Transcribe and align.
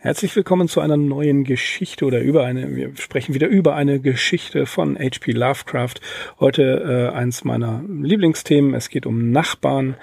Herzlich 0.00 0.36
willkommen 0.36 0.68
zu 0.68 0.80
einer 0.80 0.96
neuen 0.96 1.42
Geschichte 1.42 2.04
oder 2.04 2.20
über 2.20 2.44
eine, 2.44 2.76
wir 2.76 2.94
sprechen 2.94 3.34
wieder 3.34 3.48
über 3.48 3.74
eine 3.74 3.98
Geschichte 3.98 4.64
von 4.64 4.96
H.P. 4.96 5.32
Lovecraft. 5.32 5.94
Heute 6.38 7.10
äh, 7.12 7.16
eins 7.16 7.42
meiner 7.42 7.82
Lieblingsthemen. 7.82 8.74
Es 8.74 8.90
geht 8.90 9.06
um 9.06 9.32
Nachbarn. 9.32 9.96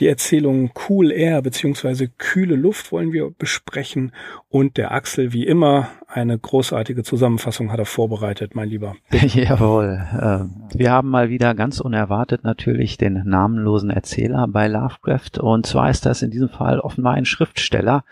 Die 0.00 0.06
Erzählung 0.06 0.70
Cool 0.88 1.12
Air 1.12 1.42
beziehungsweise 1.42 2.08
kühle 2.08 2.56
Luft 2.56 2.92
wollen 2.92 3.12
wir 3.12 3.28
besprechen. 3.28 4.12
Und 4.48 4.78
der 4.78 4.92
Axel, 4.92 5.34
wie 5.34 5.46
immer, 5.46 5.90
eine 6.08 6.38
großartige 6.38 7.02
Zusammenfassung 7.02 7.70
hat 7.70 7.78
er 7.78 7.84
vorbereitet, 7.84 8.54
mein 8.54 8.70
Lieber. 8.70 8.96
Jawohl. 9.10 10.00
Äh, 10.18 10.78
wir 10.78 10.90
haben 10.92 11.10
mal 11.10 11.28
wieder 11.28 11.54
ganz 11.54 11.78
unerwartet 11.78 12.42
natürlich 12.42 12.96
den 12.96 13.22
namenlosen 13.26 13.90
Erzähler 13.90 14.48
bei 14.48 14.66
Lovecraft. 14.66 15.40
Und 15.42 15.66
zwar 15.66 15.90
ist 15.90 16.06
das 16.06 16.22
in 16.22 16.30
diesem 16.30 16.48
Fall 16.48 16.80
offenbar 16.80 17.12
ein 17.12 17.26
Schriftsteller, 17.26 18.06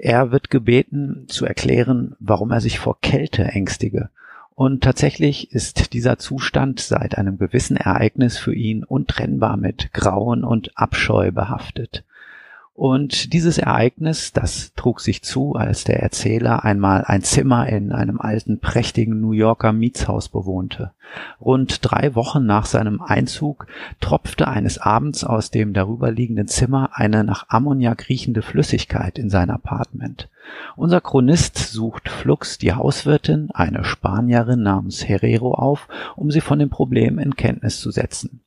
er 0.00 0.32
wird 0.32 0.50
gebeten 0.50 1.26
zu 1.28 1.44
erklären, 1.44 2.16
warum 2.18 2.50
er 2.50 2.60
sich 2.60 2.78
vor 2.78 3.00
Kälte 3.00 3.44
ängstige. 3.44 4.08
Und 4.54 4.82
tatsächlich 4.82 5.52
ist 5.52 5.92
dieser 5.92 6.18
Zustand 6.18 6.80
seit 6.80 7.16
einem 7.16 7.38
gewissen 7.38 7.76
Ereignis 7.76 8.38
für 8.38 8.54
ihn 8.54 8.84
untrennbar 8.84 9.56
mit 9.56 9.92
Grauen 9.92 10.44
und 10.44 10.76
Abscheu 10.76 11.30
behaftet. 11.32 12.04
Und 12.80 13.34
dieses 13.34 13.58
Ereignis, 13.58 14.32
das 14.32 14.72
trug 14.74 15.00
sich 15.02 15.22
zu, 15.22 15.52
als 15.52 15.84
der 15.84 16.00
Erzähler 16.00 16.64
einmal 16.64 17.04
ein 17.04 17.20
Zimmer 17.20 17.68
in 17.68 17.92
einem 17.92 18.18
alten, 18.18 18.58
prächtigen 18.58 19.20
New 19.20 19.32
Yorker 19.32 19.74
Mietshaus 19.74 20.30
bewohnte. 20.30 20.92
Rund 21.42 21.80
drei 21.82 22.14
Wochen 22.14 22.46
nach 22.46 22.64
seinem 22.64 23.02
Einzug 23.02 23.66
tropfte 24.00 24.48
eines 24.48 24.78
Abends 24.78 25.24
aus 25.24 25.50
dem 25.50 25.74
darüberliegenden 25.74 26.48
Zimmer 26.48 26.88
eine 26.94 27.22
nach 27.22 27.50
Ammoniak 27.50 28.08
riechende 28.08 28.40
Flüssigkeit 28.40 29.18
in 29.18 29.28
sein 29.28 29.50
Apartment. 29.50 30.30
Unser 30.74 31.02
Chronist 31.02 31.58
sucht 31.58 32.08
flugs 32.08 32.56
die 32.56 32.72
Hauswirtin, 32.72 33.50
eine 33.52 33.84
Spanierin 33.84 34.62
namens 34.62 35.06
Herrero, 35.06 35.52
auf, 35.52 35.86
um 36.16 36.30
sie 36.30 36.40
von 36.40 36.58
dem 36.58 36.70
Problem 36.70 37.18
in 37.18 37.36
Kenntnis 37.36 37.78
zu 37.78 37.90
setzen. 37.90 38.40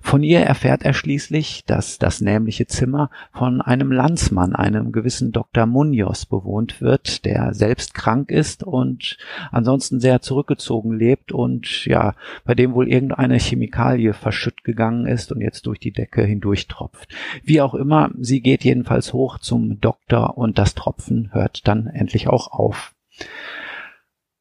Von 0.00 0.22
ihr 0.22 0.40
erfährt 0.40 0.82
er 0.82 0.94
schließlich, 0.94 1.64
dass 1.66 1.98
das 1.98 2.20
nämliche 2.20 2.66
Zimmer 2.66 3.10
von 3.32 3.60
einem 3.60 3.90
Landsmann, 3.90 4.54
einem 4.54 4.92
gewissen 4.92 5.32
Dr. 5.32 5.66
Munoz, 5.66 6.26
bewohnt 6.26 6.80
wird, 6.80 7.24
der 7.24 7.54
selbst 7.54 7.94
krank 7.94 8.30
ist 8.30 8.62
und 8.62 9.16
ansonsten 9.50 10.00
sehr 10.00 10.20
zurückgezogen 10.20 10.92
lebt 10.98 11.32
und 11.32 11.84
ja, 11.86 12.14
bei 12.44 12.54
dem 12.54 12.74
wohl 12.74 12.88
irgendeine 12.88 13.38
Chemikalie 13.38 14.12
verschütt 14.12 14.64
gegangen 14.64 15.06
ist 15.06 15.32
und 15.32 15.40
jetzt 15.40 15.66
durch 15.66 15.78
die 15.78 15.92
Decke 15.92 16.22
hindurch 16.24 16.66
tropft. 16.68 17.14
Wie 17.42 17.60
auch 17.60 17.74
immer, 17.74 18.10
sie 18.18 18.40
geht 18.40 18.64
jedenfalls 18.64 19.12
hoch 19.12 19.38
zum 19.38 19.80
Doktor 19.80 20.36
und 20.36 20.58
das 20.58 20.74
Tropfen 20.74 21.30
hört 21.32 21.66
dann 21.66 21.86
endlich 21.86 22.28
auch 22.28 22.52
auf. 22.52 22.94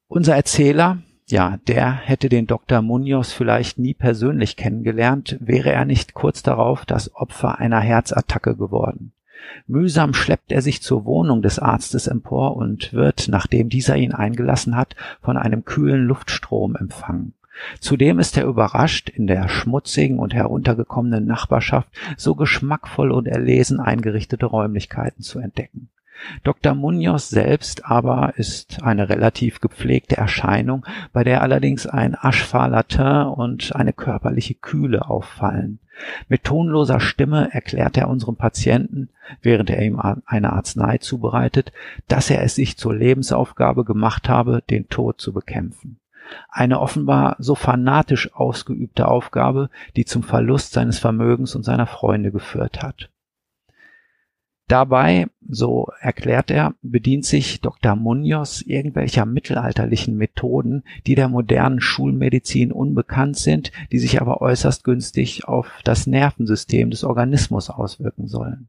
Unser 0.08 0.36
Erzähler, 0.36 1.00
ja, 1.28 1.58
der 1.68 1.92
hätte 1.92 2.30
den 2.30 2.48
Dr. 2.48 2.82
Munoz 2.82 3.32
vielleicht 3.32 3.80
nie 3.80 3.94
persönlich 3.94 4.56
kennengelernt, 4.58 5.38
wäre 5.40 5.72
er 5.72 5.86
nicht 5.86 6.14
kurz 6.14 6.44
darauf 6.44 6.86
das 6.86 7.16
Opfer 7.16 7.60
einer 7.60 7.80
Herzattacke 7.80 8.56
geworden. 8.56 9.14
Mühsam 9.68 10.14
schleppt 10.14 10.52
er 10.52 10.62
sich 10.62 10.82
zur 10.82 11.06
Wohnung 11.06 11.42
des 11.42 11.60
Arztes 11.60 12.08
empor 12.08 12.56
und 12.56 12.94
wird, 12.94 13.28
nachdem 13.28 13.70
dieser 13.70 13.98
ihn 13.98 14.14
eingelassen 14.14 14.76
hat, 14.76 14.96
von 15.22 15.38
einem 15.38 15.66
kühlen 15.66 16.06
Luftstrom 16.06 16.76
empfangen. 16.76 17.34
Zudem 17.80 18.20
ist 18.20 18.38
er 18.38 18.46
überrascht, 18.46 19.10
in 19.10 19.28
der 19.28 19.48
schmutzigen 19.48 20.20
und 20.20 20.34
heruntergekommenen 20.34 21.26
Nachbarschaft 21.26 21.90
so 22.18 22.36
geschmackvoll 22.36 23.12
und 23.12 23.28
erlesen 23.28 23.80
eingerichtete 23.80 24.46
Räumlichkeiten 24.46 25.22
zu 25.22 25.40
entdecken. 25.40 25.90
Dr. 26.44 26.74
Munoz 26.74 27.30
selbst 27.30 27.86
aber 27.86 28.34
ist 28.38 28.84
eine 28.84 29.10
relativ 29.10 29.60
gepflegte 29.62 30.18
Erscheinung, 30.18 30.86
bei 31.12 31.24
der 31.24 31.42
allerdings 31.42 31.88
ein 31.88 32.16
aschfahler 32.20 32.88
Teint 32.88 33.38
und 33.38 33.76
eine 33.76 33.94
körperliche 33.94 34.56
Kühle 34.56 35.10
auffallen. 35.10 35.80
Mit 36.28 36.44
tonloser 36.44 37.00
Stimme 37.00 37.54
erklärt 37.54 37.98
er 37.98 38.10
unserem 38.10 38.36
Patienten, 38.36 39.10
während 39.42 39.70
er 39.70 39.82
ihm 39.82 40.00
eine 40.26 40.54
Arznei 40.54 40.98
zubereitet, 40.98 41.72
dass 42.08 42.30
er 42.30 42.44
es 42.44 42.56
sich 42.56 42.78
zur 42.78 42.96
Lebensaufgabe 42.96 43.86
gemacht 43.86 44.28
habe, 44.28 44.64
den 44.70 44.90
Tod 44.90 45.22
zu 45.22 45.34
bekämpfen. 45.34 46.00
Eine 46.50 46.80
offenbar 46.80 47.36
so 47.40 47.54
fanatisch 47.54 48.34
ausgeübte 48.34 49.08
Aufgabe, 49.08 49.70
die 49.96 50.06
zum 50.06 50.24
Verlust 50.24 50.74
seines 50.74 50.98
Vermögens 51.00 51.56
und 51.56 51.64
seiner 51.64 51.86
Freunde 51.86 52.32
geführt 52.32 52.82
hat. 52.82 53.10
Dabei, 54.74 55.28
so 55.48 55.90
erklärt 56.00 56.50
er, 56.50 56.74
bedient 56.82 57.26
sich 57.26 57.62
Dr. 57.62 57.96
Munoz 57.96 58.64
irgendwelcher 58.66 59.24
mittelalterlichen 59.24 60.18
Methoden, 60.18 60.82
die 61.06 61.14
der 61.14 61.30
modernen 61.30 61.80
Schulmedizin 61.80 62.72
unbekannt 62.72 63.38
sind, 63.38 63.72
die 63.92 64.00
sich 64.00 64.20
aber 64.20 64.42
äußerst 64.42 64.84
günstig 64.84 65.48
auf 65.48 65.68
das 65.84 66.08
Nervensystem 66.08 66.90
des 66.90 67.04
Organismus 67.04 67.70
auswirken 67.70 68.28
sollen. 68.28 68.68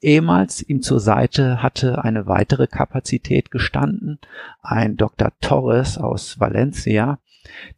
Ehemals 0.00 0.66
ihm 0.66 0.80
zur 0.80 0.98
Seite 0.98 1.62
hatte 1.62 2.02
eine 2.02 2.26
weitere 2.26 2.66
Kapazität 2.66 3.50
gestanden, 3.50 4.20
ein 4.62 4.96
Dr. 4.96 5.30
Torres 5.42 5.98
aus 5.98 6.40
Valencia, 6.40 7.18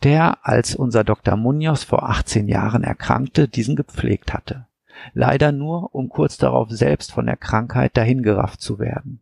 der, 0.05 0.47
als 0.47 0.77
unser 0.77 1.03
Dr. 1.03 1.35
Munoz 1.35 1.83
vor 1.83 2.09
18 2.09 2.47
Jahren 2.47 2.85
erkrankte, 2.85 3.49
diesen 3.49 3.75
gepflegt 3.75 4.33
hatte 4.33 4.67
leider 5.15 5.53
nur, 5.53 5.95
um 5.95 6.09
kurz 6.09 6.37
darauf 6.37 6.71
selbst 6.71 7.13
von 7.13 7.27
der 7.27 7.37
Krankheit 7.37 7.97
dahingerafft 7.97 8.61
zu 8.61 8.79
werden. 8.79 9.21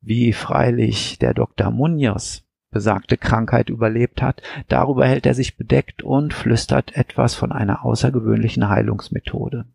Wie 0.00 0.32
freilich 0.32 1.18
der 1.18 1.34
Dr. 1.34 1.70
Munoz 1.70 2.44
besagte 2.70 3.16
Krankheit 3.16 3.70
überlebt 3.70 4.22
hat, 4.22 4.42
darüber 4.68 5.06
hält 5.06 5.26
er 5.26 5.34
sich 5.34 5.56
bedeckt 5.56 6.02
und 6.02 6.34
flüstert 6.34 6.96
etwas 6.96 7.34
von 7.34 7.52
einer 7.52 7.84
außergewöhnlichen 7.84 8.68
Heilungsmethode. 8.68 9.66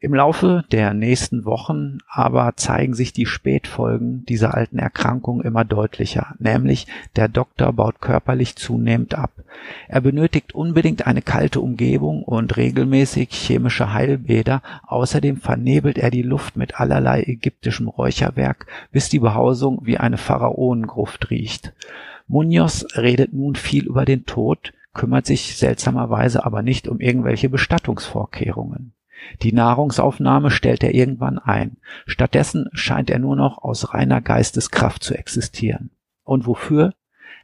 Im 0.00 0.12
Laufe 0.12 0.64
der 0.70 0.92
nächsten 0.92 1.46
Wochen 1.46 1.98
aber 2.08 2.56
zeigen 2.56 2.92
sich 2.92 3.14
die 3.14 3.24
Spätfolgen 3.24 4.26
dieser 4.26 4.54
alten 4.54 4.78
Erkrankung 4.78 5.40
immer 5.40 5.64
deutlicher, 5.64 6.34
nämlich 6.38 6.86
der 7.16 7.28
Doktor 7.28 7.72
baut 7.72 8.00
körperlich 8.00 8.56
zunehmend 8.56 9.14
ab. 9.14 9.30
Er 9.88 10.02
benötigt 10.02 10.54
unbedingt 10.54 11.06
eine 11.06 11.22
kalte 11.22 11.60
Umgebung 11.60 12.22
und 12.22 12.56
regelmäßig 12.56 13.30
chemische 13.30 13.94
Heilbäder, 13.94 14.62
außerdem 14.86 15.38
vernebelt 15.38 15.96
er 15.96 16.10
die 16.10 16.22
Luft 16.22 16.56
mit 16.56 16.78
allerlei 16.78 17.22
ägyptischem 17.22 17.88
Räucherwerk, 17.88 18.66
bis 18.92 19.08
die 19.08 19.20
Behausung 19.20 19.80
wie 19.84 19.96
eine 19.96 20.18
Pharaonengruft 20.18 21.30
riecht. 21.30 21.72
Munoz 22.26 22.86
redet 22.96 23.32
nun 23.32 23.54
viel 23.54 23.86
über 23.86 24.04
den 24.04 24.26
Tod, 24.26 24.72
kümmert 24.94 25.26
sich 25.26 25.56
seltsamerweise 25.56 26.44
aber 26.44 26.62
nicht 26.62 26.88
um 26.88 27.00
irgendwelche 27.00 27.48
Bestattungsvorkehrungen. 27.48 28.93
Die 29.42 29.52
Nahrungsaufnahme 29.52 30.50
stellt 30.50 30.82
er 30.82 30.94
irgendwann 30.94 31.38
ein. 31.38 31.76
Stattdessen 32.06 32.68
scheint 32.72 33.10
er 33.10 33.18
nur 33.18 33.36
noch 33.36 33.58
aus 33.58 33.94
reiner 33.94 34.20
Geisteskraft 34.20 35.02
zu 35.02 35.14
existieren. 35.14 35.90
Und 36.22 36.46
wofür? 36.46 36.94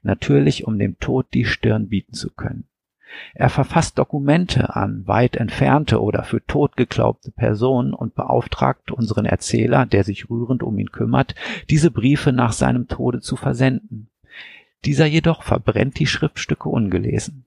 Natürlich, 0.02 0.66
um 0.66 0.78
dem 0.78 0.98
Tod 0.98 1.26
die 1.34 1.44
Stirn 1.44 1.88
bieten 1.88 2.14
zu 2.14 2.30
können. 2.30 2.64
Er 3.34 3.50
verfasst 3.50 3.98
Dokumente 3.98 4.76
an 4.76 5.06
weit 5.06 5.36
entfernte 5.36 6.00
oder 6.00 6.22
für 6.22 6.44
tot 6.46 6.76
geglaubte 6.76 7.30
Personen 7.30 7.92
und 7.92 8.14
beauftragt 8.14 8.92
unseren 8.92 9.26
Erzähler, 9.26 9.84
der 9.84 10.04
sich 10.04 10.30
rührend 10.30 10.62
um 10.62 10.78
ihn 10.78 10.92
kümmert, 10.92 11.34
diese 11.68 11.90
Briefe 11.90 12.32
nach 12.32 12.52
seinem 12.52 12.88
Tode 12.88 13.20
zu 13.20 13.36
versenden. 13.36 14.08
Dieser 14.84 15.06
jedoch 15.06 15.42
verbrennt 15.42 15.98
die 15.98 16.06
Schriftstücke 16.06 16.68
ungelesen. 16.68 17.44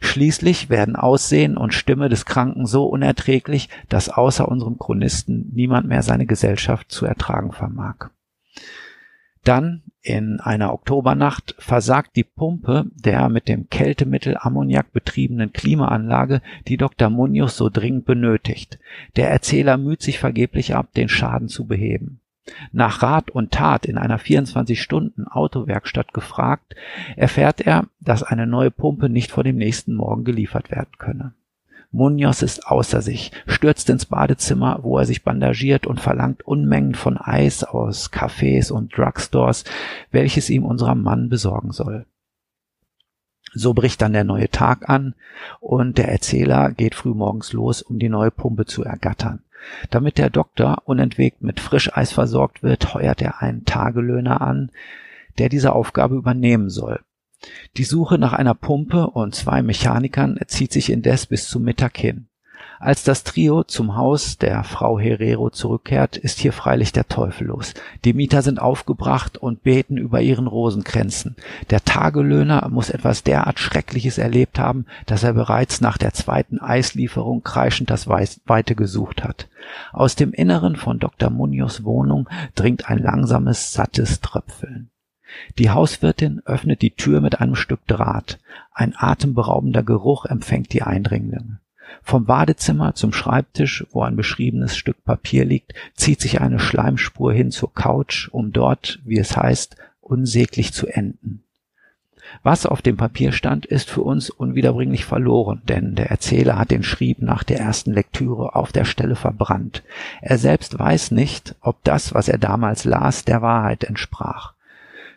Schließlich 0.00 0.70
werden 0.70 0.96
Aussehen 0.96 1.56
und 1.56 1.74
Stimme 1.74 2.08
des 2.08 2.24
Kranken 2.24 2.66
so 2.66 2.86
unerträglich, 2.86 3.68
dass 3.88 4.08
außer 4.08 4.48
unserem 4.48 4.78
Chronisten 4.78 5.50
niemand 5.52 5.88
mehr 5.88 6.02
seine 6.02 6.26
Gesellschaft 6.26 6.90
zu 6.90 7.06
ertragen 7.06 7.52
vermag. 7.52 8.10
Dann, 9.44 9.82
in 10.02 10.40
einer 10.40 10.72
Oktobernacht, 10.72 11.56
versagt 11.58 12.16
die 12.16 12.24
Pumpe 12.24 12.86
der 12.94 13.28
mit 13.28 13.48
dem 13.48 13.68
Kältemittel 13.68 14.36
Ammoniak 14.38 14.92
betriebenen 14.92 15.52
Klimaanlage, 15.52 16.42
die 16.68 16.76
Dr. 16.76 17.10
Munoz 17.10 17.56
so 17.56 17.68
dringend 17.68 18.04
benötigt. 18.04 18.78
Der 19.16 19.30
Erzähler 19.30 19.78
müht 19.78 20.02
sich 20.02 20.18
vergeblich 20.18 20.74
ab, 20.74 20.92
den 20.94 21.08
Schaden 21.08 21.48
zu 21.48 21.66
beheben. 21.66 22.21
Nach 22.72 23.02
Rat 23.02 23.30
und 23.30 23.52
Tat 23.52 23.86
in 23.86 23.98
einer 23.98 24.18
24-Stunden-Autowerkstatt 24.18 26.12
gefragt, 26.12 26.74
erfährt 27.16 27.60
er, 27.60 27.86
dass 28.00 28.22
eine 28.22 28.46
neue 28.46 28.70
Pumpe 28.70 29.08
nicht 29.08 29.30
vor 29.30 29.44
dem 29.44 29.56
nächsten 29.56 29.94
Morgen 29.94 30.24
geliefert 30.24 30.70
werden 30.70 30.98
könne. 30.98 31.34
Munoz 31.92 32.40
ist 32.40 32.66
außer 32.66 33.02
sich, 33.02 33.32
stürzt 33.46 33.90
ins 33.90 34.06
Badezimmer, 34.06 34.80
wo 34.82 34.98
er 34.98 35.04
sich 35.04 35.22
bandagiert 35.22 35.86
und 35.86 36.00
verlangt 36.00 36.42
Unmengen 36.42 36.94
von 36.94 37.18
Eis 37.18 37.64
aus 37.64 38.10
Cafés 38.10 38.72
und 38.72 38.96
Drugstores, 38.96 39.64
welches 40.10 40.48
ihm 40.48 40.64
unser 40.64 40.94
Mann 40.94 41.28
besorgen 41.28 41.70
soll. 41.70 42.06
So 43.52 43.74
bricht 43.74 44.00
dann 44.00 44.14
der 44.14 44.24
neue 44.24 44.48
Tag 44.48 44.88
an 44.88 45.14
und 45.60 45.98
der 45.98 46.08
Erzähler 46.08 46.70
geht 46.70 46.94
frühmorgens 46.94 47.52
los, 47.52 47.82
um 47.82 47.98
die 47.98 48.08
neue 48.08 48.30
Pumpe 48.30 48.64
zu 48.64 48.82
ergattern. 48.82 49.42
Damit 49.90 50.18
der 50.18 50.30
Doktor 50.30 50.82
unentwegt 50.84 51.42
mit 51.42 51.60
Frischeis 51.60 52.12
versorgt 52.12 52.62
wird, 52.62 52.94
heuert 52.94 53.22
er 53.22 53.42
einen 53.42 53.64
Tagelöhner 53.64 54.40
an, 54.40 54.70
der 55.38 55.48
diese 55.48 55.72
Aufgabe 55.72 56.16
übernehmen 56.16 56.70
soll. 56.70 57.00
Die 57.76 57.84
Suche 57.84 58.18
nach 58.18 58.32
einer 58.32 58.54
Pumpe 58.54 59.08
und 59.08 59.34
zwei 59.34 59.62
Mechanikern 59.62 60.38
zieht 60.46 60.72
sich 60.72 60.90
indes 60.90 61.26
bis 61.26 61.48
zum 61.48 61.62
Mittag 61.62 61.96
hin. 61.96 62.28
Als 62.84 63.04
das 63.04 63.22
Trio 63.22 63.62
zum 63.62 63.94
Haus 63.94 64.38
der 64.38 64.64
Frau 64.64 64.98
Herrero 64.98 65.50
zurückkehrt, 65.50 66.16
ist 66.16 66.40
hier 66.40 66.52
freilich 66.52 66.90
der 66.90 67.06
Teufel 67.06 67.46
los. 67.46 67.74
Die 68.04 68.12
Mieter 68.12 68.42
sind 68.42 68.60
aufgebracht 68.60 69.38
und 69.38 69.62
beten 69.62 69.96
über 69.96 70.20
ihren 70.20 70.48
Rosenkränzen. 70.48 71.36
Der 71.70 71.84
Tagelöhner 71.84 72.68
muss 72.70 72.90
etwas 72.90 73.22
derart 73.22 73.60
Schreckliches 73.60 74.18
erlebt 74.18 74.58
haben, 74.58 74.86
dass 75.06 75.22
er 75.22 75.34
bereits 75.34 75.80
nach 75.80 75.96
der 75.96 76.12
zweiten 76.12 76.58
Eislieferung 76.58 77.44
kreischend 77.44 77.88
das 77.88 78.08
Weite 78.08 78.74
gesucht 78.74 79.22
hat. 79.22 79.46
Aus 79.92 80.16
dem 80.16 80.32
Inneren 80.32 80.74
von 80.74 80.98
Dr. 80.98 81.30
Munoz 81.30 81.84
Wohnung 81.84 82.28
dringt 82.56 82.90
ein 82.90 82.98
langsames, 82.98 83.72
sattes 83.72 84.20
Tröpfeln. 84.20 84.90
Die 85.56 85.70
Hauswirtin 85.70 86.42
öffnet 86.46 86.82
die 86.82 86.96
Tür 86.96 87.20
mit 87.20 87.40
einem 87.40 87.54
Stück 87.54 87.86
Draht. 87.86 88.40
Ein 88.72 88.92
atemberaubender 88.96 89.84
Geruch 89.84 90.24
empfängt 90.24 90.72
die 90.72 90.82
Eindringlinge. 90.82 91.61
Vom 92.02 92.24
Badezimmer 92.24 92.94
zum 92.94 93.12
Schreibtisch, 93.12 93.86
wo 93.92 94.02
ein 94.02 94.16
beschriebenes 94.16 94.76
Stück 94.76 95.04
Papier 95.04 95.44
liegt, 95.44 95.74
zieht 95.94 96.20
sich 96.20 96.40
eine 96.40 96.58
Schleimspur 96.58 97.32
hin 97.32 97.50
zur 97.50 97.72
Couch, 97.72 98.28
um 98.30 98.52
dort, 98.52 99.00
wie 99.04 99.18
es 99.18 99.36
heißt, 99.36 99.76
unsäglich 100.00 100.72
zu 100.72 100.86
enden. 100.86 101.42
Was 102.42 102.66
auf 102.66 102.82
dem 102.82 102.96
Papier 102.96 103.32
stand, 103.32 103.66
ist 103.66 103.90
für 103.90 104.02
uns 104.02 104.30
unwiederbringlich 104.30 105.04
verloren, 105.04 105.60
denn 105.68 105.94
der 105.94 106.10
Erzähler 106.10 106.58
hat 106.58 106.70
den 106.70 106.82
Schrieb 106.82 107.20
nach 107.20 107.44
der 107.44 107.60
ersten 107.60 107.92
Lektüre 107.92 108.54
auf 108.54 108.72
der 108.72 108.84
Stelle 108.84 109.16
verbrannt. 109.16 109.82
Er 110.22 110.38
selbst 110.38 110.78
weiß 110.78 111.10
nicht, 111.10 111.54
ob 111.60 111.82
das, 111.84 112.14
was 112.14 112.28
er 112.28 112.38
damals 112.38 112.84
las, 112.84 113.24
der 113.24 113.42
Wahrheit 113.42 113.84
entsprach. 113.84 114.54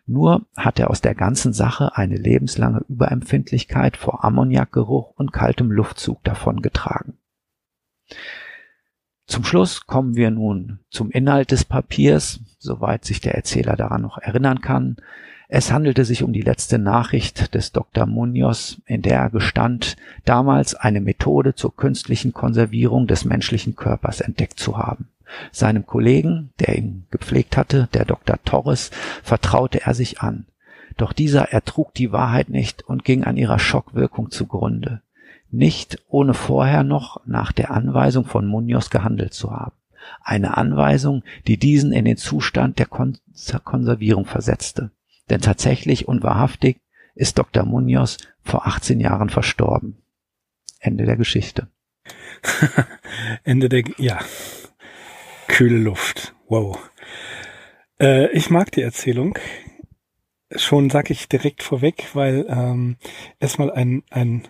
Nur 0.08 0.46
hat 0.56 0.80
er 0.80 0.92
aus 0.92 1.02
der 1.02 1.16
ganzen 1.16 1.52
Sache 1.52 1.96
eine 1.98 2.16
lebenslange 2.16 2.86
Überempfindlichkeit 2.88 3.98
vor 3.98 4.24
Ammoniakgeruch 4.24 5.12
und 5.16 5.34
kaltem 5.34 5.72
Luftzug 5.72 6.24
davongetragen. 6.24 7.18
Zum 9.26 9.44
Schluss 9.44 9.88
kommen 9.88 10.16
wir 10.16 10.30
nun 10.30 10.80
zum 10.92 11.10
Inhalt 11.10 11.52
des 11.52 11.66
Papiers, 11.66 12.40
soweit 12.60 13.06
sich 13.06 13.22
der 13.22 13.34
Erzähler 13.34 13.76
daran 13.76 14.04
noch 14.04 14.20
erinnern 14.20 14.62
kann. 14.62 14.98
Es 15.48 15.72
handelte 15.72 16.06
sich 16.06 16.22
um 16.22 16.34
die 16.34 16.42
letzte 16.42 16.78
Nachricht 16.78 17.56
des 17.56 17.72
Dr. 17.72 18.06
Munoz, 18.06 18.82
in 18.86 19.02
der 19.02 19.20
er 19.20 19.30
gestand, 19.32 19.96
damals 20.26 20.76
eine 20.76 21.02
Methode 21.02 21.56
zur 21.56 21.76
künstlichen 21.76 22.34
Konservierung 22.34 23.08
des 23.08 23.26
menschlichen 23.26 23.76
Körpers 23.76 24.22
entdeckt 24.22 24.60
zu 24.60 24.78
haben. 24.78 25.10
Seinem 25.52 25.86
Kollegen, 25.86 26.52
der 26.60 26.78
ihn 26.78 27.06
gepflegt 27.12 27.58
hatte, 27.58 27.90
der 27.94 28.06
Dr. 28.06 28.38
Torres, 28.44 28.92
vertraute 29.24 29.82
er 29.82 29.94
sich 29.94 30.22
an. 30.22 30.46
Doch 30.98 31.14
dieser 31.14 31.52
ertrug 31.52 31.94
die 31.94 32.12
Wahrheit 32.12 32.50
nicht 32.50 32.84
und 32.84 33.04
ging 33.04 33.24
an 33.24 33.38
ihrer 33.38 33.60
Schockwirkung 33.60 34.32
zugrunde. 34.32 35.02
Nicht 35.52 36.02
ohne 36.08 36.34
vorher 36.34 36.84
noch 36.84 37.22
nach 37.26 37.52
der 37.52 37.72
Anweisung 37.72 38.26
von 38.26 38.46
Munoz 38.46 38.90
gehandelt 38.90 39.34
zu 39.34 39.52
haben. 39.52 39.76
Eine 40.22 40.58
Anweisung, 40.58 41.24
die 41.48 41.58
diesen 41.58 41.92
in 41.92 42.06
den 42.06 42.18
Zustand 42.18 42.80
der 42.80 42.86
Kon 42.86 43.18
Konservierung 43.64 44.26
versetzte. 44.26 44.92
Denn 45.30 45.42
tatsächlich 45.42 46.08
und 46.08 46.24
wahrhaftig 46.24 46.80
ist 47.16 47.38
Dr. 47.38 47.66
Munoz 47.66 48.18
vor 48.44 48.68
18 48.68 49.00
Jahren 49.00 49.30
verstorben. 49.30 49.98
Ende 50.80 51.06
der 51.06 51.18
Geschichte. 51.18 51.68
Ende 53.44 53.70
der, 53.70 53.84
ja, 53.98 54.20
Kühle 55.48 55.78
Luft. 55.78 56.36
Wow. 56.48 56.78
Äh, 58.00 58.32
ich 58.32 58.50
mag 58.50 58.72
die 58.72 58.82
Erzählung. 58.82 59.38
Schon 60.56 60.90
sag 60.90 61.10
ich 61.10 61.28
direkt 61.28 61.64
vorweg, 61.64 62.10
weil 62.14 62.46
ähm, 62.50 62.98
erstmal 63.40 63.72
ein, 63.72 64.04
ein 64.10 64.48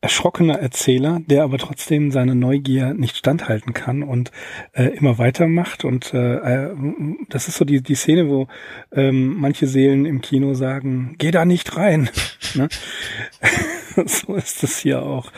erschrockener 0.00 0.58
Erzähler, 0.58 1.20
der 1.26 1.42
aber 1.42 1.58
trotzdem 1.58 2.10
seine 2.10 2.34
Neugier 2.34 2.94
nicht 2.94 3.16
standhalten 3.16 3.74
kann 3.74 4.02
und 4.02 4.30
äh, 4.72 4.84
immer 4.96 5.18
weitermacht. 5.18 5.84
Und 5.84 6.12
äh, 6.14 6.36
äh, 6.36 6.76
das 7.28 7.48
ist 7.48 7.56
so 7.56 7.64
die, 7.64 7.82
die 7.82 7.94
Szene, 7.94 8.28
wo 8.28 8.46
ähm, 8.92 9.36
manche 9.38 9.66
Seelen 9.66 10.04
im 10.04 10.20
Kino 10.20 10.54
sagen, 10.54 11.14
geh 11.18 11.30
da 11.30 11.44
nicht 11.44 11.76
rein. 11.76 12.10
ne? 12.54 12.68
so 14.06 14.34
ist 14.34 14.62
es 14.62 14.78
hier 14.78 15.02
auch. 15.02 15.32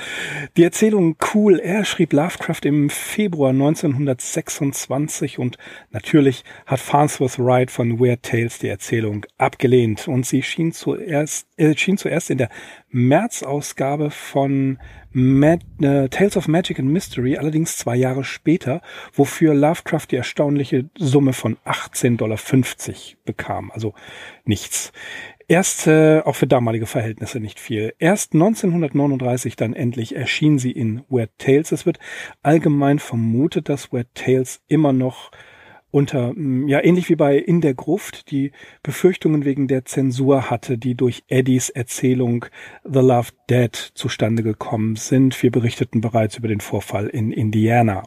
Die 0.57 0.65
Erzählung 0.65 1.17
Cool 1.33 1.61
Air 1.61 1.85
schrieb 1.85 2.13
Lovecraft 2.13 2.65
im 2.65 2.91
Februar 2.91 3.51
1926 3.51 5.39
und 5.39 5.59
natürlich 5.91 6.45
hat 6.67 6.81
Farnsworth 6.81 7.39
Wright 7.39 7.71
von 7.71 8.01
Weird 8.01 8.23
Tales 8.25 8.59
die 8.59 8.69
Erzählung 8.69 9.27
abgelehnt 9.37 10.09
und 10.09 10.27
sie 10.27 10.43
schien 10.43 10.73
zuerst, 10.73 11.47
äh, 11.57 11.77
schien 11.77 11.99
zuerst 11.99 12.31
in 12.31 12.39
der 12.39 12.49
März-Ausgabe 12.91 14.11
von 14.11 14.79
Mad, 15.13 15.65
äh, 15.81 16.09
Tales 16.09 16.37
of 16.37 16.49
Magic 16.49 16.79
and 16.79 16.91
Mystery, 16.91 17.37
allerdings 17.37 17.77
zwei 17.77 17.97
Jahre 17.97 18.25
später, 18.25 18.83
wofür 19.13 19.55
Lovecraft 19.55 20.07
die 20.11 20.17
erstaunliche 20.17 20.91
Summe 20.99 21.33
von 21.33 21.57
18,50 21.65 22.17
Dollar 22.17 22.39
bekam. 23.25 23.71
Also 23.71 23.95
nichts. 24.45 24.93
Erst, 25.51 25.87
äh, 25.87 26.21
auch 26.21 26.35
für 26.35 26.47
damalige 26.47 26.85
Verhältnisse 26.85 27.41
nicht 27.41 27.59
viel. 27.59 27.95
Erst 27.99 28.35
1939 28.35 29.57
dann 29.57 29.73
endlich 29.73 30.15
erschien 30.15 30.59
sie 30.59 30.73
in 30.73 31.05
Weird 31.09 31.31
Tales. 31.39 31.73
Es 31.73 31.87
wird 31.87 31.99
allgemein 32.43 32.99
vermutet, 32.99 33.71
dass 33.71 33.91
Weird 33.91 34.15
Tales 34.15 34.61
immer 34.69 34.93
noch 34.93 35.31
unter, 35.91 36.35
mm, 36.35 36.69
ja, 36.69 36.85
ähnlich 36.85 37.09
wie 37.09 37.17
bei 37.17 37.39
In 37.39 37.63
der 37.63 37.73
Gruft, 37.73 38.31
die 38.31 38.53
Befürchtungen 38.83 39.47
wegen 39.47 39.69
der 39.69 39.87
Zensur 39.87 40.51
hatte, 40.51 40.77
die 40.77 40.95
durch 40.95 41.25
Eddies 41.29 41.71
Erzählung 41.71 42.45
The 42.85 43.01
Love 43.01 43.31
Dead 43.49 43.75
zustande 43.75 44.43
gekommen 44.43 44.97
sind. 44.97 45.43
Wir 45.43 45.51
berichteten 45.51 46.03
bereits 46.03 46.37
über 46.37 46.49
den 46.49 46.61
Vorfall 46.61 47.07
in 47.07 47.33
Indiana. 47.33 48.03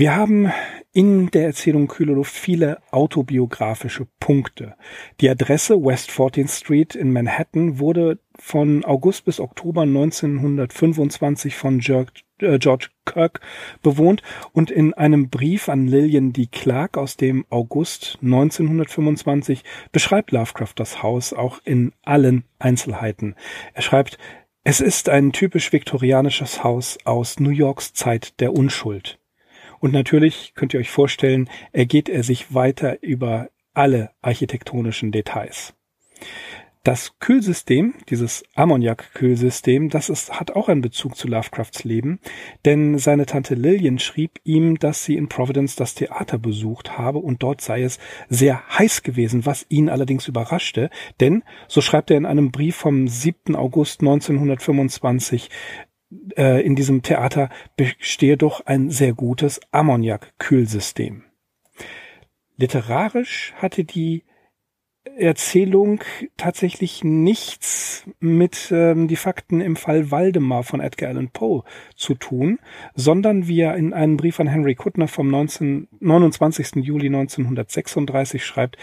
Wir 0.00 0.16
haben 0.16 0.50
in 0.94 1.30
der 1.30 1.44
Erzählung 1.44 1.86
Kühle 1.86 2.14
Luft 2.14 2.32
viele 2.32 2.78
autobiografische 2.90 4.06
Punkte. 4.18 4.74
Die 5.20 5.28
Adresse 5.28 5.74
West 5.84 6.08
14th 6.08 6.58
Street 6.58 6.94
in 6.94 7.12
Manhattan 7.12 7.78
wurde 7.80 8.18
von 8.38 8.82
August 8.86 9.26
bis 9.26 9.40
Oktober 9.40 9.82
1925 9.82 11.54
von 11.54 11.80
George, 11.80 12.22
äh, 12.38 12.58
George 12.58 12.88
Kirk 13.04 13.42
bewohnt 13.82 14.22
und 14.52 14.70
in 14.70 14.94
einem 14.94 15.28
Brief 15.28 15.68
an 15.68 15.86
Lillian 15.86 16.32
D. 16.32 16.46
Clark 16.50 16.96
aus 16.96 17.18
dem 17.18 17.44
August 17.50 18.16
1925 18.22 19.64
beschreibt 19.92 20.32
Lovecraft 20.32 20.76
das 20.76 21.02
Haus 21.02 21.34
auch 21.34 21.60
in 21.66 21.92
allen 22.04 22.44
Einzelheiten. 22.58 23.34
Er 23.74 23.82
schreibt, 23.82 24.16
es 24.64 24.80
ist 24.80 25.10
ein 25.10 25.32
typisch 25.32 25.74
viktorianisches 25.74 26.64
Haus 26.64 26.96
aus 27.04 27.38
New 27.38 27.50
Yorks 27.50 27.92
Zeit 27.92 28.40
der 28.40 28.54
Unschuld. 28.54 29.19
Und 29.80 29.92
natürlich 29.92 30.52
könnt 30.54 30.74
ihr 30.74 30.80
euch 30.80 30.90
vorstellen, 30.90 31.48
ergeht 31.72 32.08
er 32.08 32.22
sich 32.22 32.54
weiter 32.54 33.02
über 33.02 33.48
alle 33.74 34.10
architektonischen 34.20 35.10
Details. 35.10 35.74
Das 36.82 37.18
Kühlsystem, 37.18 37.92
dieses 38.08 38.42
Ammoniak-Kühlsystem, 38.54 39.90
das 39.90 40.08
ist, 40.08 40.40
hat 40.40 40.52
auch 40.52 40.70
einen 40.70 40.80
Bezug 40.80 41.14
zu 41.14 41.28
Lovecrafts 41.28 41.84
Leben, 41.84 42.20
denn 42.64 42.96
seine 42.96 43.26
Tante 43.26 43.54
Lillian 43.54 43.98
schrieb 43.98 44.40
ihm, 44.44 44.78
dass 44.78 45.04
sie 45.04 45.16
in 45.16 45.28
Providence 45.28 45.76
das 45.76 45.94
Theater 45.94 46.38
besucht 46.38 46.96
habe 46.96 47.18
und 47.18 47.42
dort 47.42 47.60
sei 47.60 47.82
es 47.82 47.98
sehr 48.30 48.66
heiß 48.78 49.02
gewesen, 49.02 49.44
was 49.44 49.66
ihn 49.68 49.90
allerdings 49.90 50.26
überraschte, 50.26 50.88
denn, 51.20 51.42
so 51.68 51.82
schreibt 51.82 52.10
er 52.10 52.16
in 52.16 52.24
einem 52.24 52.50
Brief 52.50 52.76
vom 52.76 53.08
7. 53.08 53.56
August 53.56 54.00
1925, 54.00 55.50
äh, 56.36 56.64
in 56.64 56.76
diesem 56.76 57.02
Theater 57.02 57.48
bestehe 57.76 58.36
doch 58.36 58.66
ein 58.66 58.90
sehr 58.90 59.12
gutes 59.12 59.60
Ammoniak-Kühlsystem. 59.70 61.24
Literarisch 62.56 63.54
hatte 63.56 63.84
die 63.84 64.24
Erzählung 65.20 66.02
tatsächlich 66.36 67.04
nichts 67.04 68.04
mit 68.20 68.70
ähm, 68.70 69.08
die 69.08 69.16
Fakten 69.16 69.60
im 69.60 69.76
Fall 69.76 70.10
Waldemar 70.10 70.62
von 70.62 70.80
Edgar 70.80 71.10
Allan 71.10 71.28
Poe 71.28 71.62
zu 71.96 72.14
tun, 72.14 72.58
sondern 72.94 73.46
wie 73.46 73.60
er 73.60 73.76
in 73.76 73.92
einem 73.92 74.16
Brief 74.16 74.40
an 74.40 74.46
Henry 74.46 74.74
Kuttner 74.74 75.08
vom 75.08 75.28
19, 75.28 75.88
29. 76.00 76.76
Juli 76.76 77.06
1936 77.06 78.44
schreibt, 78.44 78.76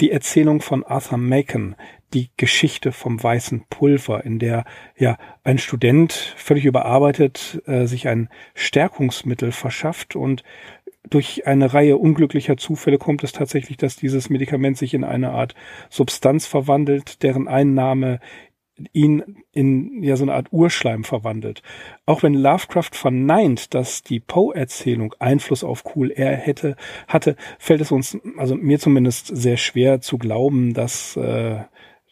die 0.00 0.10
Erzählung 0.10 0.60
von 0.60 0.84
Arthur 0.84 1.18
Macon, 1.18 1.76
die 2.12 2.30
Geschichte 2.36 2.92
vom 2.92 3.22
weißen 3.22 3.64
Pulver, 3.68 4.24
in 4.24 4.38
der 4.38 4.64
ja 4.96 5.18
ein 5.42 5.58
Student 5.58 6.12
völlig 6.12 6.64
überarbeitet 6.64 7.62
äh, 7.66 7.86
sich 7.86 8.08
ein 8.08 8.28
Stärkungsmittel 8.54 9.52
verschafft 9.52 10.16
und 10.16 10.44
durch 11.08 11.46
eine 11.46 11.72
Reihe 11.74 11.98
unglücklicher 11.98 12.56
Zufälle 12.56 12.98
kommt 12.98 13.24
es 13.24 13.32
tatsächlich, 13.32 13.76
dass 13.76 13.96
dieses 13.96 14.30
Medikament 14.30 14.78
sich 14.78 14.94
in 14.94 15.04
eine 15.04 15.30
Art 15.32 15.54
Substanz 15.90 16.46
verwandelt, 16.46 17.22
deren 17.22 17.48
Einnahme 17.48 18.20
ihn 18.92 19.44
in 19.52 20.02
ja 20.02 20.16
so 20.16 20.24
eine 20.24 20.34
Art 20.34 20.48
Urschleim 20.50 21.04
verwandelt. 21.04 21.62
Auch 22.06 22.22
wenn 22.22 22.34
Lovecraft 22.34 22.90
verneint, 22.92 23.72
dass 23.72 24.02
die 24.02 24.18
Poe-Erzählung 24.18 25.14
Einfluss 25.20 25.62
auf 25.62 25.84
Cool 25.94 26.12
Air 26.14 26.36
hätte, 26.36 26.76
hatte, 27.06 27.36
fällt 27.58 27.80
es 27.80 27.92
uns, 27.92 28.18
also 28.36 28.56
mir 28.56 28.80
zumindest 28.80 29.28
sehr 29.28 29.58
schwer 29.58 30.00
zu 30.00 30.18
glauben, 30.18 30.74
dass 30.74 31.16
äh, 31.16 31.60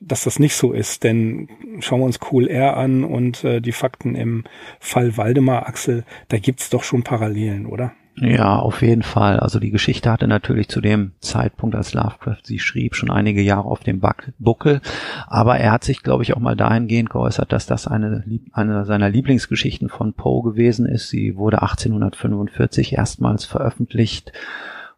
dass 0.04 0.24
das 0.24 0.40
nicht 0.40 0.56
so 0.56 0.72
ist, 0.72 1.04
denn 1.04 1.48
schauen 1.78 2.00
wir 2.00 2.06
uns 2.06 2.18
Cool 2.30 2.48
Air 2.48 2.76
an 2.76 3.04
und 3.04 3.44
äh, 3.44 3.60
die 3.60 3.70
Fakten 3.70 4.16
im 4.16 4.44
Fall 4.80 5.16
Waldemar 5.16 5.66
Axel, 5.68 6.04
da 6.26 6.38
gibt's 6.38 6.70
doch 6.70 6.82
schon 6.82 7.04
Parallelen, 7.04 7.66
oder? 7.66 7.94
Ja, 8.16 8.58
auf 8.58 8.82
jeden 8.82 9.02
Fall. 9.02 9.40
Also 9.40 9.58
die 9.58 9.70
Geschichte 9.70 10.10
hatte 10.10 10.28
natürlich 10.28 10.68
zu 10.68 10.82
dem 10.82 11.12
Zeitpunkt, 11.20 11.74
als 11.74 11.94
Lovecraft 11.94 12.42
sie 12.44 12.58
schrieb, 12.58 12.94
schon 12.94 13.10
einige 13.10 13.40
Jahre 13.40 13.64
auf 13.68 13.80
dem 13.80 14.02
Buckel. 14.38 14.82
Aber 15.26 15.56
er 15.56 15.72
hat 15.72 15.84
sich, 15.84 16.02
glaube 16.02 16.22
ich, 16.22 16.34
auch 16.34 16.40
mal 16.40 16.54
dahingehend 16.54 17.08
geäußert, 17.08 17.52
dass 17.52 17.64
das 17.64 17.86
eine, 17.86 18.22
eine 18.52 18.84
seiner 18.84 19.08
Lieblingsgeschichten 19.08 19.88
von 19.88 20.12
Poe 20.12 20.42
gewesen 20.42 20.84
ist. 20.86 21.08
Sie 21.08 21.36
wurde 21.36 21.62
1845 21.62 22.92
erstmals 22.92 23.46
veröffentlicht. 23.46 24.32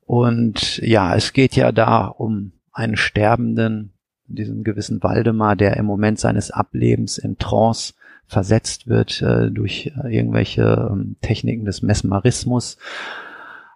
Und 0.06 0.78
ja, 0.78 1.14
es 1.14 1.32
geht 1.32 1.54
ja 1.54 1.70
da 1.70 2.06
um 2.06 2.52
einen 2.72 2.96
Sterbenden, 2.96 3.92
diesen 4.26 4.64
gewissen 4.64 5.02
Waldemar, 5.04 5.54
der 5.54 5.76
im 5.76 5.86
Moment 5.86 6.18
seines 6.18 6.50
Ablebens 6.50 7.18
in 7.18 7.38
Trance 7.38 7.94
versetzt 8.26 8.88
wird 8.88 9.22
äh, 9.22 9.50
durch 9.50 9.92
äh, 10.02 10.14
irgendwelche 10.14 10.90
ähm, 10.90 11.16
Techniken 11.20 11.64
des 11.64 11.82
Mesmerismus. 11.82 12.78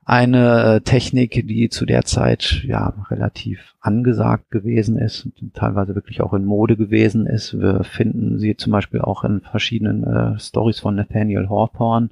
Eine 0.05 0.77
äh, 0.77 0.81
Technik, 0.81 1.47
die 1.47 1.69
zu 1.69 1.85
der 1.85 2.05
Zeit 2.05 2.63
ja 2.65 2.95
relativ 3.11 3.75
angesagt 3.81 4.51
gewesen 4.51 4.97
ist 4.97 5.27
und 5.27 5.53
teilweise 5.53 5.95
wirklich 5.95 6.23
auch 6.23 6.33
in 6.33 6.47
Mode 6.47 6.77
gewesen 6.77 7.27
ist. 7.27 7.59
Wir 7.59 7.85
finden 7.85 8.39
sie 8.39 8.57
zum 8.57 8.73
Beispiel 8.73 9.03
auch 9.03 9.25
in 9.25 9.43
verschiedenen 9.43 10.05
äh, 10.05 10.39
Stories 10.39 10.81
von 10.81 10.95
Nathaniel 10.95 11.51
Hawthorne. 11.51 12.09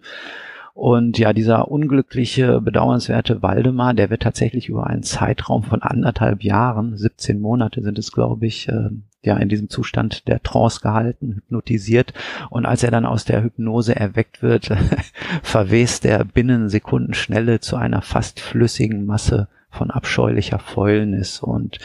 Und 0.76 1.18
ja, 1.18 1.32
dieser 1.32 1.70
unglückliche, 1.70 2.60
bedauernswerte 2.60 3.40
Waldemar, 3.40 3.94
der 3.94 4.10
wird 4.10 4.22
tatsächlich 4.22 4.68
über 4.68 4.86
einen 4.86 5.02
Zeitraum 5.02 5.62
von 5.62 5.80
anderthalb 5.80 6.44
Jahren, 6.44 6.98
17 6.98 7.40
Monate 7.40 7.80
sind 7.80 7.98
es, 7.98 8.12
glaube 8.12 8.44
ich, 8.44 8.68
äh, 8.68 8.90
ja 9.26 9.36
in 9.36 9.48
diesem 9.48 9.68
Zustand 9.68 10.26
der 10.28 10.42
Trance 10.42 10.80
gehalten, 10.80 11.34
hypnotisiert. 11.34 12.14
Und 12.50 12.64
als 12.66 12.82
er 12.82 12.90
dann 12.90 13.06
aus 13.06 13.24
der 13.24 13.42
Hypnose 13.42 13.94
erweckt 13.94 14.42
wird, 14.42 14.70
verwest 15.42 16.04
er 16.04 16.24
binnen 16.24 16.68
Sekundenschnelle 16.68 17.60
zu 17.60 17.76
einer 17.76 18.02
fast 18.02 18.40
flüssigen 18.40 19.04
Masse 19.04 19.48
von 19.76 19.90
abscheulicher 19.90 20.58
Fäulnis. 20.58 21.40
Und 21.40 21.78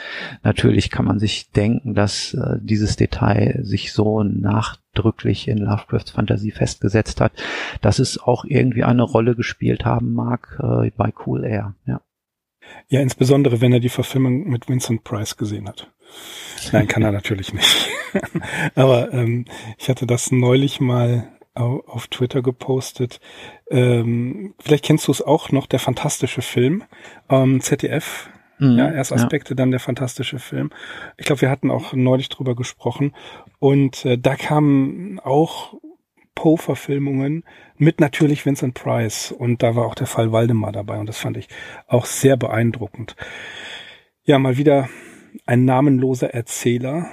natürlich 0.43 0.89
kann 0.89 1.05
man 1.05 1.19
sich 1.19 1.51
denken, 1.51 1.93
dass 1.93 2.33
äh, 2.33 2.57
dieses 2.62 2.95
Detail 2.95 3.60
sich 3.63 3.93
so 3.93 4.24
nachdrücklich 4.24 5.48
in 5.48 5.60
Lovecrafts 5.60 6.12
Fantasie 6.12 6.51
festgesetzt 6.51 7.21
hat, 7.21 7.33
dass 7.81 8.00
es 8.00 8.17
auch 8.17 8.45
irgendwie 8.45 8.83
eine 8.83 9.03
Rolle 9.03 9.36
gespielt 9.36 9.86
haben 9.86 10.13
mag 10.13 10.60
äh, 10.62 10.91
bei 10.95 11.13
Cool 11.25 11.43
Air. 11.43 11.75
Ja. 11.86 12.01
ja, 12.88 13.01
insbesondere 13.01 13.62
wenn 13.62 13.74
er 13.74 13.79
die 13.79 13.89
Verfilmung 13.89 14.50
mit 14.50 14.67
Vincent 14.67 15.03
Price 15.03 15.38
gesehen 15.38 15.67
hat. 15.67 15.91
Nein, 16.72 16.88
kann 16.88 17.03
er 17.03 17.12
natürlich 17.12 17.53
nicht. 17.53 17.89
Aber 18.75 19.13
ähm, 19.13 19.46
ich 19.77 19.89
hatte 19.89 20.06
das 20.06 20.32
neulich 20.32 20.80
mal 20.80 21.30
auf 21.53 22.08
Twitter 22.08 22.41
gepostet. 22.41 23.20
Ähm, 23.70 24.53
vielleicht 24.60 24.86
kennst 24.86 25.08
du 25.08 25.12
es 25.12 25.22
auch 25.22 25.51
noch, 25.51 25.68
der 25.68 25.80
fantastische 25.80 26.41
Film. 26.41 26.84
Ähm, 27.30 27.62
ZDF. 27.62 28.30
Mhm, 28.58 28.77
ja, 28.77 28.91
erst 28.91 29.12
Aspekte, 29.12 29.51
ja. 29.51 29.56
dann 29.56 29.72
der 29.72 29.80
fantastische 29.80 30.39
Film. 30.39 30.70
Ich 31.18 31.25
glaube, 31.25 31.41
wir 31.41 31.50
hatten 31.50 31.72
auch 31.72 31.94
neulich 31.94 32.30
drüber 32.30 32.56
gesprochen. 32.56 33.13
Und 33.60 34.06
äh, 34.06 34.18
da 34.18 34.36
kamen 34.36 35.20
auch 35.20 35.74
Poe-Verfilmungen 36.36 37.44
mit 37.77 38.00
natürlich 38.00 38.46
Vincent 38.46 38.74
Price. 38.74 39.32
Und 39.32 39.62
da 39.62 39.75
war 39.75 39.86
auch 39.86 39.96
der 39.96 40.08
Fall 40.08 40.32
Waldemar 40.32 40.72
dabei. 40.72 41.00
Und 41.00 41.08
das 41.08 41.18
fand 41.18 41.38
ich 41.38 41.50
auch 41.88 42.06
sehr 42.06 42.38
beeindruckend. 42.38 43.15
Ja, 44.24 44.39
mal 44.39 44.58
wieder 44.58 44.88
ein 45.46 45.66
namenloser 45.66 46.34
Erzähler, 46.34 47.08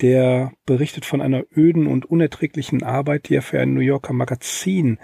der 0.00 0.52
berichtet 0.66 1.04
von 1.04 1.20
einer 1.20 1.44
öden 1.56 1.86
und 1.86 2.04
unerträglichen 2.04 2.82
Arbeit, 2.82 3.28
die 3.28 3.34
er 3.36 3.42
für 3.42 3.60
ein 3.60 3.74
New 3.74 3.80
Yorker 3.80 4.12
Magazin 4.12 4.98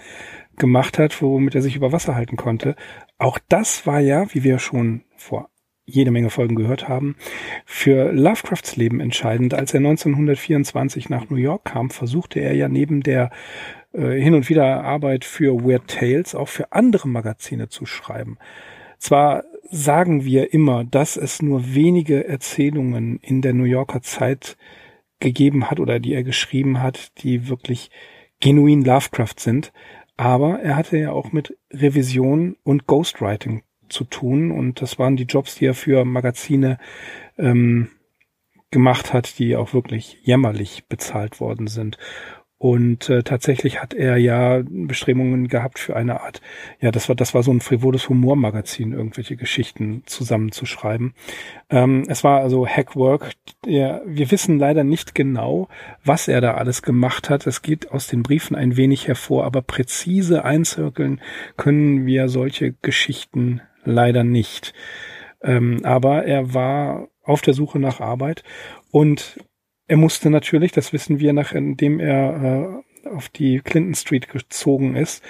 gemacht 0.56 0.98
hat, 0.98 1.22
womit 1.22 1.54
er 1.54 1.62
sich 1.62 1.76
über 1.76 1.92
Wasser 1.92 2.14
halten 2.14 2.36
konnte. 2.36 2.76
Auch 3.18 3.38
das 3.48 3.86
war 3.86 4.00
ja, 4.00 4.32
wie 4.34 4.44
wir 4.44 4.58
schon 4.58 5.04
vor 5.16 5.48
jede 5.84 6.10
Menge 6.10 6.30
Folgen 6.30 6.54
gehört 6.54 6.88
haben, 6.88 7.16
für 7.64 8.12
Lovecrafts 8.12 8.76
Leben 8.76 9.00
entscheidend. 9.00 9.54
Als 9.54 9.74
er 9.74 9.78
1924 9.78 11.08
nach 11.08 11.28
New 11.28 11.36
York 11.36 11.64
kam, 11.64 11.90
versuchte 11.90 12.40
er 12.40 12.54
ja 12.54 12.68
neben 12.68 13.02
der 13.02 13.30
äh, 13.92 14.12
hin 14.20 14.34
und 14.34 14.48
wieder 14.48 14.84
Arbeit 14.84 15.24
für 15.24 15.64
Weird 15.64 15.88
Tales 15.88 16.34
auch 16.34 16.48
für 16.48 16.72
andere 16.72 17.08
Magazine 17.08 17.68
zu 17.68 17.84
schreiben. 17.84 18.38
Zwar 18.98 19.42
sagen 19.70 20.24
wir 20.24 20.52
immer, 20.52 20.84
dass 20.84 21.16
es 21.16 21.42
nur 21.42 21.74
wenige 21.74 22.26
Erzählungen 22.26 23.18
in 23.18 23.42
der 23.42 23.54
New 23.54 23.64
Yorker 23.64 24.02
Zeit 24.02 24.56
gegeben 25.20 25.70
hat 25.70 25.80
oder 25.80 26.00
die 26.00 26.14
er 26.14 26.24
geschrieben 26.24 26.82
hat, 26.82 27.12
die 27.22 27.48
wirklich 27.48 27.90
genuin 28.40 28.84
Lovecraft 28.84 29.38
sind. 29.38 29.72
Aber 30.16 30.60
er 30.60 30.76
hatte 30.76 30.98
ja 30.98 31.12
auch 31.12 31.32
mit 31.32 31.56
Revision 31.72 32.56
und 32.64 32.86
Ghostwriting 32.86 33.62
zu 33.88 34.04
tun 34.04 34.50
und 34.50 34.80
das 34.82 34.98
waren 34.98 35.16
die 35.16 35.24
Jobs, 35.24 35.54
die 35.54 35.66
er 35.66 35.74
für 35.74 36.04
Magazine 36.04 36.78
ähm, 37.38 37.88
gemacht 38.70 39.12
hat, 39.12 39.38
die 39.38 39.56
auch 39.56 39.74
wirklich 39.74 40.18
jämmerlich 40.22 40.86
bezahlt 40.88 41.40
worden 41.40 41.66
sind. 41.66 41.98
Und 42.62 43.08
äh, 43.08 43.24
tatsächlich 43.24 43.82
hat 43.82 43.92
er 43.92 44.18
ja 44.18 44.62
Bestrebungen 44.64 45.48
gehabt 45.48 45.80
für 45.80 45.96
eine 45.96 46.20
Art, 46.20 46.40
ja, 46.80 46.92
das 46.92 47.08
war, 47.08 47.16
das 47.16 47.34
war 47.34 47.42
so 47.42 47.50
ein 47.50 47.60
frivoles 47.60 48.08
Humormagazin, 48.08 48.92
irgendwelche 48.92 49.34
Geschichten 49.34 50.04
zusammenzuschreiben. 50.06 51.12
Ähm, 51.70 52.04
es 52.06 52.22
war 52.22 52.40
also 52.40 52.64
Hackwork. 52.64 53.32
Ja, 53.66 54.00
wir 54.06 54.30
wissen 54.30 54.60
leider 54.60 54.84
nicht 54.84 55.16
genau, 55.16 55.66
was 56.04 56.28
er 56.28 56.40
da 56.40 56.54
alles 56.54 56.82
gemacht 56.82 57.30
hat. 57.30 57.48
Es 57.48 57.62
geht 57.62 57.90
aus 57.90 58.06
den 58.06 58.22
Briefen 58.22 58.54
ein 58.54 58.76
wenig 58.76 59.08
hervor, 59.08 59.44
aber 59.44 59.62
präzise 59.62 60.44
einzirkeln 60.44 61.20
können 61.56 62.06
wir 62.06 62.28
solche 62.28 62.74
Geschichten 62.74 63.60
leider 63.82 64.22
nicht. 64.22 64.72
Ähm, 65.42 65.80
aber 65.82 66.26
er 66.26 66.54
war 66.54 67.08
auf 67.24 67.40
der 67.40 67.54
Suche 67.54 67.80
nach 67.80 67.98
Arbeit 67.98 68.44
und 68.92 69.40
er 69.88 69.96
musste 69.96 70.30
natürlich, 70.30 70.72
das 70.72 70.92
wissen 70.92 71.20
wir, 71.20 71.32
nachdem 71.32 72.00
er 72.00 72.82
äh, 73.04 73.08
auf 73.08 73.28
die 73.28 73.60
Clinton 73.60 73.94
Street 73.94 74.28
gezogen 74.28 74.96
ist, 74.96 75.22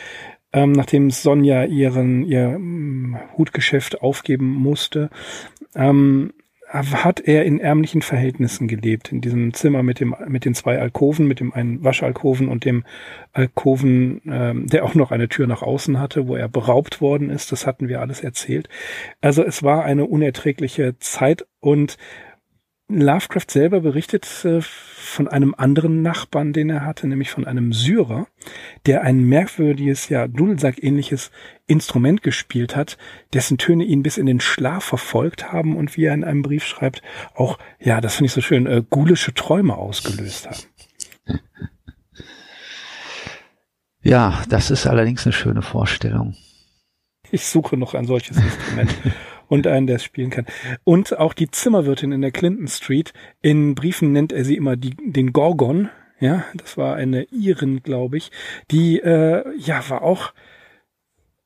ähm, 0.53 0.73
nachdem 0.73 1.11
Sonja 1.11 1.65
ihren 1.65 2.25
ihr 2.25 2.55
ähm, 2.55 3.17
Hutgeschäft 3.37 4.03
aufgeben 4.03 4.51
musste, 4.51 5.11
ähm, 5.75 6.33
hat 6.73 7.21
er 7.21 7.45
in 7.45 7.61
ärmlichen 7.61 8.01
Verhältnissen 8.01 8.67
gelebt, 8.67 9.13
in 9.13 9.21
diesem 9.21 9.53
Zimmer 9.53 9.83
mit 9.83 10.01
dem 10.01 10.17
mit 10.27 10.47
den 10.47 10.55
zwei 10.55 10.79
Alkoven, 10.79 11.27
mit 11.29 11.39
dem 11.39 11.53
einen 11.53 11.85
Waschalkoven 11.85 12.49
und 12.49 12.65
dem 12.65 12.85
Alkoven, 13.33 14.23
ähm, 14.27 14.67
der 14.69 14.85
auch 14.85 14.95
noch 14.95 15.11
eine 15.11 15.29
Tür 15.29 15.47
nach 15.47 15.61
außen 15.61 16.01
hatte, 16.01 16.29
wo 16.29 16.35
er 16.35 16.49
beraubt 16.49 17.03
worden 17.03 17.29
ist. 17.29 17.53
Das 17.53 17.67
hatten 17.67 17.89
wir 17.89 18.01
alles 18.01 18.23
erzählt. 18.23 18.71
Also 19.21 19.45
es 19.45 19.63
war 19.63 19.85
eine 19.85 20.07
unerträgliche 20.07 20.99
Zeit 20.99 21.47
und 21.61 21.99
Lovecraft 23.01 23.51
selber 23.51 23.81
berichtet 23.81 24.27
äh, 24.45 24.61
von 24.61 25.29
einem 25.29 25.55
anderen 25.57 26.03
Nachbarn, 26.03 26.53
den 26.53 26.71
er 26.71 26.85
hatte, 26.85 27.07
nämlich 27.07 27.31
von 27.31 27.47
einem 27.47 27.73
Syrer, 27.73 28.27
der 28.87 29.03
ein 29.03 29.25
merkwürdiges, 29.25 30.09
ja, 30.09 30.27
Dudelsack-ähnliches 30.29 31.31
Instrument 31.67 32.23
gespielt 32.23 32.77
hat, 32.77 32.99
dessen 33.33 33.59
Töne 33.59 33.85
ihn 33.85 34.03
bis 34.03 34.19
in 34.19 34.27
den 34.27 34.41
Schlaf 34.41 34.85
verfolgt 34.85 35.53
haben 35.53 35.77
und 35.77 35.97
wie 35.97 36.05
er 36.05 36.15
in 36.15 36.25
einem 36.25 36.43
Brief 36.43 36.65
schreibt, 36.65 37.03
auch, 37.35 37.59
ja, 37.79 38.01
das 38.01 38.17
finde 38.17 38.27
ich 38.27 38.33
so 38.33 38.41
schön, 38.41 38.67
äh, 38.67 38.83
gulische 38.89 39.35
Träume 39.35 39.77
ausgelöst 39.77 40.49
haben. 40.49 41.41
Ja, 44.03 44.43
das 44.49 44.71
ist 44.71 44.87
allerdings 44.87 45.25
eine 45.27 45.33
schöne 45.33 45.63
Vorstellung. 45.63 46.35
Ich 47.31 47.47
suche 47.47 47.77
noch 47.77 47.95
ein 47.95 48.05
solches 48.05 48.37
Instrument. 48.37 48.95
und 49.53 49.67
einen, 49.67 49.87
der 49.87 49.97
es 49.97 50.05
spielen 50.05 50.31
kann. 50.31 50.47
Und 50.83 51.19
auch 51.19 51.35
die 51.35 51.51
Zimmerwirtin 51.51 52.11
in 52.11 52.23
der 52.23 52.31
Clinton 52.31 52.69
Street, 52.69 53.13
in 53.43 53.75
Briefen 53.75 54.11
nennt 54.11 54.33
er 54.33 54.47
sie 54.47 54.57
immer 54.57 54.77
die, 54.77 54.97
den 54.97 55.35
Gorgon. 55.35 55.91
Ja, 56.21 56.45
das 56.55 56.79
war 56.79 56.97
eine 56.97 57.25
Irin, 57.25 57.83
glaube 57.83 58.17
ich. 58.17 58.31
Die, 58.71 58.99
äh, 59.01 59.45
ja, 59.59 59.91
war 59.91 60.01
auch 60.01 60.33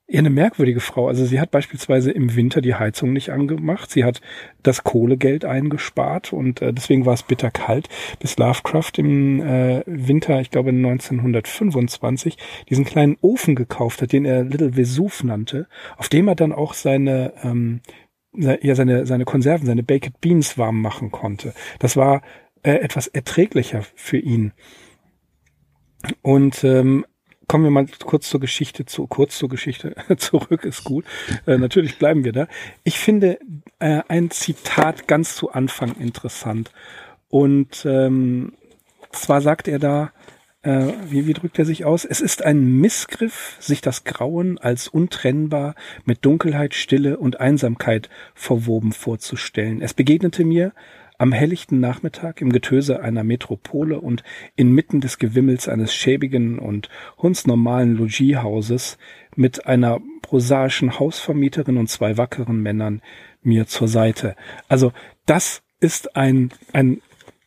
ja, 0.08 0.20
eine 0.20 0.30
merkwürdige 0.30 0.80
Frau. 0.80 1.08
Also 1.08 1.24
sie 1.24 1.40
hat 1.40 1.50
beispielsweise 1.50 2.12
im 2.12 2.36
Winter 2.36 2.60
die 2.60 2.76
Heizung 2.76 3.12
nicht 3.12 3.30
angemacht. 3.30 3.90
Sie 3.90 4.04
hat 4.04 4.20
das 4.62 4.84
Kohlegeld 4.84 5.44
eingespart 5.44 6.32
und 6.32 6.62
äh, 6.62 6.72
deswegen 6.72 7.06
war 7.06 7.14
es 7.14 7.24
bitter 7.24 7.50
kalt, 7.50 7.88
bis 8.20 8.36
Lovecraft 8.36 8.92
im 8.98 9.40
äh, 9.40 9.82
Winter, 9.86 10.40
ich 10.40 10.50
glaube 10.50 10.70
1925, 10.70 12.38
diesen 12.70 12.84
kleinen 12.84 13.16
Ofen 13.20 13.56
gekauft 13.56 14.00
hat, 14.00 14.12
den 14.12 14.24
er 14.24 14.44
Little 14.44 14.76
Vesuv 14.76 15.24
nannte, 15.24 15.66
auf 15.96 16.08
dem 16.08 16.28
er 16.28 16.36
dann 16.36 16.52
auch 16.52 16.74
seine 16.74 17.32
ähm, 17.42 17.80
ja, 18.38 18.74
seine, 18.74 19.06
seine 19.06 19.24
Konserven, 19.24 19.66
seine 19.66 19.82
Baked 19.82 20.20
Beans 20.20 20.58
warm 20.58 20.82
machen 20.82 21.10
konnte. 21.10 21.54
Das 21.78 21.96
war 21.96 22.20
äh, 22.62 22.72
etwas 22.72 23.06
erträglicher 23.06 23.82
für 23.94 24.18
ihn. 24.18 24.52
Und 26.20 26.62
ähm, 26.62 27.06
kommen 27.48 27.64
wir 27.64 27.70
mal 27.70 27.86
kurz 28.04 28.28
zur 28.28 28.40
Geschichte 28.40 28.86
zu, 28.86 29.06
kurz 29.06 29.38
zur 29.38 29.48
Geschichte 29.48 29.94
zurück, 30.16 30.64
ist 30.64 30.84
gut. 30.84 31.04
Äh, 31.46 31.58
natürlich 31.58 31.98
bleiben 31.98 32.24
wir 32.24 32.32
da. 32.32 32.48
Ich 32.84 32.98
finde 32.98 33.38
äh, 33.78 34.02
ein 34.08 34.30
Zitat 34.30 35.08
ganz 35.08 35.36
zu 35.36 35.52
Anfang 35.52 35.94
interessant. 35.96 36.72
Und 37.28 37.84
ähm, 37.86 38.52
zwar 39.12 39.40
sagt 39.40 39.68
er 39.68 39.78
da, 39.78 40.12
äh, 40.62 40.92
wie, 41.08 41.26
wie 41.26 41.32
drückt 41.32 41.58
er 41.58 41.64
sich 41.64 41.84
aus? 41.84 42.04
Es 42.04 42.20
ist 42.20 42.44
ein 42.44 42.80
Missgriff, 42.80 43.56
sich 43.60 43.80
das 43.80 44.04
Grauen 44.04 44.58
als 44.58 44.88
untrennbar 44.88 45.74
mit 46.04 46.24
Dunkelheit, 46.24 46.74
Stille 46.74 47.18
und 47.18 47.40
Einsamkeit 47.40 48.10
verwoben 48.34 48.92
vorzustellen. 48.92 49.80
Es 49.80 49.94
begegnete 49.94 50.44
mir, 50.44 50.72
am 51.18 51.32
helllichten 51.32 51.80
Nachmittag 51.80 52.40
im 52.40 52.52
Getöse 52.52 53.00
einer 53.00 53.24
Metropole 53.24 54.00
und 54.00 54.22
inmitten 54.54 55.00
des 55.00 55.18
Gewimmels 55.18 55.68
eines 55.68 55.94
schäbigen 55.94 56.58
und 56.58 56.88
hundsnormalen 57.18 57.96
Logiehauses 57.96 58.98
mit 59.34 59.66
einer 59.66 60.00
prosaischen 60.22 60.98
Hausvermieterin 60.98 61.76
und 61.76 61.88
zwei 61.88 62.16
wackeren 62.16 62.60
Männern 62.62 63.02
mir 63.42 63.66
zur 63.66 63.88
Seite. 63.88 64.36
Also 64.68 64.92
das 65.24 65.62
ist 65.80 66.16
ein, 66.16 66.52
ein, 66.72 67.00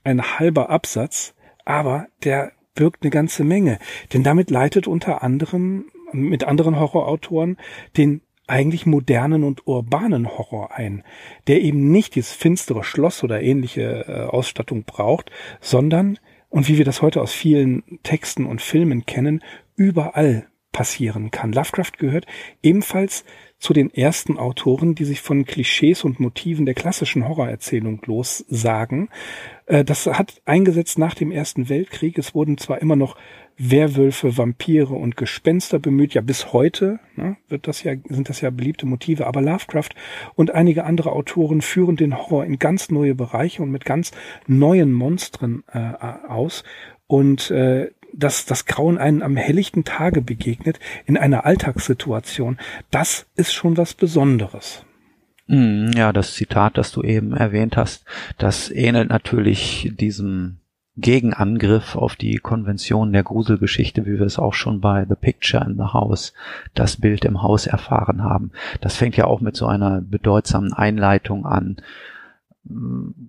ein 0.03 0.21
halber 0.21 0.69
Absatz, 0.69 1.35
aber 1.65 2.07
der 2.23 2.51
birgt 2.75 3.03
eine 3.03 3.11
ganze 3.11 3.43
Menge. 3.43 3.79
Denn 4.13 4.23
damit 4.23 4.49
leitet 4.49 4.87
unter 4.87 5.23
anderem 5.23 5.85
mit 6.11 6.43
anderen 6.43 6.79
Horrorautoren 6.79 7.57
den 7.97 8.21
eigentlich 8.49 8.85
modernen 8.85 9.43
und 9.43 9.67
urbanen 9.67 10.27
Horror 10.37 10.75
ein, 10.75 11.03
der 11.47 11.61
eben 11.61 11.91
nicht 11.91 12.15
dieses 12.15 12.33
finstere 12.33 12.83
Schloss 12.83 13.23
oder 13.23 13.41
ähnliche 13.41 14.05
äh, 14.07 14.21
Ausstattung 14.25 14.83
braucht, 14.83 15.31
sondern, 15.61 16.19
und 16.49 16.67
wie 16.67 16.77
wir 16.77 16.85
das 16.85 17.01
heute 17.01 17.21
aus 17.21 17.31
vielen 17.31 17.99
Texten 18.03 18.45
und 18.45 18.61
Filmen 18.61 19.05
kennen, 19.05 19.43
überall 19.75 20.47
passieren 20.71 21.31
kann. 21.31 21.51
Lovecraft 21.51 21.93
gehört 21.97 22.25
ebenfalls 22.61 23.25
zu 23.57 23.73
den 23.73 23.93
ersten 23.93 24.37
Autoren, 24.37 24.95
die 24.95 25.03
sich 25.03 25.21
von 25.21 25.45
Klischees 25.45 26.03
und 26.03 26.19
Motiven 26.19 26.65
der 26.65 26.75
klassischen 26.75 27.27
Horrorerzählung 27.27 28.01
lossagen. 28.05 29.09
Äh, 29.69 29.85
das 29.85 30.05
hat 30.07 30.41
eingesetzt 30.43 30.99
nach 30.99 31.13
dem 31.13 31.31
Ersten 31.31 31.69
Weltkrieg. 31.69 32.17
Es 32.17 32.35
wurden 32.35 32.57
zwar 32.57 32.81
immer 32.81 32.97
noch 32.97 33.15
Werwölfe, 33.57 34.37
Vampire 34.37 34.93
und 34.93 35.15
Gespenster 35.15 35.79
bemüht. 35.79 36.13
Ja, 36.13 36.21
bis 36.21 36.51
heute 36.51 36.99
ne, 37.15 37.37
wird 37.47 37.67
das 37.67 37.83
ja, 37.83 37.93
sind 38.09 38.27
das 38.27 38.41
ja 38.41 38.49
beliebte 38.49 38.85
Motive. 38.85 39.27
Aber 39.27 39.41
Lovecraft 39.41 39.89
und 40.35 40.51
einige 40.51 40.83
andere 40.83 41.11
Autoren 41.13 41.61
führen 41.61 41.95
den 41.95 42.17
Horror 42.17 42.45
in 42.45 42.59
ganz 42.59 42.89
neue 42.89 43.15
Bereiche 43.15 43.61
und 43.61 43.71
mit 43.71 43.85
ganz 43.85 44.11
neuen 44.47 44.91
Monstern 44.91 45.63
äh, 45.71 45.93
aus. 46.27 46.63
Und 47.07 47.51
äh, 47.51 47.91
dass 48.11 48.45
das 48.45 48.65
Grauen 48.65 48.97
einen 48.97 49.21
am 49.21 49.37
helllichten 49.37 49.83
Tage 49.83 50.21
begegnet, 50.21 50.79
in 51.05 51.15
einer 51.15 51.45
Alltagssituation, 51.45 52.57
das 52.89 53.27
ist 53.35 53.53
schon 53.53 53.77
was 53.77 53.93
Besonderes. 53.93 54.83
Mm, 55.49 55.89
ja, 55.95 56.13
das 56.13 56.35
Zitat, 56.35 56.77
das 56.77 56.91
du 56.91 57.01
eben 57.01 57.33
erwähnt 57.35 57.75
hast, 57.75 58.05
das 58.37 58.69
ähnelt 58.69 59.09
natürlich 59.09 59.91
diesem 59.99 60.59
Gegenangriff 60.95 61.95
auf 61.95 62.15
die 62.15 62.37
Konvention 62.37 63.11
der 63.13 63.23
Gruselgeschichte, 63.23 64.05
wie 64.05 64.19
wir 64.19 64.27
es 64.27 64.37
auch 64.37 64.53
schon 64.53 64.79
bei 64.79 65.07
The 65.09 65.15
Picture 65.15 65.65
in 65.65 65.75
the 65.75 65.91
House, 65.91 66.33
das 66.75 66.97
Bild 66.97 67.25
im 67.25 67.41
Haus 67.41 67.65
erfahren 67.65 68.23
haben. 68.23 68.51
Das 68.81 68.95
fängt 68.95 69.17
ja 69.17 69.25
auch 69.25 69.41
mit 69.41 69.55
so 69.55 69.65
einer 69.65 70.01
bedeutsamen 70.01 70.73
Einleitung 70.73 71.47
an, 71.47 71.77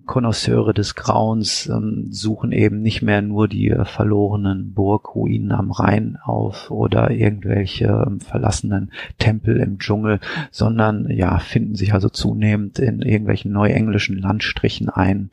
Konnoisseure 0.05 0.73
des 0.73 0.93
Grauens 0.95 1.67
ähm, 1.67 2.07
suchen 2.11 2.51
eben 2.51 2.81
nicht 2.81 3.01
mehr 3.01 3.23
nur 3.23 3.47
die 3.47 3.69
äh, 3.69 3.85
verlorenen 3.85 4.73
Burgruinen 4.73 5.51
am 5.51 5.71
Rhein 5.71 6.17
auf 6.23 6.69
oder 6.69 7.09
irgendwelche 7.09 8.05
ähm, 8.05 8.19
verlassenen 8.19 8.91
Tempel 9.17 9.57
im 9.57 9.79
Dschungel, 9.79 10.19
sondern 10.51 11.09
ja, 11.09 11.39
finden 11.39 11.75
sich 11.75 11.93
also 11.93 12.09
zunehmend 12.09 12.77
in 12.77 13.01
irgendwelchen 13.01 13.51
neuenglischen 13.51 14.19
Landstrichen 14.19 14.89
ein, 14.89 15.31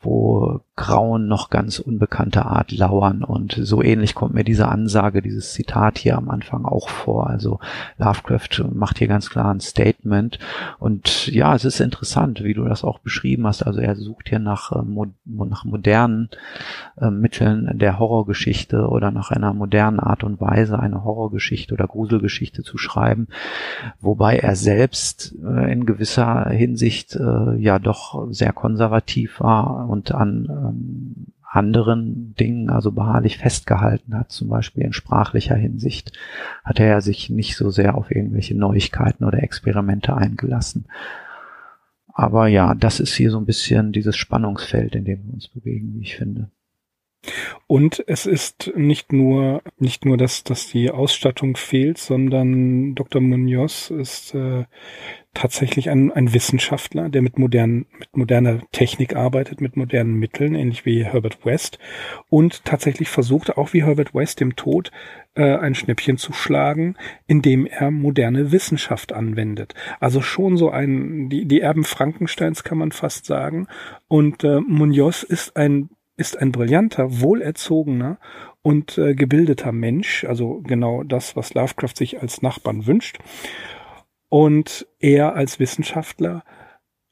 wo 0.00 0.60
Grauen 0.76 1.26
noch 1.26 1.48
ganz 1.48 1.78
unbekannte 1.78 2.44
Art 2.44 2.70
lauern. 2.70 3.24
Und 3.24 3.58
so 3.62 3.82
ähnlich 3.82 4.14
kommt 4.14 4.34
mir 4.34 4.44
diese 4.44 4.68
Ansage, 4.68 5.22
dieses 5.22 5.54
Zitat 5.54 5.96
hier 5.96 6.18
am 6.18 6.28
Anfang 6.28 6.66
auch 6.66 6.90
vor. 6.90 7.28
Also 7.28 7.60
Lovecraft 7.96 8.62
macht 8.74 8.98
hier 8.98 9.08
ganz 9.08 9.30
klar 9.30 9.52
ein 9.52 9.60
Statement. 9.60 10.38
Und 10.78 11.28
ja, 11.28 11.54
es 11.54 11.64
ist 11.64 11.80
interessant, 11.80 12.44
wie 12.44 12.52
du 12.52 12.64
das 12.64 12.84
auch 12.84 12.98
beschrieben 12.98 13.46
hast. 13.46 13.62
Also 13.62 13.80
er 13.80 13.96
sucht 13.96 14.28
hier 14.28 14.38
nach, 14.38 14.70
äh, 14.72 14.82
nach 15.24 15.64
modernen 15.64 16.28
äh, 17.00 17.08
Mitteln 17.08 17.78
der 17.78 17.98
Horrorgeschichte 17.98 18.86
oder 18.88 19.10
nach 19.10 19.30
einer 19.30 19.54
modernen 19.54 19.98
Art 19.98 20.24
und 20.24 20.42
Weise, 20.42 20.78
eine 20.78 21.04
Horrorgeschichte 21.04 21.72
oder 21.72 21.86
Gruselgeschichte 21.86 22.62
zu 22.62 22.76
schreiben. 22.76 23.28
Wobei 23.98 24.36
er 24.36 24.56
selbst 24.56 25.34
äh, 25.42 25.72
in 25.72 25.86
gewisser 25.86 26.50
Hinsicht 26.50 27.18
ja 27.58 27.78
doch 27.78 28.26
sehr 28.30 28.52
konservativ 28.52 29.40
war 29.40 29.88
und 29.88 30.12
an 30.12 30.65
ähm, 30.68 31.26
anderen 31.42 32.34
Dingen 32.34 32.70
also 32.70 32.92
beharrlich 32.92 33.38
festgehalten 33.38 34.14
hat, 34.14 34.30
zum 34.30 34.48
Beispiel 34.48 34.84
in 34.84 34.92
sprachlicher 34.92 35.54
Hinsicht, 35.54 36.12
hat 36.64 36.80
er 36.80 37.00
sich 37.00 37.30
nicht 37.30 37.56
so 37.56 37.70
sehr 37.70 37.94
auf 37.94 38.10
irgendwelche 38.10 38.56
Neuigkeiten 38.56 39.24
oder 39.24 39.42
Experimente 39.42 40.14
eingelassen. 40.14 40.86
Aber 42.12 42.46
ja, 42.48 42.74
das 42.74 43.00
ist 43.00 43.14
hier 43.14 43.30
so 43.30 43.38
ein 43.38 43.46
bisschen 43.46 43.92
dieses 43.92 44.16
Spannungsfeld, 44.16 44.94
in 44.94 45.04
dem 45.04 45.24
wir 45.26 45.34
uns 45.34 45.48
bewegen, 45.48 45.94
wie 45.94 46.02
ich 46.02 46.16
finde. 46.16 46.50
Und 47.66 48.04
es 48.06 48.26
ist 48.26 48.72
nicht 48.76 49.12
nur 49.12 49.62
nicht 49.78 50.04
nur, 50.04 50.16
dass 50.16 50.44
dass 50.44 50.68
die 50.68 50.90
Ausstattung 50.90 51.56
fehlt, 51.56 51.98
sondern 51.98 52.94
Dr. 52.94 53.20
Munoz 53.20 53.90
ist 53.90 54.34
äh, 54.34 54.64
tatsächlich 55.34 55.90
ein, 55.90 56.12
ein 56.12 56.32
Wissenschaftler, 56.32 57.08
der 57.08 57.22
mit 57.22 57.38
modernen 57.38 57.86
mit 57.98 58.16
moderner 58.16 58.60
Technik 58.72 59.16
arbeitet, 59.16 59.60
mit 59.60 59.76
modernen 59.76 60.14
Mitteln, 60.14 60.54
ähnlich 60.54 60.86
wie 60.86 61.04
Herbert 61.04 61.44
West 61.44 61.78
und 62.30 62.64
tatsächlich 62.64 63.08
versucht 63.08 63.56
auch 63.56 63.72
wie 63.72 63.84
Herbert 63.84 64.14
West 64.14 64.40
dem 64.40 64.56
Tod 64.56 64.90
äh, 65.34 65.56
ein 65.56 65.74
Schnäppchen 65.74 66.16
zu 66.16 66.32
schlagen, 66.32 66.96
indem 67.26 67.66
er 67.66 67.90
moderne 67.90 68.52
Wissenschaft 68.52 69.12
anwendet. 69.12 69.74
Also 70.00 70.22
schon 70.22 70.56
so 70.56 70.70
ein 70.70 71.28
die 71.28 71.46
die 71.46 71.60
Erben 71.60 71.84
Frankensteins 71.84 72.64
kann 72.64 72.78
man 72.78 72.92
fast 72.92 73.26
sagen. 73.26 73.66
Und 74.08 74.44
äh, 74.44 74.60
Munoz 74.60 75.22
ist 75.22 75.56
ein 75.56 75.90
ist 76.16 76.38
ein 76.38 76.52
brillanter, 76.52 77.20
wohlerzogener 77.20 78.18
und 78.62 78.98
äh, 78.98 79.14
gebildeter 79.14 79.72
Mensch, 79.72 80.24
also 80.24 80.60
genau 80.62 81.02
das, 81.02 81.36
was 81.36 81.54
Lovecraft 81.54 81.94
sich 81.96 82.20
als 82.20 82.42
Nachbarn 82.42 82.86
wünscht. 82.86 83.18
Und 84.28 84.86
er 84.98 85.34
als 85.34 85.60
Wissenschaftler 85.60 86.42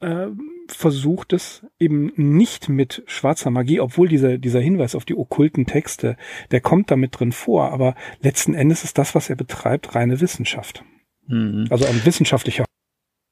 äh, 0.01 0.27
versucht 0.67 1.33
es 1.33 1.65
eben 1.79 2.11
nicht 2.15 2.69
mit 2.69 3.03
schwarzer 3.05 3.51
Magie, 3.51 3.79
obwohl 3.79 4.07
dieser, 4.07 4.37
dieser 4.37 4.59
Hinweis 4.59 4.95
auf 4.95 5.05
die 5.05 5.15
okkulten 5.15 5.65
Texte, 5.65 6.17
der 6.51 6.61
kommt 6.61 6.91
damit 6.91 7.19
drin 7.19 7.31
vor, 7.31 7.71
aber 7.71 7.95
letzten 8.21 8.53
Endes 8.53 8.83
ist 8.83 8.97
das, 8.97 9.15
was 9.15 9.29
er 9.29 9.35
betreibt, 9.35 9.95
reine 9.95 10.19
Wissenschaft. 10.21 10.83
Mhm. 11.27 11.67
Also 11.69 11.85
ein 11.85 12.03
wissenschaftlicher. 12.05 12.65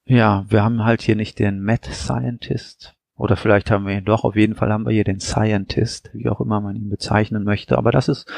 Ja, 0.06 0.44
wir 0.48 0.62
haben 0.62 0.84
halt 0.84 1.02
hier 1.02 1.16
nicht 1.16 1.38
den 1.38 1.62
Mad 1.62 1.90
Scientist, 1.90 2.94
Oder 3.16 3.36
vielleicht 3.36 3.70
haben 3.70 3.86
wir 3.86 3.96
ihn 3.96 4.04
doch, 4.04 4.24
auf 4.24 4.34
jeden 4.34 4.56
Fall 4.56 4.72
haben 4.72 4.86
wir 4.86 4.92
hier 4.92 5.04
den 5.04 5.20
Scientist, 5.20 6.10
wie 6.14 6.28
auch 6.28 6.40
immer 6.40 6.60
man 6.60 6.74
ihn 6.74 6.90
bezeichnen 6.90 7.44
möchte. 7.44 7.78
Aber 7.78 7.92
das 7.92 8.08
ist 8.08 8.28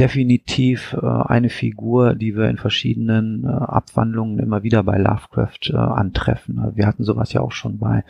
definitiv 0.00 0.94
äh, 1.00 1.06
eine 1.06 1.48
Figur, 1.48 2.16
die 2.16 2.34
wir 2.34 2.48
in 2.48 2.56
verschiedenen 2.56 3.44
äh, 3.44 3.46
Abwandlungen 3.46 4.40
immer 4.40 4.64
wieder 4.64 4.82
bei 4.82 4.98
Lovecraft 4.98 5.70
äh, 5.70 5.76
antreffen. 5.76 6.72
Wir 6.74 6.88
hatten 6.88 7.04
sowas 7.04 7.32
ja 7.34 7.40
auch 7.40 7.52
schon 7.52 7.78
bei 7.78 8.02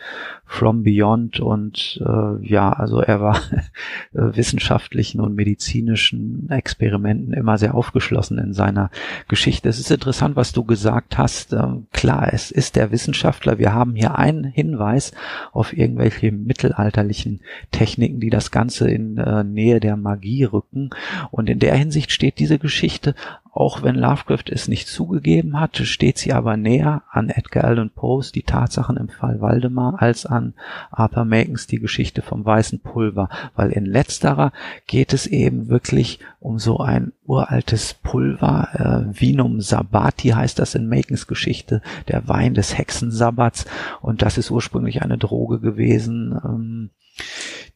From 0.43 0.81
Beyond 0.81 1.39
und 1.39 2.01
äh, 2.03 2.47
ja, 2.47 2.73
also 2.73 2.99
er 2.99 3.21
war 3.21 3.35
äh, 4.13 4.35
wissenschaftlichen 4.35 5.21
und 5.21 5.35
medizinischen 5.35 6.49
Experimenten 6.49 7.33
immer 7.33 7.59
sehr 7.59 7.75
aufgeschlossen 7.75 8.39
in 8.39 8.53
seiner 8.53 8.89
Geschichte. 9.27 9.69
Es 9.69 9.79
ist 9.79 9.91
interessant, 9.91 10.35
was 10.35 10.51
du 10.51 10.63
gesagt 10.63 11.19
hast. 11.19 11.53
Ähm, 11.53 11.85
klar, 11.93 12.33
es 12.33 12.49
ist 12.49 12.75
der 12.75 12.89
Wissenschaftler. 12.89 13.59
Wir 13.59 13.71
haben 13.71 13.93
hier 13.93 14.17
einen 14.17 14.43
Hinweis 14.43 15.11
auf 15.51 15.77
irgendwelche 15.77 16.06
irgendwelche 16.07 16.31
mittelalterlichen 16.31 17.41
Techniken, 17.71 18.19
die 18.19 18.29
das 18.29 18.51
Ganze 18.51 18.89
in 18.89 19.17
äh, 19.17 19.43
Nähe 19.43 19.79
der 19.79 19.97
Magie 19.97 20.43
rücken. 20.43 20.89
Und 21.31 21.49
in 21.49 21.59
der 21.59 21.75
Hinsicht 21.75 22.11
steht 22.11 22.39
diese 22.39 22.59
Geschichte, 22.59 23.15
auch 23.59 23.81
wenn 23.81 23.95
Lovecraft 23.95 24.49
es 24.51 24.67
nicht 24.67 24.87
zugegeben 24.87 25.59
hat, 25.59 25.77
steht 25.77 26.19
sie 26.19 26.31
aber 26.31 26.57
näher 26.57 27.01
an 27.09 27.29
Edgar 27.29 27.63
Allan 27.63 27.89
Poes 27.89 28.31
die 28.31 28.43
Tatsachen 28.43 28.97
im 28.97 29.09
Fall 29.09 29.41
Waldemar 29.41 29.99
als 29.99 30.27
an 30.27 30.53
Arthur 30.91 31.25
Makens 31.25 31.65
die 31.65 31.79
Geschichte 31.79 32.21
vom 32.21 32.45
weißen 32.45 32.81
Pulver, 32.81 33.29
weil 33.55 33.71
in 33.71 33.85
letzterer 33.85 34.51
geht 34.85 35.11
es 35.11 35.25
eben 35.25 35.69
wirklich 35.69 36.19
um 36.39 36.59
so 36.59 36.77
ein 36.79 37.13
uraltes 37.25 37.95
Pulver, 37.95 38.69
äh, 39.11 39.19
Vinum 39.19 39.59
Sabbati 39.59 40.29
heißt 40.29 40.59
das 40.59 40.75
in 40.75 40.87
Makens 40.87 41.25
Geschichte, 41.25 41.81
der 42.07 42.27
Wein 42.27 42.53
des 42.53 42.77
Hexensabbats 42.77 43.65
und 44.01 44.21
das 44.21 44.37
ist 44.37 44.51
ursprünglich 44.51 45.01
eine 45.01 45.17
Droge 45.17 45.59
gewesen, 45.59 46.39
ähm, 46.45 46.89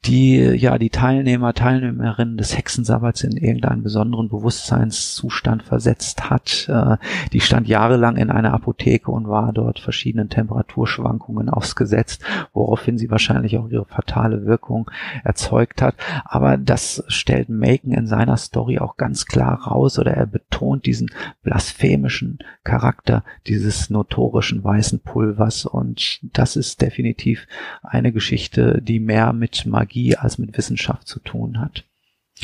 die 0.06 0.38
ja 0.38 0.80
die 0.80 0.90
Teilnehmer, 0.90 1.54
Teilnehmerinnen 1.54 2.36
des 2.36 2.58
Hexensabbats 2.58 3.24
in 3.24 3.38
irgendeinen 3.38 3.84
besonderen 3.84 4.30
Bewusstseinszustand 4.30 5.62
versetzt 5.62 6.28
hat. 6.32 6.68
Äh, 6.70 6.98
die 7.34 7.40
stand 7.40 7.68
jahrelang 7.68 8.18
in 8.18 8.32
einer 8.32 8.52
Apotheke 8.54 9.12
und 9.12 9.28
war 9.28 9.54
dort 9.54 9.80
verschiedenen 9.80 10.30
Temperaturschwankungen 10.30 11.50
ausgesetzt, 11.50 12.24
woraufhin 12.52 12.98
sie 12.98 13.12
wahrscheinlich 13.12 13.60
auch 13.60 13.70
ihre 13.70 13.86
fatale 13.86 14.46
Wirkung 14.48 14.90
erzeugt 15.24 15.84
hat. 15.84 15.94
Aber 16.26 16.58
das 16.58 17.04
stellt 17.08 17.50
Macon 17.50 17.92
in 17.92 18.08
seiner 18.08 18.38
Story 18.38 18.80
auch 18.80 18.98
ganz 18.98 19.28
klar 19.28 19.68
raus 19.68 20.00
oder 20.00 20.14
er 20.16 20.26
betont 20.26 20.88
diesen 20.88 21.12
blasphemischen 21.44 22.40
Charakter 22.64 23.24
dieses 23.46 23.92
notorischen 23.92 24.64
weißen 24.64 25.02
Pulvers 25.02 25.66
und 25.66 26.20
das 26.34 26.56
ist 26.56 26.82
definitiv 26.82 27.46
eine 27.84 28.12
Geschichte, 28.12 28.82
die 28.82 29.00
mehr 29.00 29.32
mit 29.34 29.68
Magie 29.68 29.91
Magie 29.92 30.16
als 30.16 30.38
mit 30.38 30.58
Wissenschaft 30.58 31.08
zu 31.08 31.20
tun 31.20 31.60
hat. 31.60 31.86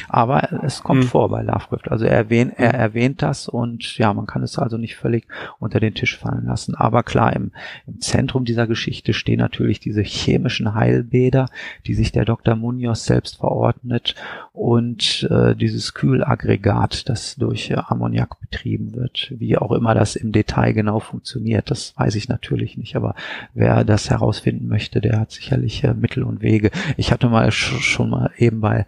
Aber 0.10 0.64
es 0.64 0.84
kommt 0.84 1.04
mhm. 1.04 1.08
vor 1.08 1.30
bei 1.30 1.42
Lovecraft. 1.42 1.90
Also 1.90 2.06
er 2.06 2.18
erwähnt, 2.18 2.54
er 2.58 2.74
hm. 2.74 2.80
erwähnt 2.80 3.22
das 3.22 3.48
und 3.48 3.98
ja, 3.98 4.14
man 4.14 4.26
kann 4.26 4.44
es 4.44 4.58
also 4.58 4.78
nicht 4.78 4.96
völlig 4.96 5.28
unter 5.60 5.80
den 5.80 5.94
Tisch 5.94 6.18
fallen 6.18 6.46
lassen. 6.46 6.76
Aber 6.76 7.04
klar, 7.04 7.36
im, 7.36 7.52
im 7.86 8.00
Zentrum 8.02 8.46
dieser 8.46 8.68
Geschichte 8.68 9.14
stehen 9.14 9.40
natürlich 9.40 9.80
diese 9.80 10.02
chemischen 10.02 10.74
Heilbäder, 10.74 11.48
die 11.86 11.94
sich 11.94 12.12
der 12.12 12.26
Dr. 12.26 12.56
Munoz 12.56 13.06
selbst 13.06 13.38
verordnet 13.38 14.16
und 14.54 15.28
äh, 15.30 15.56
dieses 15.56 15.94
Kühlaggregat, 15.94 17.10
das 17.10 17.36
durch 17.36 17.72
äh, 17.72 17.76
Ammoniak 17.76 18.40
betrieben 18.40 18.96
wird. 18.96 19.34
Wie 19.38 19.58
auch 19.58 19.72
immer 19.72 19.94
das 19.94 20.16
im 20.16 20.32
Detail 20.32 20.74
genau 20.74 21.00
funktioniert, 21.00 21.70
das 21.70 21.94
weiß 21.98 22.16
ich 22.16 22.30
natürlich 22.30 22.78
nicht. 22.78 22.96
Aber 22.96 23.16
wer 23.54 23.84
das 23.84 24.10
herausfinden 24.10 24.68
möchte, 24.68 25.02
der 25.02 25.20
hat 25.20 25.32
sicherlich 25.32 25.84
äh, 25.84 25.94
Mittel 25.94 26.24
und 26.24 26.42
Wege. 26.42 26.72
Ich 26.98 27.12
hatte 27.12 27.30
mal 27.30 27.52
schon 27.52 28.10
mal 28.10 28.32
eben 28.38 28.62
bei 28.62 28.86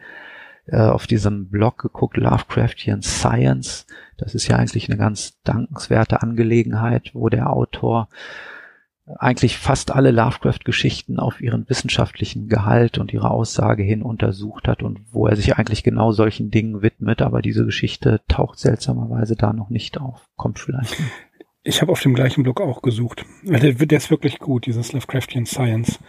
äh, 0.71 0.77
auf 0.77 1.07
diesem 1.07 1.49
Blog 1.49 1.79
geguckt, 1.79 2.17
Lovecraftian 2.17 3.01
Science. 3.01 3.85
Das 4.17 4.35
ist 4.35 4.47
ja 4.47 4.57
eigentlich 4.57 4.89
eine 4.89 4.97
ganz 4.97 5.41
dankenswerte 5.43 6.21
Angelegenheit, 6.21 7.11
wo 7.13 7.29
der 7.29 7.51
Autor 7.51 8.09
eigentlich 9.17 9.57
fast 9.57 9.91
alle 9.91 10.11
Lovecraft-Geschichten 10.11 11.19
auf 11.19 11.41
ihren 11.41 11.67
wissenschaftlichen 11.67 12.47
Gehalt 12.47 12.97
und 12.97 13.11
ihre 13.11 13.31
Aussage 13.31 13.83
hin 13.83 14.03
untersucht 14.03 14.67
hat 14.67 14.83
und 14.83 14.99
wo 15.11 15.27
er 15.27 15.35
sich 15.35 15.57
eigentlich 15.57 15.83
genau 15.83 16.11
solchen 16.11 16.51
Dingen 16.51 16.81
widmet, 16.81 17.21
aber 17.21 17.41
diese 17.41 17.65
Geschichte 17.65 18.21
taucht 18.27 18.59
seltsamerweise 18.59 19.35
da 19.35 19.53
noch 19.53 19.69
nicht 19.69 19.99
auf. 19.99 20.27
Kommt 20.35 20.59
vielleicht. 20.59 20.95
Ich 21.63 21.81
habe 21.81 21.91
auf 21.91 22.01
dem 22.01 22.13
gleichen 22.13 22.43
Blog 22.43 22.61
auch 22.61 22.81
gesucht. 22.81 23.25
Der, 23.43 23.73
der 23.73 23.97
ist 23.97 24.11
wirklich 24.11 24.39
gut, 24.39 24.65
dieses 24.65 24.93
Lovecraftian 24.93 25.45
Science. 25.45 25.99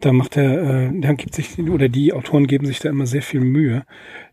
Da 0.00 0.12
macht 0.12 0.36
er, 0.36 0.88
äh, 0.88 1.00
da 1.00 1.12
gibt 1.12 1.34
sich, 1.34 1.58
oder 1.58 1.88
die 1.88 2.12
Autoren 2.12 2.46
geben 2.46 2.66
sich 2.66 2.78
da 2.78 2.88
immer 2.88 3.06
sehr 3.06 3.22
viel 3.22 3.40
Mühe, 3.40 3.84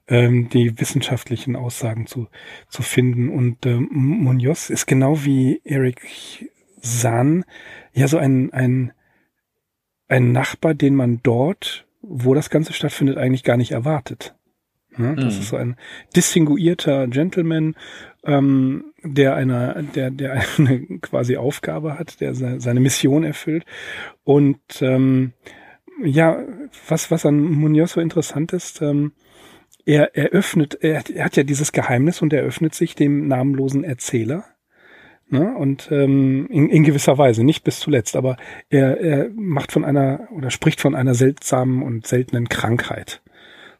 ähm, 0.07 0.49
die 0.49 0.79
wissenschaftlichen 0.79 1.55
Aussagen 1.55 2.05
zu, 2.05 2.27
zu 2.69 2.83
finden. 2.83 3.29
Und 3.29 3.65
ähm, 3.65 3.89
Munoz 3.91 4.69
ist 4.69 4.85
genau 4.85 5.23
wie 5.25 5.61
Eric 5.63 6.01
San 6.81 7.45
ja 7.93 8.07
so 8.07 8.17
ein, 8.17 8.53
ein, 8.53 8.93
ein 10.07 10.31
Nachbar, 10.31 10.75
den 10.75 10.95
man 10.95 11.21
dort, 11.23 11.87
wo 12.01 12.35
das 12.35 12.49
Ganze 12.49 12.73
stattfindet, 12.73 13.17
eigentlich 13.17 13.43
gar 13.43 13.57
nicht 13.57 13.71
erwartet. 13.71 14.35
Ja, 14.97 15.13
das 15.13 15.35
mhm. 15.35 15.41
ist 15.41 15.49
so 15.49 15.57
ein 15.57 15.75
distinguierter 16.15 17.07
Gentleman, 17.07 17.75
ähm, 18.23 18.93
der 19.03 19.35
einer, 19.35 19.81
der, 19.83 20.11
der 20.11 20.43
eine 20.57 20.79
quasi 21.01 21.37
Aufgabe 21.37 21.99
hat, 21.99 22.21
der 22.21 22.35
seine 22.35 22.79
Mission 22.79 23.23
erfüllt. 23.23 23.65
Und 24.23 24.59
ähm, 24.81 25.33
ja, 26.03 26.43
was, 26.87 27.11
was 27.11 27.25
an 27.25 27.39
Munoz 27.39 27.93
so 27.93 28.01
interessant 28.01 28.53
ist, 28.53 28.81
ähm, 28.81 29.13
er 29.85 30.15
eröffnet, 30.15 30.79
er, 30.81 31.03
er 31.13 31.25
hat 31.25 31.37
ja 31.37 31.43
dieses 31.43 31.71
Geheimnis 31.71 32.21
und 32.21 32.33
er 32.33 32.41
öffnet 32.41 32.73
sich 32.73 32.95
dem 32.95 33.27
namenlosen 33.27 33.83
Erzähler. 33.83 34.45
Ne? 35.29 35.55
Und 35.55 35.89
ähm, 35.91 36.47
in, 36.49 36.69
in 36.69 36.83
gewisser 36.83 37.17
Weise, 37.17 37.43
nicht 37.43 37.63
bis 37.63 37.79
zuletzt, 37.79 38.15
aber 38.15 38.37
er, 38.69 38.99
er 38.99 39.29
macht 39.35 39.71
von 39.71 39.85
einer 39.85 40.27
oder 40.31 40.51
spricht 40.51 40.81
von 40.81 40.95
einer 40.95 41.15
seltsamen 41.15 41.81
und 41.81 42.05
seltenen 42.05 42.49
Krankheit. 42.49 43.21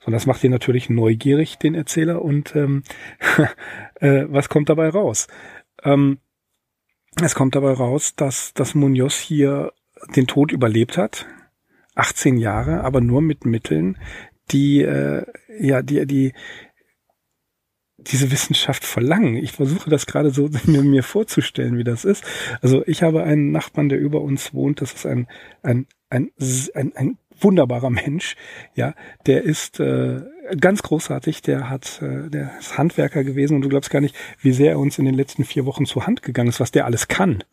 Und 0.06 0.14
das 0.14 0.26
macht 0.26 0.44
ihn 0.44 0.52
natürlich 0.52 0.90
neugierig, 0.90 1.58
den 1.58 1.76
Erzähler. 1.76 2.22
Und 2.22 2.56
ähm, 2.56 2.84
äh, 3.96 4.26
was 4.28 4.50
kommt 4.50 4.70
dabei 4.70 4.90
raus? 4.90 5.28
Ähm, 5.84 6.20
es 7.22 7.36
kommt 7.36 7.56
dabei 7.56 7.72
raus, 7.72 8.14
dass, 8.16 8.54
dass 8.54 8.76
Munoz 8.76 9.18
hier 9.18 9.72
den 10.16 10.28
Tod 10.28 10.52
überlebt 10.52 10.98
hat. 10.98 11.26
18 11.96 12.38
Jahre, 12.38 12.84
aber 12.84 13.00
nur 13.00 13.22
mit 13.22 13.46
Mitteln, 13.46 13.98
die, 14.52 14.82
äh, 14.82 15.26
ja, 15.60 15.82
die, 15.82 16.06
die, 16.06 16.34
diese 17.98 18.32
Wissenschaft 18.32 18.84
verlangen. 18.84 19.36
Ich 19.38 19.54
versuche 19.54 19.90
das 19.90 20.06
gerade 20.06 20.32
so 20.32 20.50
mir, 20.66 20.84
mir 20.84 21.04
vorzustellen, 21.04 21.78
wie 21.78 21.84
das 21.84 22.06
ist. 22.06 22.24
Also 22.62 22.84
ich 22.86 23.02
habe 23.02 23.24
einen 23.24 23.52
Nachbarn, 23.52 23.90
der 23.90 24.00
über 24.00 24.22
uns 24.22 24.54
wohnt. 24.54 24.82
Das 24.82 24.94
ist 24.94 25.06
ein, 25.06 25.28
ein, 25.64 25.88
ein, 26.10 26.32
ein, 26.74 26.96
ein 26.96 27.18
wunderbarer 27.40 27.90
Mensch, 27.90 28.36
ja, 28.76 28.94
der 29.26 29.44
ist 29.44 29.80
äh, 29.80 30.22
ganz 30.60 30.84
großartig, 30.84 31.42
der 31.42 31.70
hat, 31.70 32.02
äh, 32.02 32.30
der 32.30 32.52
ist 32.60 32.78
Handwerker 32.78 33.24
gewesen 33.24 33.56
und 33.56 33.62
du 33.62 33.70
glaubst 33.70 33.90
gar 33.90 34.02
nicht, 34.02 34.16
wie 34.42 34.52
sehr 34.52 34.72
er 34.72 34.80
uns 34.80 34.98
in 34.98 35.06
den 35.06 35.16
letzten 35.16 35.44
vier 35.44 35.66
Wochen 35.66 35.86
zur 35.86 36.08
Hand 36.08 36.22
gegangen 36.22 36.50
ist, 36.50 36.60
was 36.60 36.72
der 36.72 36.86
alles 36.86 37.08
kann. 37.08 37.44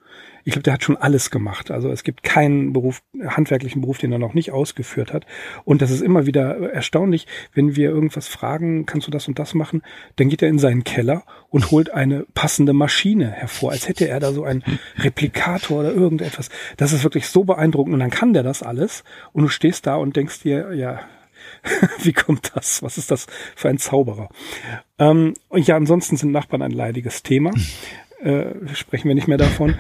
Ich 0.44 0.52
glaube, 0.52 0.64
der 0.64 0.72
hat 0.72 0.82
schon 0.82 0.96
alles 0.96 1.30
gemacht. 1.30 1.70
Also 1.70 1.90
es 1.90 2.02
gibt 2.02 2.22
keinen 2.22 2.72
Beruf, 2.72 3.02
handwerklichen 3.24 3.80
Beruf, 3.80 3.98
den 3.98 4.12
er 4.12 4.18
noch 4.18 4.34
nicht 4.34 4.50
ausgeführt 4.50 5.12
hat. 5.12 5.26
Und 5.64 5.82
das 5.82 5.90
ist 5.90 6.00
immer 6.00 6.26
wieder 6.26 6.72
erstaunlich, 6.72 7.26
wenn 7.54 7.76
wir 7.76 7.90
irgendwas 7.90 8.28
fragen, 8.28 8.86
kannst 8.86 9.06
du 9.06 9.10
das 9.10 9.28
und 9.28 9.38
das 9.38 9.54
machen, 9.54 9.82
dann 10.16 10.28
geht 10.28 10.42
er 10.42 10.48
in 10.48 10.58
seinen 10.58 10.84
Keller 10.84 11.24
und 11.50 11.70
holt 11.70 11.90
eine 11.90 12.26
passende 12.34 12.72
Maschine 12.72 13.30
hervor, 13.30 13.72
als 13.72 13.88
hätte 13.88 14.08
er 14.08 14.20
da 14.20 14.32
so 14.32 14.44
einen 14.44 14.64
Replikator 14.98 15.80
oder 15.80 15.92
irgendetwas. 15.92 16.48
Das 16.76 16.92
ist 16.92 17.04
wirklich 17.04 17.28
so 17.28 17.44
beeindruckend 17.44 17.94
und 17.94 18.00
dann 18.00 18.10
kann 18.10 18.32
der 18.32 18.42
das 18.42 18.62
alles 18.62 19.04
und 19.32 19.42
du 19.42 19.48
stehst 19.48 19.86
da 19.86 19.96
und 19.96 20.16
denkst 20.16 20.42
dir, 20.42 20.72
ja, 20.74 21.00
wie 22.02 22.12
kommt 22.12 22.52
das? 22.54 22.82
Was 22.82 22.98
ist 22.98 23.10
das 23.10 23.26
für 23.54 23.68
ein 23.68 23.78
Zauberer? 23.78 24.28
Ähm, 24.98 25.34
und 25.48 25.66
ja, 25.66 25.76
ansonsten 25.76 26.16
sind 26.16 26.32
Nachbarn 26.32 26.62
ein 26.62 26.70
leidiges 26.70 27.22
Thema. 27.22 27.52
Äh, 28.20 28.74
sprechen 28.74 29.08
wir 29.08 29.14
nicht 29.14 29.28
mehr 29.28 29.38
davon. 29.38 29.76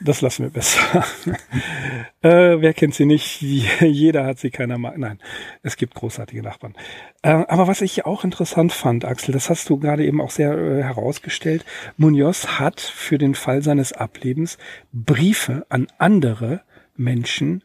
Das 0.00 0.20
lassen 0.20 0.44
wir 0.44 0.50
besser. 0.50 1.04
äh, 2.22 2.60
wer 2.60 2.74
kennt 2.74 2.94
sie 2.94 3.06
nicht? 3.06 3.40
Jeder 3.40 4.26
hat 4.26 4.38
sie, 4.38 4.50
keiner 4.50 4.78
mag. 4.78 4.98
Nein, 4.98 5.18
es 5.62 5.76
gibt 5.76 5.94
großartige 5.94 6.42
Nachbarn. 6.42 6.74
Äh, 7.22 7.44
aber 7.48 7.66
was 7.66 7.80
ich 7.80 8.04
auch 8.04 8.22
interessant 8.24 8.72
fand, 8.72 9.04
Axel, 9.04 9.32
das 9.32 9.48
hast 9.48 9.68
du 9.70 9.78
gerade 9.78 10.04
eben 10.04 10.20
auch 10.20 10.30
sehr 10.30 10.52
äh, 10.56 10.82
herausgestellt. 10.82 11.64
Munoz 11.96 12.46
hat 12.58 12.80
für 12.80 13.16
den 13.16 13.34
Fall 13.34 13.62
seines 13.62 13.92
Ablebens 13.92 14.58
Briefe 14.92 15.64
an 15.70 15.86
andere 15.98 16.60
Menschen 16.96 17.62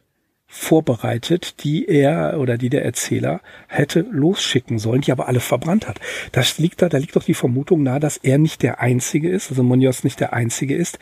vorbereitet, 0.54 1.64
die 1.64 1.88
er 1.88 2.38
oder 2.38 2.58
die 2.58 2.68
der 2.68 2.84
Erzähler 2.84 3.40
hätte 3.68 4.04
losschicken 4.10 4.78
sollen, 4.78 5.00
die 5.00 5.10
aber 5.10 5.26
alle 5.26 5.40
verbrannt 5.40 5.88
hat. 5.88 5.98
Das 6.30 6.58
liegt 6.58 6.82
da, 6.82 6.90
da 6.90 6.98
liegt 6.98 7.16
doch 7.16 7.24
die 7.24 7.32
Vermutung 7.32 7.82
nahe, 7.82 8.00
dass 8.00 8.18
er 8.18 8.36
nicht 8.36 8.62
der 8.62 8.78
Einzige 8.78 9.30
ist, 9.30 9.48
also 9.48 9.62
Munoz 9.62 10.04
nicht 10.04 10.20
der 10.20 10.34
Einzige 10.34 10.76
ist, 10.76 10.98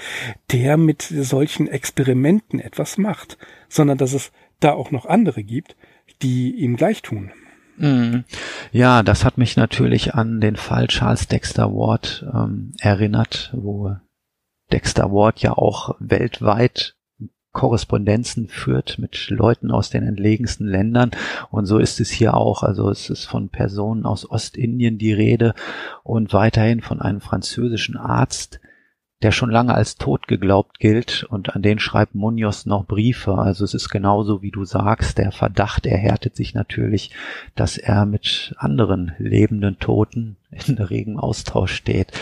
der 0.53 0.77
mit 0.77 1.03
solchen 1.03 1.67
Experimenten 1.67 2.61
etwas 2.61 2.97
macht, 2.97 3.39
sondern 3.69 3.99
dass 3.99 4.13
es 4.13 4.31
da 4.61 4.73
auch 4.73 4.93
noch 4.93 5.05
andere 5.05 5.43
gibt, 5.43 5.75
die 6.23 6.55
ihm 6.55 6.77
gleich 6.77 7.03
tun. 7.03 7.33
Mhm. 7.77 8.23
Ja, 8.71 9.03
das 9.03 9.25
hat 9.25 9.37
mich 9.37 9.57
natürlich 9.57 10.15
an 10.15 10.41
den 10.41 10.55
Fall 10.55 10.87
Charles 10.87 11.27
Dexter 11.27 11.73
Ward 11.73 12.25
ähm, 12.33 12.73
erinnert, 12.79 13.51
wo 13.53 13.97
Dexter 14.71 15.11
Ward 15.11 15.41
ja 15.41 15.55
auch 15.55 15.97
weltweit 15.99 16.95
Korrespondenzen 17.53 18.49
führt 18.49 18.99
mit 18.99 19.29
Leuten 19.29 19.71
aus 19.71 19.91
den 19.91 20.05
entlegensten 20.05 20.67
Ländern. 20.67 21.11
Und 21.51 21.67
so 21.67 21.79
ist 21.79 22.01
es 22.01 22.11
hier 22.11 22.35
auch. 22.35 22.63
Also 22.63 22.89
es 22.91 23.11
ist 23.11 23.25
von 23.25 23.49
Personen 23.49 24.07
aus 24.07 24.31
Ostindien 24.31 24.99
die 24.99 25.13
Rede 25.13 25.55
und 26.05 26.33
weiterhin 26.33 26.81
von 26.81 27.01
einem 27.01 27.21
französischen 27.21 27.97
Arzt, 27.97 28.61
der 29.23 29.33
schon 29.33 29.51
lange 29.51 29.75
als 29.75 29.97
tot 29.97 30.29
geglaubt 30.29 30.79
gilt 30.79 31.25
und 31.25 31.55
an 31.55 31.61
den 31.61 31.79
schreibt 31.79 32.15
Munoz 32.15 32.67
noch 32.67 32.87
Briefe. 32.87 33.35
Also 33.35 33.65
es 33.65 33.75
ist 33.75 33.91
genauso 33.91 34.43
wie 34.43 34.51
du 34.51 34.65
sagst, 34.65 35.19
der 35.19 35.33
Verdacht 35.33 35.87
erhärtet 35.87 36.37
sich 36.37 36.55
natürlich, 36.55 37.11
dass 37.55 37.77
er 37.77 38.07
mit 38.07 38.55
anderen 38.59 39.13
lebenden 39.19 39.79
Toten 39.79 40.37
in 40.51 40.79
regem 40.79 41.19
Austausch 41.19 41.75
steht. 41.75 42.13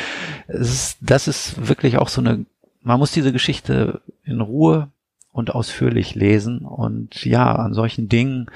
Ist, 0.48 0.98
das 1.00 1.28
ist 1.28 1.68
wirklich 1.68 1.98
auch 1.98 2.08
so 2.08 2.20
eine, 2.20 2.46
man 2.82 2.98
muss 2.98 3.12
diese 3.12 3.32
Geschichte 3.32 4.00
in 4.24 4.40
Ruhe 4.40 4.88
und 5.32 5.54
ausführlich 5.54 6.14
lesen 6.14 6.60
und 6.60 7.24
ja, 7.24 7.54
an 7.54 7.74
solchen 7.74 8.08
Dingen 8.08 8.50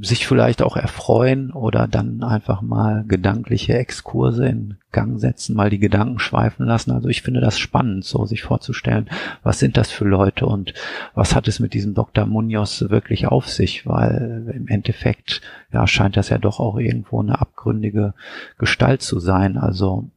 sich 0.00 0.26
vielleicht 0.26 0.62
auch 0.62 0.76
erfreuen 0.76 1.52
oder 1.52 1.86
dann 1.86 2.22
einfach 2.22 2.62
mal 2.62 3.04
gedankliche 3.06 3.74
Exkurse 3.74 4.46
in 4.46 4.78
Gang 4.90 5.20
setzen, 5.20 5.54
mal 5.54 5.68
die 5.68 5.78
Gedanken 5.78 6.18
schweifen 6.18 6.64
lassen. 6.64 6.92
Also 6.92 7.08
ich 7.08 7.20
finde 7.20 7.40
das 7.40 7.58
spannend, 7.58 8.04
so 8.04 8.24
sich 8.24 8.42
vorzustellen, 8.42 9.10
was 9.42 9.58
sind 9.58 9.76
das 9.76 9.90
für 9.90 10.06
Leute 10.06 10.46
und 10.46 10.72
was 11.14 11.34
hat 11.34 11.46
es 11.46 11.60
mit 11.60 11.74
diesem 11.74 11.92
Dr. 11.92 12.24
Munoz 12.24 12.82
wirklich 12.88 13.26
auf 13.26 13.50
sich, 13.50 13.86
weil 13.86 14.50
im 14.54 14.66
Endeffekt 14.66 15.42
ja 15.72 15.86
scheint 15.86 16.16
das 16.16 16.30
ja 16.30 16.38
doch 16.38 16.58
auch 16.58 16.78
irgendwo 16.78 17.20
eine 17.20 17.38
abgründige 17.38 18.14
Gestalt 18.56 19.02
zu 19.02 19.18
sein. 19.18 19.58
Also 19.58 20.08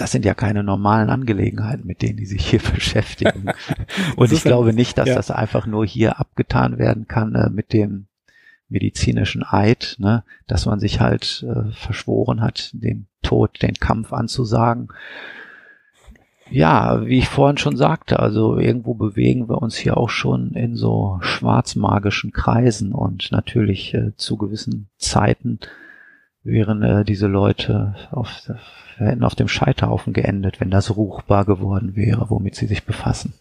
das 0.00 0.12
sind 0.12 0.24
ja 0.24 0.34
keine 0.34 0.62
normalen 0.62 1.10
Angelegenheiten, 1.10 1.86
mit 1.86 2.02
denen 2.02 2.16
die 2.16 2.26
sich 2.26 2.46
hier 2.46 2.60
beschäftigen. 2.74 3.50
Und 4.16 4.32
ich 4.32 4.42
glaube 4.42 4.72
nicht, 4.72 4.98
dass 4.98 5.08
ja. 5.08 5.14
das 5.14 5.30
einfach 5.30 5.66
nur 5.66 5.84
hier 5.84 6.18
abgetan 6.18 6.78
werden 6.78 7.06
kann 7.06 7.34
äh, 7.34 7.50
mit 7.50 7.72
dem 7.72 8.06
medizinischen 8.68 9.42
Eid, 9.42 9.96
ne, 9.98 10.24
dass 10.46 10.66
man 10.66 10.78
sich 10.78 11.00
halt 11.00 11.44
äh, 11.48 11.72
verschworen 11.72 12.40
hat, 12.40 12.70
den 12.74 13.06
Tod, 13.22 13.62
den 13.62 13.74
Kampf 13.74 14.12
anzusagen. 14.12 14.88
Ja, 16.50 17.06
wie 17.06 17.18
ich 17.18 17.28
vorhin 17.28 17.58
schon 17.58 17.76
sagte, 17.76 18.18
also 18.20 18.58
irgendwo 18.58 18.94
bewegen 18.94 19.48
wir 19.48 19.60
uns 19.60 19.76
hier 19.76 19.96
auch 19.96 20.08
schon 20.08 20.52
in 20.52 20.76
so 20.76 21.18
schwarzmagischen 21.20 22.32
Kreisen 22.32 22.92
und 22.92 23.30
natürlich 23.32 23.92
äh, 23.94 24.14
zu 24.16 24.36
gewissen 24.36 24.88
Zeiten 24.96 25.60
wären 26.48 26.82
äh, 26.82 27.04
diese 27.04 27.26
Leute 27.26 27.94
auf, 28.10 28.28
hätten 28.96 29.24
auf 29.24 29.34
dem 29.34 29.48
Scheiterhaufen 29.48 30.12
geendet, 30.12 30.60
wenn 30.60 30.70
das 30.70 30.96
ruchbar 30.96 31.44
geworden 31.44 31.94
wäre, 31.94 32.30
womit 32.30 32.56
sie 32.56 32.66
sich 32.66 32.84
befassen. 32.84 33.34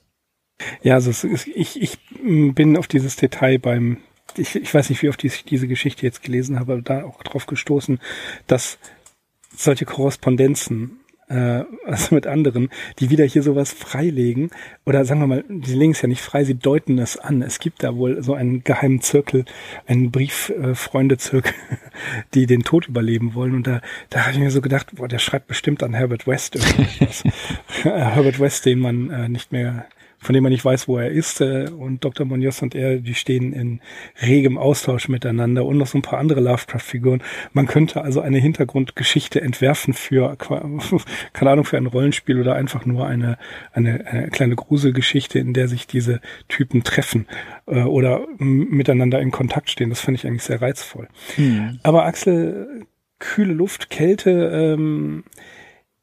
Ja, 0.82 0.96
also 0.96 1.10
ist, 1.10 1.48
ich, 1.48 1.82
ich 1.82 1.98
bin 2.22 2.78
auf 2.78 2.88
dieses 2.88 3.16
Detail 3.16 3.60
beim, 3.60 3.98
ich, 4.36 4.56
ich 4.56 4.74
weiß 4.74 4.90
nicht, 4.90 5.02
wie 5.02 5.10
oft 5.10 5.24
ich 5.24 5.46
diese 5.46 5.68
Geschichte 5.68 6.06
jetzt 6.06 6.24
gelesen 6.24 6.60
habe, 6.60 6.74
aber 6.74 6.82
da 6.82 7.04
auch 7.04 7.24
drauf 7.24 7.46
gestoßen, 7.46 8.00
dass 8.48 8.78
solche 9.56 9.86
Korrespondenzen 9.86 11.00
äh, 11.30 11.64
also 11.86 12.16
mit 12.16 12.28
anderen, 12.28 12.70
die 13.00 13.10
wieder 13.10 13.26
hier 13.26 13.44
sowas 13.44 13.72
freilegen. 13.72 14.50
Oder 14.86 15.06
sagen 15.06 15.22
wir 15.22 15.28
mal, 15.28 15.44
die 15.50 15.74
legen 15.74 15.92
es 15.92 16.02
ja 16.02 16.08
nicht 16.08 16.22
frei, 16.22 16.44
sie 16.44 16.56
deuten 16.56 16.98
es 17.00 17.18
an. 17.18 17.42
Es 17.42 17.60
gibt 17.60 17.84
da 17.84 17.96
wohl 17.96 18.24
so 18.24 18.34
einen 18.34 18.64
geheimen 18.64 19.02
Zirkel, 19.02 19.46
einen 19.86 20.12
Brieffreunde-Zirkel, 20.12 21.54
die 22.34 22.46
den 22.46 22.64
Tod 22.64 22.88
überleben 22.88 23.34
wollen. 23.34 23.56
Und 23.56 23.68
da, 23.68 23.82
da 24.10 24.22
habe 24.22 24.32
ich 24.32 24.40
mir 24.40 24.52
so 24.52 24.62
gedacht, 24.62 24.96
boah, 24.96 25.08
der 25.08 25.20
schreibt 25.20 25.48
bestimmt 25.48 25.84
an 25.84 25.94
Herbert 25.94 26.28
West 26.28 26.56
irgendwas. 26.56 27.24
Herbert 27.84 28.40
West, 28.40 28.66
den 28.66 28.80
man 28.80 29.10
äh, 29.10 29.30
nicht 29.30 29.52
mehr 29.52 29.88
von 30.20 30.34
dem 30.34 30.44
man 30.44 30.52
nicht 30.52 30.66
weiß, 30.66 30.88
wo 30.88 30.98
er 30.98 31.10
ist. 31.10 31.42
Äh, 31.42 31.70
und 31.70 32.04
Dr. 32.04 32.26
Munoz 32.26 32.62
und 32.62 32.76
er, 32.76 32.98
die 32.98 33.14
stehen 33.14 33.54
in 33.54 33.82
regem 34.22 34.58
Austausch 34.58 35.10
miteinander 35.10 35.66
und 35.66 35.78
noch 35.78 35.88
so 35.88 35.98
ein 35.98 36.02
paar 36.02 36.20
andere 36.20 36.42
Lovecraft-Figuren. 36.42 37.22
Man 37.54 37.68
könnte 37.68 38.02
also 38.02 38.22
eine 38.22 38.40
Hintergrundgeschichte 38.40 39.42
entwerfen 39.42 39.94
für, 39.94 40.36
keine 41.34 41.52
Ahnung, 41.52 41.66
für 41.66 41.78
ein 41.78 41.86
Rollenspiel 41.86 42.40
oder 42.40 42.56
einfach 42.56 42.86
nur 42.86 43.06
eine, 43.06 43.38
eine, 43.74 44.06
eine 44.08 44.30
kleine 44.30 44.56
Gruselgeschichte, 44.56 45.40
in 45.40 45.54
der 45.54 45.68
sich 45.68 45.88
diese 45.88 46.20
Typen 46.48 46.84
treffen 46.84 47.28
äh, 47.68 47.84
oder 47.84 48.26
miteinander 48.38 49.20
in 49.22 49.32
Kontakt 49.32 49.70
stehen. 49.70 49.90
Das 49.90 50.02
fand 50.02 50.18
ich 50.18 50.26
eigentlich 50.26 50.44
sehr 50.44 50.62
reizvoll. 50.62 51.08
Hm. 51.36 51.80
Aber 51.84 52.06
Axel, 52.06 52.86
kühle 53.20 53.54
Luft, 53.54 53.90
Kälte, 53.90 54.52
ähm, 54.54 55.24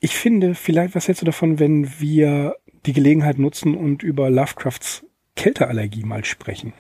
ich 0.05 0.17
finde, 0.17 0.55
vielleicht, 0.55 0.95
was 0.95 1.09
hältst 1.09 1.23
du 1.23 1.27
davon, 1.27 1.59
wenn 1.59 1.99
wir 1.99 2.57
die 2.87 2.93
Gelegenheit 2.93 3.39
nutzen 3.39 3.77
und 3.77 4.03
über 4.03 4.31
Lovecrafts 4.31 5.05
Kälteallergie 5.37 6.05
mal 6.05 6.25
sprechen. 6.25 6.73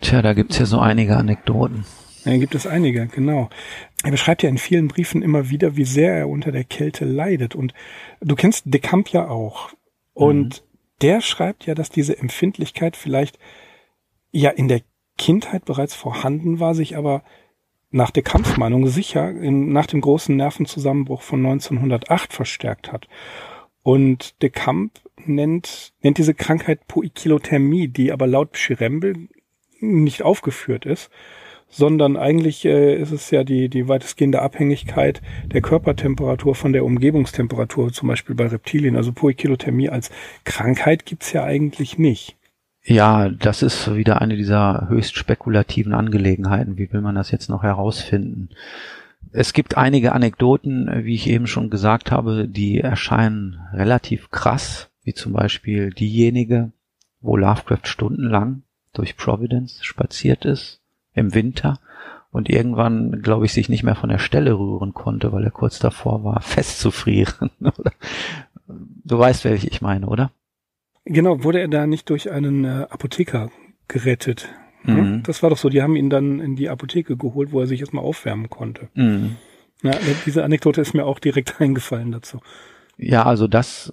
Tja, 0.00 0.22
da 0.22 0.34
gibt's 0.34 0.58
ja 0.58 0.66
so 0.66 0.78
einige 0.78 1.16
Anekdoten. 1.16 1.84
Ja, 2.24 2.36
gibt 2.36 2.54
es 2.54 2.66
einige, 2.66 3.06
genau. 3.06 3.48
Er 4.04 4.10
beschreibt 4.10 4.42
ja 4.42 4.48
in 4.48 4.58
vielen 4.58 4.88
Briefen 4.88 5.22
immer 5.22 5.50
wieder, 5.50 5.76
wie 5.76 5.84
sehr 5.84 6.14
er 6.14 6.28
unter 6.28 6.52
der 6.52 6.64
Kälte 6.64 7.04
leidet. 7.04 7.54
Und 7.54 7.74
du 8.20 8.34
kennst 8.34 8.64
De 8.66 8.80
Camp 8.80 9.08
ja 9.08 9.28
auch. 9.28 9.70
Und 10.12 10.60
mhm. 10.60 10.64
der 11.02 11.20
schreibt 11.20 11.66
ja, 11.66 11.74
dass 11.74 11.90
diese 11.90 12.18
Empfindlichkeit 12.18 12.96
vielleicht 12.96 13.38
ja 14.32 14.50
in 14.50 14.68
der 14.68 14.82
Kindheit 15.18 15.64
bereits 15.64 15.94
vorhanden 15.94 16.60
war, 16.60 16.74
sich 16.74 16.96
aber 16.96 17.22
nach 17.90 18.10
der 18.10 18.22
Kampfmeinung 18.22 18.86
sicher 18.86 19.30
in, 19.30 19.72
nach 19.72 19.86
dem 19.86 20.00
großen 20.00 20.34
Nervenzusammenbruch 20.36 21.22
von 21.22 21.44
1908 21.44 22.32
verstärkt 22.32 22.92
hat. 22.92 23.08
Und 23.82 24.42
de 24.42 24.50
Camp 24.50 24.92
nennt, 25.24 25.92
nennt 26.02 26.18
diese 26.18 26.34
Krankheit 26.34 26.86
Poikilothermie, 26.86 27.88
die 27.88 28.12
aber 28.12 28.26
laut 28.26 28.56
Schirembel 28.56 29.28
nicht 29.80 30.22
aufgeführt 30.22 30.84
ist, 30.84 31.10
sondern 31.68 32.16
eigentlich 32.16 32.64
äh, 32.64 32.96
ist 32.96 33.12
es 33.12 33.30
ja 33.30 33.44
die, 33.44 33.68
die 33.68 33.88
weitestgehende 33.88 34.42
Abhängigkeit 34.42 35.22
der 35.46 35.62
Körpertemperatur 35.62 36.54
von 36.54 36.72
der 36.72 36.84
Umgebungstemperatur, 36.84 37.92
zum 37.92 38.08
Beispiel 38.08 38.34
bei 38.34 38.48
Reptilien. 38.48 38.96
Also 38.96 39.12
Poikilothermie 39.12 39.88
als 39.88 40.10
Krankheit 40.44 41.06
gibt's 41.06 41.32
ja 41.32 41.44
eigentlich 41.44 41.96
nicht. 41.96 42.36
Ja, 42.82 43.28
das 43.28 43.62
ist 43.62 43.94
wieder 43.94 44.20
eine 44.20 44.36
dieser 44.36 44.88
höchst 44.88 45.14
spekulativen 45.14 45.92
Angelegenheiten. 45.92 46.78
Wie 46.78 46.92
will 46.92 47.02
man 47.02 47.14
das 47.14 47.30
jetzt 47.30 47.48
noch 47.50 47.62
herausfinden? 47.62 48.48
Es 49.32 49.52
gibt 49.52 49.76
einige 49.76 50.12
Anekdoten, 50.12 50.90
wie 51.04 51.14
ich 51.14 51.28
eben 51.28 51.46
schon 51.46 51.70
gesagt 51.70 52.10
habe, 52.10 52.48
die 52.48 52.80
erscheinen 52.80 53.60
relativ 53.72 54.30
krass, 54.30 54.90
wie 55.04 55.14
zum 55.14 55.32
Beispiel 55.32 55.90
diejenige, 55.90 56.72
wo 57.20 57.36
Lovecraft 57.36 57.84
stundenlang 57.86 58.62
durch 58.92 59.16
Providence 59.16 59.84
spaziert 59.84 60.44
ist 60.44 60.80
im 61.14 61.34
Winter 61.34 61.78
und 62.32 62.48
irgendwann, 62.48 63.22
glaube 63.22 63.46
ich, 63.46 63.52
sich 63.52 63.68
nicht 63.68 63.82
mehr 63.82 63.94
von 63.94 64.08
der 64.08 64.18
Stelle 64.18 64.58
rühren 64.58 64.94
konnte, 64.94 65.32
weil 65.32 65.44
er 65.44 65.50
kurz 65.50 65.78
davor 65.78 66.24
war, 66.24 66.40
festzufrieren. 66.42 67.50
du 68.66 69.18
weißt, 69.18 69.44
welche 69.44 69.68
ich 69.68 69.80
meine, 69.80 70.06
oder? 70.06 70.32
Genau, 71.04 71.42
wurde 71.44 71.60
er 71.60 71.68
da 71.68 71.86
nicht 71.86 72.10
durch 72.10 72.30
einen 72.30 72.64
äh, 72.64 72.86
Apotheker 72.90 73.50
gerettet? 73.88 74.48
Mhm. 74.84 75.22
Das 75.24 75.42
war 75.42 75.50
doch 75.50 75.58
so, 75.58 75.68
die 75.68 75.82
haben 75.82 75.96
ihn 75.96 76.10
dann 76.10 76.40
in 76.40 76.56
die 76.56 76.68
Apotheke 76.68 77.16
geholt, 77.16 77.52
wo 77.52 77.60
er 77.60 77.66
sich 77.66 77.80
erstmal 77.80 78.04
aufwärmen 78.04 78.48
konnte. 78.50 78.88
Mhm. 78.94 79.36
Ja, 79.82 79.92
diese 80.26 80.44
Anekdote 80.44 80.80
ist 80.80 80.94
mir 80.94 81.06
auch 81.06 81.18
direkt 81.18 81.60
eingefallen 81.60 82.12
dazu. 82.12 82.40
Ja, 82.96 83.24
also 83.24 83.46
das 83.46 83.92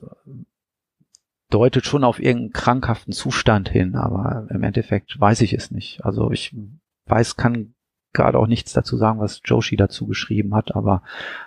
deutet 1.49 1.85
schon 1.85 2.03
auf 2.03 2.19
irgendeinen 2.19 2.51
krankhaften 2.51 3.13
Zustand 3.13 3.69
hin, 3.69 3.95
aber 3.95 4.47
im 4.49 4.63
Endeffekt 4.63 5.19
weiß 5.19 5.41
ich 5.41 5.53
es 5.53 5.71
nicht. 5.71 6.03
Also 6.03 6.31
ich 6.31 6.53
weiß, 7.05 7.37
kann 7.37 7.73
gerade 8.13 8.37
auch 8.37 8.47
nichts 8.47 8.73
dazu 8.73 8.97
sagen, 8.97 9.19
was 9.19 9.41
Joshi 9.45 9.77
dazu 9.77 10.07
geschrieben 10.07 10.55
hat, 10.55 10.75
aber 10.75 11.03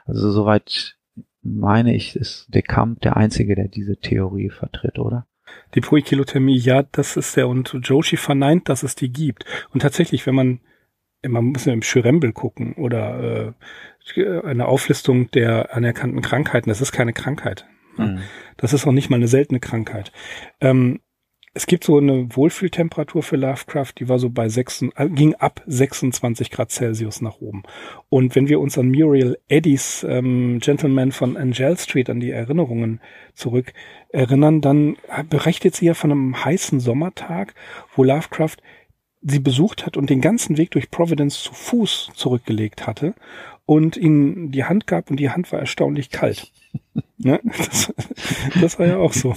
also 0.07 0.31
soweit 0.31 0.96
meine 1.42 1.94
ich, 1.94 2.16
ist 2.16 2.46
Decamp 2.55 3.00
der 3.00 3.16
Einzige, 3.16 3.55
der 3.55 3.68
diese 3.68 3.96
Theorie 3.96 4.50
vertritt, 4.50 4.98
oder? 4.98 5.26
Die 5.74 5.80
Poikilothermie, 5.80 6.56
ja, 6.56 6.82
das 6.82 7.16
ist 7.16 7.36
der, 7.36 7.48
und 7.48 7.76
Joshi 7.82 8.16
verneint, 8.16 8.68
dass 8.68 8.82
es 8.82 8.94
die 8.94 9.12
gibt. 9.12 9.44
Und 9.72 9.80
tatsächlich, 9.80 10.26
wenn 10.26 10.34
man, 10.34 10.60
man 11.26 11.44
muss 11.44 11.64
ja 11.64 11.72
im 11.72 11.82
Schürembel 11.82 12.32
gucken 12.32 12.74
oder 12.74 13.54
äh, 14.16 14.40
eine 14.42 14.66
Auflistung 14.66 15.30
der 15.30 15.74
anerkannten 15.74 16.22
Krankheiten, 16.22 16.68
das 16.68 16.80
ist 16.80 16.92
keine 16.92 17.12
Krankheit. 17.12 17.66
Mhm. 17.96 18.20
Das 18.56 18.72
ist 18.72 18.86
auch 18.86 18.92
nicht 18.92 19.10
mal 19.10 19.16
eine 19.16 19.28
seltene 19.28 19.60
Krankheit. 19.60 20.12
Ähm, 20.60 21.00
es 21.52 21.66
gibt 21.66 21.82
so 21.82 21.98
eine 21.98 22.28
Wohlfühltemperatur 22.36 23.24
für 23.24 23.36
Lovecraft, 23.36 23.94
die 23.98 24.08
war 24.08 24.20
so 24.20 24.30
bei 24.30 24.48
6, 24.48 24.82
äh, 24.94 25.08
ging 25.08 25.34
ab 25.34 25.62
26 25.66 26.50
Grad 26.50 26.70
Celsius 26.70 27.20
nach 27.22 27.40
oben. 27.40 27.64
Und 28.08 28.36
wenn 28.36 28.48
wir 28.48 28.60
uns 28.60 28.78
an 28.78 28.90
Muriel 28.90 29.36
Eddies 29.48 30.06
ähm, 30.08 30.60
Gentleman 30.60 31.10
von 31.10 31.36
Angel 31.36 31.76
Street 31.76 32.08
an 32.08 32.20
die 32.20 32.30
Erinnerungen 32.30 33.00
zurück 33.34 33.72
erinnern, 34.12 34.61
dann 34.61 34.96
berichtet 35.29 35.77
sie 35.77 35.87
ja 35.87 35.94
von 35.94 36.11
einem 36.11 36.44
heißen 36.44 36.81
Sommertag, 36.81 37.55
wo 37.94 38.05
Lovecraft 38.05 38.57
sie 39.23 39.38
besucht 39.38 39.87
hat 39.87 39.96
und 39.96 40.11
den 40.11 40.20
ganzen 40.20 40.57
Weg 40.57 40.70
durch 40.70 40.90
Providence 40.90 41.42
zu 41.42 41.53
Fuß 41.53 42.11
zurückgelegt 42.14 42.87
hatte 42.87 43.14
und 43.66 43.96
ihnen 43.96 44.51
die 44.51 44.64
Hand 44.64 44.87
gab 44.87 45.11
und 45.11 45.16
die 45.18 45.31
Hand 45.31 45.53
war 45.53 45.61
erstaunlich 45.61 46.11
kalt. 46.11 46.51
ne? 47.18 47.40
das, 47.44 47.92
das 48.61 48.79
war 48.79 48.87
ja 48.87 48.96
auch 48.96 49.12
so. 49.12 49.35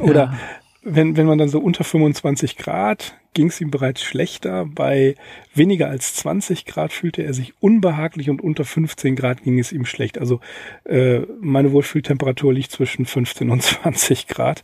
Oder 0.00 0.38
wenn, 0.82 1.16
wenn 1.16 1.26
man 1.26 1.38
dann 1.38 1.48
so 1.48 1.60
unter 1.60 1.84
25 1.84 2.56
Grad 2.56 3.16
ging 3.34 3.48
es 3.48 3.60
ihm 3.60 3.70
bereits 3.70 4.02
schlechter. 4.02 4.66
Bei 4.66 5.14
weniger 5.54 5.88
als 5.88 6.14
20 6.14 6.66
Grad 6.66 6.92
fühlte 6.92 7.22
er 7.22 7.32
sich 7.32 7.54
unbehaglich 7.60 8.28
und 8.28 8.42
unter 8.42 8.64
15 8.64 9.16
Grad 9.16 9.42
ging 9.42 9.58
es 9.58 9.72
ihm 9.72 9.86
schlecht. 9.86 10.18
Also 10.18 10.40
äh, 10.84 11.20
meine 11.40 11.72
Wohlfühltemperatur 11.72 12.52
liegt 12.52 12.72
zwischen 12.72 13.06
15 13.06 13.50
und 13.50 13.62
20 13.62 14.26
Grad. 14.26 14.62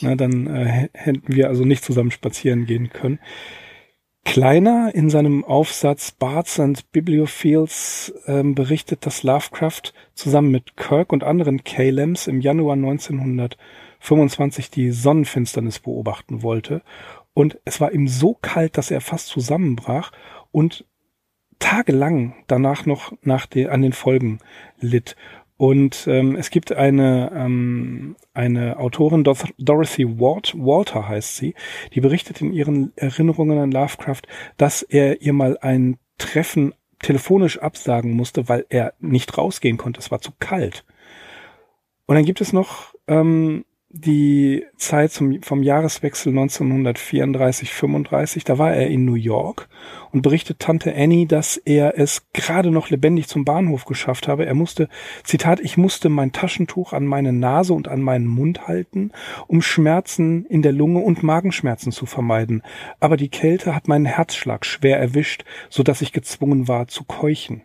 Na, 0.00 0.16
dann 0.16 0.46
äh, 0.46 0.88
hätten 0.92 1.34
wir 1.34 1.48
also 1.48 1.64
nicht 1.64 1.84
zusammen 1.84 2.10
spazieren 2.10 2.66
gehen 2.66 2.90
können. 2.90 3.20
Kleiner 4.24 4.90
in 4.94 5.08
seinem 5.08 5.44
Aufsatz 5.44 6.10
Bards 6.10 6.60
and 6.60 6.90
Bibliophiles 6.92 8.12
ähm, 8.26 8.54
berichtet, 8.54 9.06
dass 9.06 9.22
Lovecraft 9.22 9.94
zusammen 10.14 10.50
mit 10.50 10.76
Kirk 10.76 11.12
und 11.12 11.24
anderen 11.24 11.64
Kalems 11.64 12.26
im 12.26 12.40
Januar 12.40 12.74
1900 12.74 13.56
25 14.00 14.70
die 14.70 14.90
Sonnenfinsternis 14.90 15.78
beobachten 15.78 16.42
wollte. 16.42 16.82
Und 17.34 17.58
es 17.64 17.80
war 17.80 17.92
ihm 17.92 18.08
so 18.08 18.34
kalt, 18.40 18.76
dass 18.76 18.90
er 18.90 19.00
fast 19.00 19.28
zusammenbrach 19.28 20.12
und 20.50 20.84
tagelang 21.58 22.34
danach 22.46 22.86
noch 22.86 23.12
nach 23.22 23.46
den, 23.46 23.68
an 23.68 23.82
den 23.82 23.92
Folgen 23.92 24.38
litt. 24.80 25.16
Und 25.56 26.06
ähm, 26.06 26.36
es 26.36 26.50
gibt 26.50 26.70
eine, 26.70 27.32
ähm, 27.34 28.14
eine 28.32 28.78
Autorin, 28.78 29.24
Dorothy 29.24 30.20
Ward, 30.20 30.54
Walter 30.56 31.08
heißt 31.08 31.36
sie, 31.36 31.54
die 31.94 32.00
berichtet 32.00 32.40
in 32.40 32.52
ihren 32.52 32.92
Erinnerungen 32.96 33.58
an 33.58 33.72
Lovecraft, 33.72 34.22
dass 34.56 34.82
er 34.82 35.20
ihr 35.20 35.32
mal 35.32 35.58
ein 35.60 35.98
Treffen 36.16 36.74
telefonisch 37.00 37.58
absagen 37.58 38.12
musste, 38.12 38.48
weil 38.48 38.66
er 38.68 38.94
nicht 39.00 39.36
rausgehen 39.36 39.78
konnte. 39.78 39.98
Es 39.98 40.12
war 40.12 40.20
zu 40.20 40.30
kalt. 40.38 40.84
Und 42.06 42.14
dann 42.14 42.24
gibt 42.24 42.40
es 42.40 42.52
noch 42.52 42.94
ähm, 43.08 43.64
die 43.90 44.66
Zeit 44.76 45.12
zum, 45.12 45.42
vom 45.42 45.62
Jahreswechsel 45.62 46.30
1934-35, 46.34 48.44
da 48.44 48.58
war 48.58 48.74
er 48.74 48.88
in 48.88 49.06
New 49.06 49.14
York 49.14 49.70
und 50.12 50.20
berichtet 50.20 50.58
Tante 50.58 50.94
Annie, 50.94 51.26
dass 51.26 51.56
er 51.56 51.98
es 51.98 52.26
gerade 52.34 52.70
noch 52.70 52.90
lebendig 52.90 53.28
zum 53.28 53.46
Bahnhof 53.46 53.86
geschafft 53.86 54.28
habe. 54.28 54.44
Er 54.44 54.54
musste, 54.54 54.90
Zitat, 55.24 55.60
ich 55.60 55.78
musste 55.78 56.10
mein 56.10 56.32
Taschentuch 56.32 56.92
an 56.92 57.06
meine 57.06 57.32
Nase 57.32 57.72
und 57.72 57.88
an 57.88 58.02
meinen 58.02 58.26
Mund 58.26 58.68
halten, 58.68 59.12
um 59.46 59.62
Schmerzen 59.62 60.44
in 60.44 60.60
der 60.60 60.72
Lunge 60.72 61.00
und 61.00 61.22
Magenschmerzen 61.22 61.90
zu 61.90 62.04
vermeiden. 62.04 62.62
Aber 63.00 63.16
die 63.16 63.30
Kälte 63.30 63.74
hat 63.74 63.88
meinen 63.88 64.04
Herzschlag 64.04 64.66
schwer 64.66 64.98
erwischt, 64.98 65.46
so 65.70 65.82
dass 65.82 66.02
ich 66.02 66.12
gezwungen 66.12 66.68
war 66.68 66.88
zu 66.88 67.04
keuchen. 67.04 67.62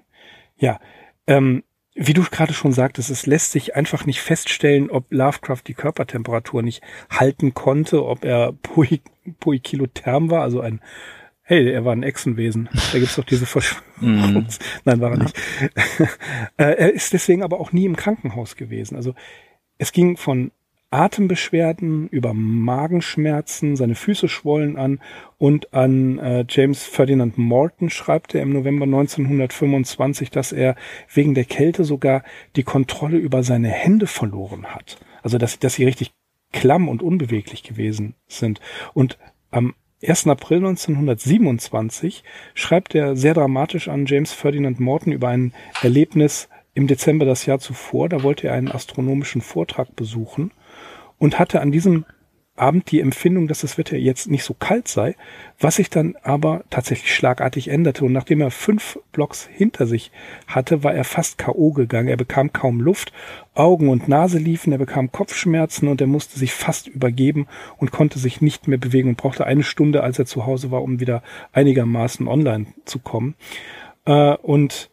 Ja, 0.56 0.80
ähm, 1.28 1.64
wie 1.96 2.14
du 2.14 2.24
gerade 2.24 2.54
schon 2.54 2.72
sagtest, 2.72 3.10
es 3.10 3.26
lässt 3.26 3.52
sich 3.52 3.76
einfach 3.76 4.06
nicht 4.06 4.22
feststellen, 4.22 4.90
ob 4.90 5.06
Lovecraft 5.12 5.62
die 5.68 5.76
Körpertemperatur 5.76 6.64
nicht 6.64 6.82
halten 7.10 7.54
konnte, 7.54 8.06
ob 8.06 8.26
er 8.26 8.54
poikilotherm 9.40 10.32
war, 10.32 10.42
also 10.42 10.62
ein 10.62 10.82
Hey, 11.46 11.70
er 11.70 11.84
war 11.84 11.92
ein 11.92 12.04
Echsenwesen. 12.04 12.70
Da 12.94 13.00
gibt's 13.00 13.18
doch 13.18 13.26
diese 13.26 13.46
Verschwörung. 13.46 13.84
Mm. 14.00 14.48
Nein, 14.86 15.02
war 15.02 15.12
er 15.12 15.18
ja. 15.18 15.24
nicht. 15.24 15.36
er 16.58 16.94
ist 16.94 17.12
deswegen 17.12 17.44
aber 17.44 17.60
auch 17.60 17.74
nie 17.74 17.84
im 17.84 17.98
Krankenhaus 17.98 18.56
gewesen. 18.56 18.96
Also 18.96 19.14
es 19.78 19.92
ging 19.92 20.16
von 20.16 20.52
Atembeschwerden, 20.94 22.08
über 22.10 22.36
Magenschmerzen, 22.36 23.76
seine 23.76 23.96
Füße 23.96 24.28
schwollen 24.28 24.78
an 24.78 25.00
und 25.40 25.74
an 25.74 26.20
äh, 26.20 26.46
James 26.48 26.84
Ferdinand 26.84 27.38
Morton 27.40 27.90
schreibt 27.90 28.36
er 28.36 28.44
im 28.44 28.54
November 28.54 28.86
1925, 28.86 30.30
dass 30.30 30.52
er 30.52 30.76
wegen 31.12 31.34
der 31.34 31.46
Kälte 31.46 31.84
sogar 31.84 32.24
die 32.56 32.62
Kontrolle 32.62 33.18
über 33.18 33.42
seine 33.42 33.70
Hände 33.70 34.06
verloren 34.06 34.68
hat. 34.68 35.00
Also 35.24 35.40
dass, 35.40 35.58
dass 35.58 35.74
sie 35.74 35.86
richtig 35.86 36.12
klamm 36.52 36.88
und 36.88 37.02
unbeweglich 37.02 37.64
gewesen 37.64 38.14
sind. 38.28 38.62
Und 38.94 39.18
am 39.50 39.74
1. 40.06 40.28
April 40.28 40.58
1927 40.58 42.24
schreibt 42.54 42.94
er 42.94 43.16
sehr 43.16 43.34
dramatisch 43.34 43.88
an 43.88 44.06
James 44.06 44.32
Ferdinand 44.32 44.80
Morton 44.80 45.12
über 45.12 45.30
ein 45.30 45.54
Erlebnis 45.82 46.50
im 46.76 46.86
Dezember 46.86 47.26
das 47.26 47.48
Jahr 47.48 47.58
zuvor. 47.58 48.10
Da 48.10 48.22
wollte 48.22 48.48
er 48.48 48.54
einen 48.54 48.72
astronomischen 48.72 49.42
Vortrag 49.42 49.96
besuchen 49.96 50.52
und 51.18 51.40
hatte 51.40 51.62
an 51.62 51.72
diesem 51.72 52.06
Abend 52.56 52.92
die 52.92 53.00
Empfindung, 53.00 53.48
dass 53.48 53.62
das 53.62 53.80
Wetter 53.80 53.98
jetzt 53.98 54.30
nicht 54.30 54.44
so 54.44 54.54
kalt 54.54 54.88
sei, 54.88 55.16
was 55.60 55.78
sich 55.78 55.90
dann 55.90 56.16
aber 56.22 56.64
tatsächlich 56.70 57.16
schlagartig 57.16 57.68
änderte. 57.68 58.06
Und 58.06 58.14
nachdem 58.14 58.42
er 58.42 58.52
fünf 58.52 59.00
Blocks 59.12 59.50
hinter 59.52 59.88
sich 59.88 60.12
hatte, 60.46 60.84
war 60.84 60.94
er 60.94 61.04
fast 61.04 61.40
K.O. 61.40 61.72
gegangen. 61.72 62.10
Er 62.10 62.18
bekam 62.18 62.54
kaum 62.54 62.80
Luft, 62.80 63.12
Augen 63.56 63.90
und 63.90 64.08
Nase 64.08 64.38
liefen, 64.38 64.72
er 64.72 64.78
bekam 64.78 65.12
Kopfschmerzen 65.12 65.88
und 65.88 66.00
er 66.00 66.06
musste 66.06 66.38
sich 66.38 66.54
fast 66.54 66.88
übergeben 66.88 67.48
und 67.78 67.92
konnte 67.92 68.20
sich 68.20 68.40
nicht 68.40 68.68
mehr 68.68 68.78
bewegen 68.78 69.10
und 69.10 69.18
brauchte 69.18 69.48
eine 69.48 69.64
Stunde, 69.64 70.04
als 70.04 70.20
er 70.20 70.28
zu 70.28 70.46
Hause 70.46 70.70
war, 70.70 70.84
um 70.84 71.00
wieder 71.00 71.24
einigermaßen 71.54 72.28
online 72.28 72.68
zu 72.86 73.00
kommen. 73.00 73.34
Äh, 74.06 74.36
und 74.36 74.92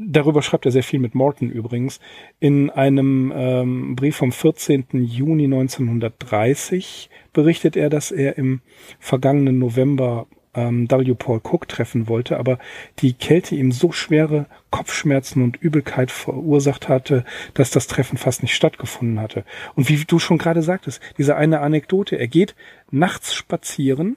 Darüber 0.00 0.42
schreibt 0.42 0.64
er 0.64 0.70
sehr 0.70 0.84
viel 0.84 1.00
mit 1.00 1.16
Morton 1.16 1.50
übrigens. 1.50 1.98
In 2.38 2.70
einem 2.70 3.32
ähm, 3.34 3.96
Brief 3.96 4.14
vom 4.14 4.30
14. 4.30 4.86
Juni 4.92 5.44
1930 5.44 7.10
berichtet 7.32 7.76
er, 7.76 7.90
dass 7.90 8.12
er 8.12 8.38
im 8.38 8.60
vergangenen 9.00 9.58
November 9.58 10.28
ähm, 10.54 10.88
W. 10.88 11.14
Paul 11.14 11.40
Cook 11.42 11.66
treffen 11.66 12.06
wollte, 12.06 12.38
aber 12.38 12.60
die 13.00 13.12
Kälte 13.12 13.56
ihm 13.56 13.72
so 13.72 13.90
schwere 13.90 14.46
Kopfschmerzen 14.70 15.42
und 15.42 15.56
Übelkeit 15.56 16.12
verursacht 16.12 16.88
hatte, 16.88 17.24
dass 17.54 17.72
das 17.72 17.88
Treffen 17.88 18.18
fast 18.18 18.42
nicht 18.42 18.54
stattgefunden 18.54 19.18
hatte. 19.18 19.44
Und 19.74 19.88
wie 19.88 20.04
du 20.04 20.20
schon 20.20 20.38
gerade 20.38 20.62
sagtest, 20.62 21.02
diese 21.18 21.34
eine 21.34 21.58
Anekdote, 21.58 22.14
er 22.14 22.28
geht 22.28 22.54
nachts 22.92 23.34
spazieren, 23.34 24.16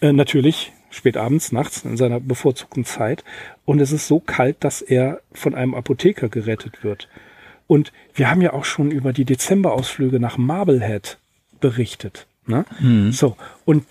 äh, 0.00 0.12
natürlich 0.12 0.72
spät 0.96 1.16
abends, 1.16 1.52
nachts 1.52 1.84
in 1.84 1.96
seiner 1.96 2.20
bevorzugten 2.20 2.84
Zeit. 2.84 3.24
Und 3.64 3.80
es 3.80 3.92
ist 3.92 4.08
so 4.08 4.20
kalt, 4.20 4.56
dass 4.60 4.82
er 4.82 5.20
von 5.32 5.54
einem 5.54 5.74
Apotheker 5.74 6.28
gerettet 6.28 6.82
wird. 6.82 7.08
Und 7.66 7.92
wir 8.14 8.30
haben 8.30 8.42
ja 8.42 8.52
auch 8.52 8.64
schon 8.64 8.90
über 8.90 9.12
die 9.12 9.24
Dezemberausflüge 9.24 10.20
nach 10.20 10.38
Marblehead 10.38 11.18
berichtet. 11.60 12.26
Ne? 12.46 12.64
Mhm. 12.80 13.12
So, 13.12 13.36
und 13.64 13.84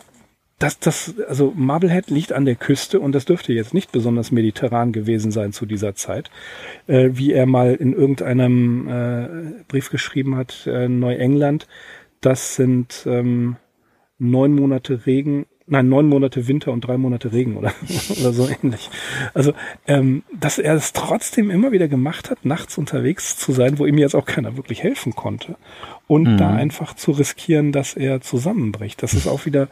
das, 0.59 0.79
das, 0.79 1.13
also 1.27 1.51
Marblehead 1.55 2.09
liegt 2.09 2.31
an 2.31 2.45
der 2.45 2.55
Küste 2.55 3.01
und 3.01 3.11
das 3.11 3.25
dürfte 3.25 3.51
jetzt 3.51 3.73
nicht 3.73 3.91
besonders 3.91 4.31
mediterran 4.31 4.93
gewesen 4.93 5.31
sein 5.31 5.51
zu 5.51 5.65
dieser 5.65 5.95
Zeit, 5.95 6.31
äh, 6.87 7.09
wie 7.11 7.33
er 7.33 7.45
mal 7.45 7.75
in 7.75 7.91
irgendeinem 7.91 8.87
äh, 8.87 9.63
Brief 9.67 9.89
geschrieben 9.89 10.37
hat, 10.37 10.65
äh, 10.65 10.87
Neuengland. 10.87 11.67
Das 12.21 12.55
sind 12.55 13.03
ähm, 13.05 13.57
neun 14.17 14.55
Monate 14.55 15.05
Regen 15.05 15.45
nein, 15.67 15.89
neun 15.89 16.07
Monate 16.07 16.47
Winter 16.47 16.71
und 16.71 16.81
drei 16.81 16.97
Monate 16.97 17.31
Regen 17.31 17.57
oder, 17.57 17.73
oder 18.19 18.33
so 18.33 18.47
ähnlich. 18.47 18.89
Also, 19.33 19.53
ähm, 19.87 20.23
dass 20.33 20.57
er 20.57 20.75
es 20.75 20.93
trotzdem 20.93 21.49
immer 21.49 21.71
wieder 21.71 21.87
gemacht 21.87 22.29
hat, 22.29 22.45
nachts 22.45 22.77
unterwegs 22.77 23.37
zu 23.37 23.51
sein, 23.51 23.79
wo 23.79 23.85
ihm 23.85 23.97
jetzt 23.97 24.15
auch 24.15 24.25
keiner 24.25 24.57
wirklich 24.57 24.83
helfen 24.83 25.15
konnte. 25.15 25.55
Und 26.07 26.33
mhm. 26.33 26.37
da 26.37 26.49
einfach 26.53 26.93
zu 26.93 27.11
riskieren, 27.11 27.71
dass 27.71 27.95
er 27.95 28.21
zusammenbricht. 28.21 29.01
Das 29.01 29.13
ist 29.13 29.27
auch 29.27 29.45
wieder, 29.45 29.69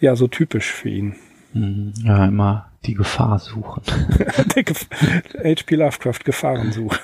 ja, 0.00 0.14
so 0.16 0.28
typisch 0.28 0.70
für 0.70 0.88
ihn. 0.88 1.16
Mhm. 1.52 1.92
Ja, 2.04 2.26
immer 2.26 2.71
die 2.86 2.94
Gefahr 2.94 3.38
suchen. 3.38 3.82
HP 5.44 5.76
Lovecraft 5.76 6.24
Gefahrensuche. 6.24 6.98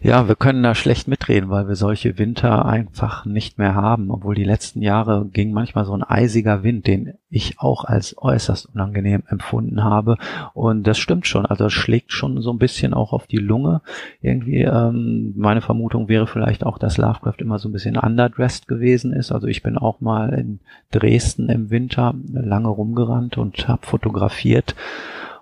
Ja, 0.00 0.28
wir 0.28 0.36
können 0.36 0.62
da 0.62 0.74
schlecht 0.74 1.08
mitreden, 1.08 1.50
weil 1.50 1.68
wir 1.68 1.74
solche 1.74 2.18
Winter 2.18 2.66
einfach 2.66 3.24
nicht 3.24 3.58
mehr 3.58 3.74
haben, 3.74 4.10
obwohl 4.10 4.34
die 4.34 4.44
letzten 4.44 4.80
Jahre 4.80 5.26
ging 5.32 5.52
manchmal 5.52 5.84
so 5.84 5.92
ein 5.94 6.02
eisiger 6.02 6.62
Wind, 6.62 6.86
den 6.86 7.14
ich 7.30 7.58
auch 7.58 7.84
als 7.84 8.16
äußerst 8.16 8.74
unangenehm 8.74 9.22
empfunden 9.28 9.84
habe. 9.84 10.16
Und 10.54 10.86
das 10.86 10.98
stimmt 10.98 11.26
schon, 11.26 11.46
also 11.46 11.66
es 11.66 11.72
schlägt 11.72 12.12
schon 12.12 12.40
so 12.40 12.52
ein 12.52 12.58
bisschen 12.58 12.94
auch 12.94 13.12
auf 13.12 13.26
die 13.26 13.38
Lunge. 13.38 13.82
Irgendwie, 14.22 14.62
ähm, 14.62 15.34
meine 15.36 15.60
Vermutung 15.60 16.08
wäre 16.08 16.26
vielleicht 16.26 16.64
auch, 16.64 16.78
dass 16.78 16.96
Lovecraft 16.96 17.36
immer 17.38 17.58
so 17.58 17.68
ein 17.68 17.72
bisschen 17.72 17.96
underdressed 17.96 18.68
gewesen 18.68 19.12
ist. 19.12 19.32
Also 19.32 19.46
ich 19.46 19.62
bin 19.62 19.76
auch 19.76 20.00
mal 20.00 20.32
in 20.32 20.60
Dresden 20.90 21.48
im 21.50 21.70
Winter 21.70 22.14
lange 22.32 22.68
rumgerannt 22.68 23.36
und 23.36 23.68
habe 23.68 23.86
fotografiert. 23.86 24.74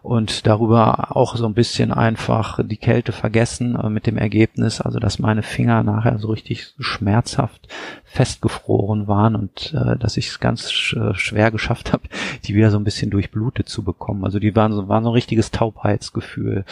Und 0.07 0.47
darüber 0.47 1.17
auch 1.17 1.35
so 1.35 1.47
ein 1.47 1.55
bisschen 1.55 1.93
einfach 1.93 2.61
die 2.63 2.77
Kälte 2.77 3.11
vergessen 3.11 3.75
äh, 3.75 3.91
mit 3.91 4.07
dem 4.07 4.17
Ergebnis, 4.17 4.81
also 4.81 5.01
dass 5.01 5.19
meine 5.19 5.43
Finger 5.43 5.83
nachher 5.83 6.19
so 6.19 6.29
richtig 6.29 6.75
schmerzhaft 6.79 7.67
festgefroren 8.05 9.09
waren 9.09 9.35
und 9.35 9.75
äh, 9.75 9.97
dass 9.97 10.17
ich 10.17 10.29
es 10.29 10.39
ganz 10.39 10.71
sch 10.71 10.95
äh, 10.95 11.15
schwer 11.15 11.51
geschafft 11.51 11.93
habe, 11.93 12.05
die 12.45 12.55
wieder 12.55 12.71
so 12.71 12.79
ein 12.79 12.85
bisschen 12.85 13.11
durchblutet 13.11 13.69
zu 13.69 13.83
bekommen. 13.83 14.25
Also 14.25 14.39
die 14.39 14.55
waren 14.55 14.73
so, 14.73 14.87
waren 14.89 15.03
so 15.03 15.11
ein 15.11 15.15
richtiges 15.15 15.51
Taubheitsgefühl. 15.51 16.65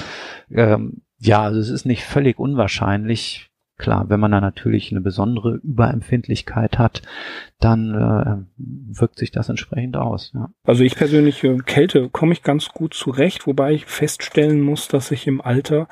Ähm, 0.52 1.02
ja, 1.18 1.42
also 1.42 1.58
es 1.58 1.70
ist 1.70 1.86
nicht 1.86 2.04
völlig 2.04 2.38
unwahrscheinlich, 2.38 3.50
Klar, 3.76 4.08
wenn 4.08 4.20
man 4.20 4.30
da 4.30 4.40
natürlich 4.40 4.92
eine 4.92 5.00
besondere 5.00 5.56
Überempfindlichkeit 5.56 6.78
hat, 6.78 7.02
dann 7.58 7.94
äh, 7.94 8.36
wirkt 8.56 9.18
sich 9.18 9.32
das 9.32 9.48
entsprechend 9.48 9.96
aus. 9.96 10.30
Ja. 10.32 10.50
Also 10.62 10.84
ich 10.84 10.94
persönlich, 10.94 11.42
äh, 11.42 11.58
Kälte 11.58 12.08
komme 12.08 12.32
ich 12.32 12.44
ganz 12.44 12.68
gut 12.68 12.94
zurecht, 12.94 13.48
wobei 13.48 13.72
ich 13.72 13.86
feststellen 13.86 14.60
muss, 14.60 14.86
dass 14.86 15.10
ich 15.10 15.26
im 15.26 15.40
Alter 15.40 15.88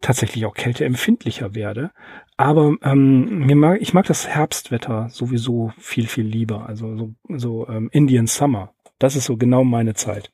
tatsächlich 0.00 0.46
auch 0.46 0.54
kälteempfindlicher 0.54 1.54
werde. 1.54 1.90
Aber 2.36 2.76
ähm, 2.82 3.46
mir 3.46 3.56
mag, 3.56 3.82
ich 3.82 3.94
mag 3.94 4.06
das 4.06 4.28
Herbstwetter 4.28 5.08
sowieso 5.10 5.72
viel, 5.76 6.06
viel 6.06 6.26
lieber. 6.26 6.66
Also 6.66 6.96
so, 6.96 7.14
so 7.28 7.68
ähm, 7.68 7.90
Indian 7.92 8.26
Summer. 8.26 8.72
Das 8.98 9.16
ist 9.16 9.26
so 9.26 9.36
genau 9.36 9.64
meine 9.64 9.94
Zeit. 9.94 10.32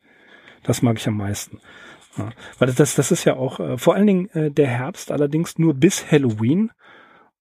Das 0.62 0.82
mag 0.82 0.98
ich 0.98 1.08
am 1.08 1.16
meisten. 1.16 1.60
Ja, 2.16 2.30
weil 2.58 2.72
das, 2.72 2.94
das 2.94 3.10
ist 3.10 3.24
ja 3.24 3.34
auch 3.34 3.58
äh, 3.58 3.78
vor 3.78 3.94
allen 3.94 4.06
Dingen 4.06 4.28
äh, 4.30 4.50
der 4.50 4.68
Herbst 4.68 5.10
allerdings 5.10 5.58
nur 5.58 5.74
bis 5.74 6.10
Halloween. 6.10 6.70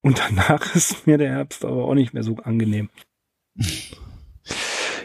Und 0.04 0.20
danach 0.20 0.76
ist 0.76 1.08
mir 1.08 1.18
der 1.18 1.32
Herbst 1.32 1.66
aber 1.66 1.86
auch 1.86 1.96
nicht 1.96 2.14
mehr 2.14 2.24
so 2.24 2.36
angenehm. 2.44 2.90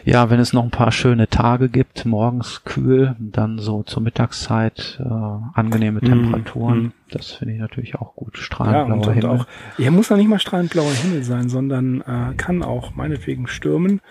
Ja, 0.05 0.29
wenn 0.29 0.39
es 0.39 0.53
noch 0.53 0.63
ein 0.63 0.71
paar 0.71 0.91
schöne 0.91 1.27
Tage 1.27 1.69
gibt, 1.69 2.05
morgens 2.05 2.63
kühl, 2.63 3.15
dann 3.19 3.59
so 3.59 3.83
zur 3.83 4.01
Mittagszeit 4.01 4.99
äh, 4.99 5.03
angenehme 5.53 5.99
mhm, 6.01 6.07
Temperaturen, 6.07 6.83
mm, 6.83 6.93
das 7.11 7.31
finde 7.31 7.55
ich 7.55 7.59
natürlich 7.59 7.95
auch 7.95 8.15
gut. 8.15 8.37
Strahlend 8.37 8.87
blauer 8.87 9.07
ja, 9.07 9.11
Himmel. 9.13 9.29
Auch, 9.29 9.47
ja, 9.77 9.91
muss 9.91 10.09
ja 10.09 10.17
nicht 10.17 10.29
mal 10.29 10.39
strahlend 10.39 10.71
blauer 10.71 10.91
Himmel 10.91 11.23
sein, 11.23 11.49
sondern 11.49 12.01
äh, 12.01 12.33
kann 12.37 12.63
auch 12.63 12.95
meinetwegen 12.95 13.47
stürmen, 13.47 14.01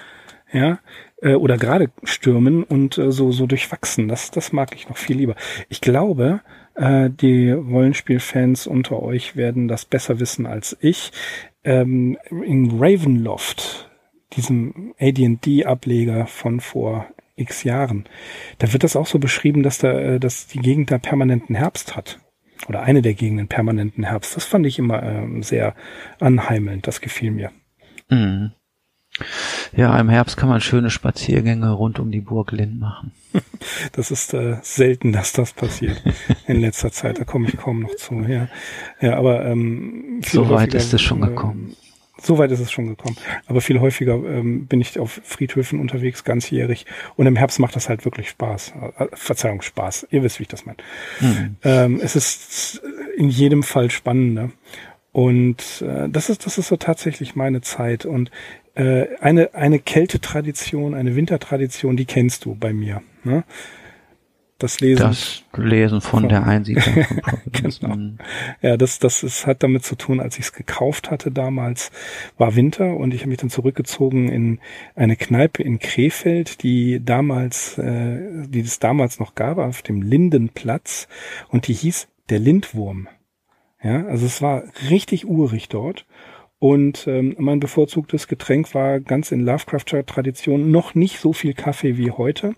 ja, 0.52 0.78
äh, 1.20 1.34
oder 1.34 1.56
gerade 1.56 1.90
stürmen 2.04 2.62
und 2.64 2.96
äh, 2.98 3.10
so 3.10 3.32
so 3.32 3.46
durchwachsen. 3.46 4.08
Das 4.08 4.30
das 4.30 4.52
mag 4.52 4.74
ich 4.74 4.88
noch 4.88 4.96
viel 4.96 5.16
lieber. 5.16 5.34
Ich 5.68 5.80
glaube, 5.80 6.40
äh, 6.78 7.10
die 7.10 7.50
Rollenspielfans 7.50 8.66
unter 8.66 9.02
euch 9.02 9.36
werden 9.36 9.68
das 9.68 9.84
besser 9.84 10.20
wissen 10.20 10.46
als 10.46 10.76
ich. 10.80 11.12
Ähm, 11.64 12.16
in 12.30 12.78
Ravenloft, 12.78 13.90
diesem 14.34 14.94
AD&D-Ableger 14.98 16.26
von 16.26 16.60
vor 16.60 17.06
x 17.36 17.64
Jahren, 17.64 18.04
da 18.58 18.72
wird 18.72 18.84
das 18.84 18.96
auch 18.96 19.06
so 19.06 19.18
beschrieben, 19.18 19.62
dass 19.62 19.78
da, 19.78 19.92
äh, 19.98 20.20
dass 20.20 20.46
die 20.46 20.60
Gegend 20.60 20.90
da 20.90 20.98
permanenten 20.98 21.54
Herbst 21.54 21.96
hat. 21.96 22.20
Oder 22.68 22.82
eine 22.82 23.02
der 23.02 23.14
Gegenden 23.14 23.48
permanenten 23.48 24.04
Herbst. 24.04 24.36
Das 24.36 24.44
fand 24.44 24.66
ich 24.66 24.78
immer 24.78 25.02
ähm, 25.02 25.42
sehr 25.42 25.74
anheimelnd. 26.18 26.86
Das 26.86 27.00
gefiel 27.00 27.30
mir. 27.30 27.52
Mhm. 28.08 28.52
Ja, 29.76 29.98
im 29.98 30.08
Herbst 30.08 30.36
kann 30.36 30.48
man 30.48 30.60
schöne 30.60 30.90
Spaziergänge 30.90 31.70
rund 31.70 31.98
um 31.98 32.10
die 32.10 32.20
Burg 32.20 32.52
Linn 32.52 32.78
machen. 32.78 33.12
Das 33.92 34.10
ist 34.10 34.34
äh, 34.34 34.56
selten, 34.62 35.12
dass 35.12 35.32
das 35.32 35.52
passiert 35.52 36.02
in 36.46 36.60
letzter 36.60 36.90
Zeit. 36.92 37.18
Da 37.18 37.24
komme 37.24 37.48
ich 37.48 37.56
kaum 37.56 37.80
noch 37.80 37.94
zu. 37.96 38.14
Ja, 38.20 38.48
ja 39.00 39.16
aber 39.16 39.44
ähm, 39.44 40.20
so 40.24 40.48
weit 40.48 40.74
ist 40.74 40.94
es 40.94 41.02
schon 41.02 41.20
gekommen. 41.20 41.72
Äh, 41.72 41.88
so 42.20 42.38
weit 42.38 42.50
ist 42.50 42.60
es 42.60 42.70
schon 42.70 42.88
gekommen. 42.88 43.16
Aber 43.46 43.60
viel 43.60 43.80
häufiger 43.80 44.14
ähm, 44.14 44.66
bin 44.66 44.80
ich 44.80 44.98
auf 44.98 45.20
Friedhöfen 45.22 45.80
unterwegs, 45.80 46.24
ganzjährig. 46.24 46.86
Und 47.16 47.26
im 47.26 47.36
Herbst 47.36 47.58
macht 47.60 47.76
das 47.76 47.88
halt 47.88 48.04
wirklich 48.04 48.28
Spaß. 48.30 48.72
Äh, 48.98 49.06
Verzeihung, 49.12 49.62
Spaß. 49.62 50.08
Ihr 50.10 50.22
wisst, 50.22 50.38
wie 50.38 50.42
ich 50.42 50.48
das 50.48 50.66
meine. 50.66 50.78
Mhm. 51.20 51.56
Ähm, 51.62 52.00
es 52.02 52.16
ist 52.16 52.82
in 53.16 53.28
jedem 53.28 53.62
Fall 53.62 53.90
spannender. 53.90 54.50
Und 55.12 55.82
äh, 55.82 56.08
das 56.08 56.28
ist 56.28 56.46
das 56.46 56.58
ist 56.58 56.68
so 56.68 56.76
tatsächlich 56.76 57.36
meine 57.36 57.60
Zeit. 57.60 58.04
Und 58.04 58.30
äh, 58.78 59.16
eine, 59.20 59.54
eine 59.54 59.80
Kältetradition, 59.80 60.94
eine 60.94 61.16
Wintertradition, 61.16 61.96
die 61.96 62.04
kennst 62.04 62.44
du 62.44 62.54
bei 62.54 62.72
mir. 62.72 63.02
Ne? 63.24 63.42
Das 64.58 64.80
Lesen. 64.80 65.02
Das 65.02 65.44
Lesen 65.56 66.00
von, 66.00 66.20
von 66.20 66.28
der 66.28 66.46
Einsiedlung 66.46 67.04
genau. 67.52 68.14
Ja, 68.62 68.76
das, 68.76 69.00
das 69.00 69.22
ist, 69.22 69.46
hat 69.46 69.62
damit 69.62 69.84
zu 69.84 69.96
tun, 69.96 70.20
als 70.20 70.38
ich 70.38 70.46
es 70.46 70.52
gekauft 70.52 71.10
hatte 71.10 71.32
damals, 71.32 71.90
war 72.36 72.54
Winter 72.54 72.96
und 72.96 73.14
ich 73.14 73.20
habe 73.20 73.30
mich 73.30 73.38
dann 73.38 73.50
zurückgezogen 73.50 74.28
in 74.28 74.60
eine 74.94 75.16
Kneipe 75.16 75.62
in 75.62 75.80
Krefeld, 75.80 76.62
die 76.62 77.04
damals, 77.04 77.78
äh, 77.78 78.46
die 78.48 78.60
es 78.60 78.78
damals 78.78 79.18
noch 79.18 79.34
gab, 79.34 79.58
auf 79.58 79.82
dem 79.82 80.02
Lindenplatz 80.02 81.08
und 81.48 81.66
die 81.66 81.74
hieß 81.74 82.08
der 82.30 82.38
Lindwurm. 82.38 83.08
Ja, 83.82 84.06
also 84.06 84.26
es 84.26 84.42
war 84.42 84.64
richtig 84.90 85.26
urig 85.26 85.68
dort. 85.68 86.04
Und 86.60 87.06
ähm, 87.06 87.36
mein 87.38 87.60
bevorzugtes 87.60 88.26
Getränk 88.26 88.74
war 88.74 88.98
ganz 88.98 89.30
in 89.30 89.44
Lovecrafter 89.44 90.04
Tradition 90.04 90.72
noch 90.72 90.96
nicht 90.96 91.20
so 91.20 91.32
viel 91.32 91.54
Kaffee 91.54 91.96
wie 91.96 92.10
heute, 92.10 92.54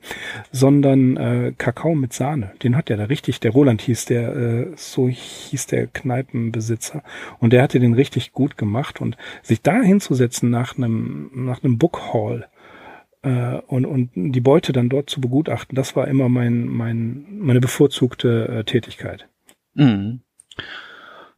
sondern 0.51 1.19
äh, 1.19 1.53
Kakao 1.57 1.95
mit 1.95 2.15
Sahne. 2.15 2.53
Den 2.63 2.77
hat 2.77 2.89
der 2.89 2.97
da 2.97 3.05
richtig, 3.05 3.41
der 3.41 3.51
Roland 3.51 3.83
hieß 3.83 4.07
der, 4.07 4.35
äh, 4.35 4.67
so 4.75 5.09
hieß 5.09 5.67
der 5.67 5.87
Kneipenbesitzer. 5.87 7.03
Und 7.41 7.53
der 7.53 7.63
hatte 7.63 7.79
den 7.79 7.93
richtig 7.93 8.33
gut 8.33 8.57
gemacht. 8.57 9.03
Und 9.03 9.19
sich 9.43 9.61
da 9.61 9.83
hinzusetzen 9.83 10.49
nach 10.49 10.79
einem, 10.79 11.31
nach 11.35 11.63
einem 11.63 11.77
Book 11.77 12.15
Hall, 12.15 12.49
äh, 13.23 13.57
und, 13.67 13.85
und 13.85 14.11
die 14.15 14.41
Beute 14.41 14.73
dann 14.73 14.89
dort 14.89 15.11
zu 15.11 15.21
begutachten, 15.21 15.77
das 15.77 15.95
war 15.95 16.09
immer 16.09 16.31
mein, 16.31 16.67
mein, 16.67 17.27
meine 17.31 17.61
bevorzugte 17.61 18.49
äh, 18.49 18.65
Tätigkeit. 18.65 19.29
Mhm. 19.75 20.21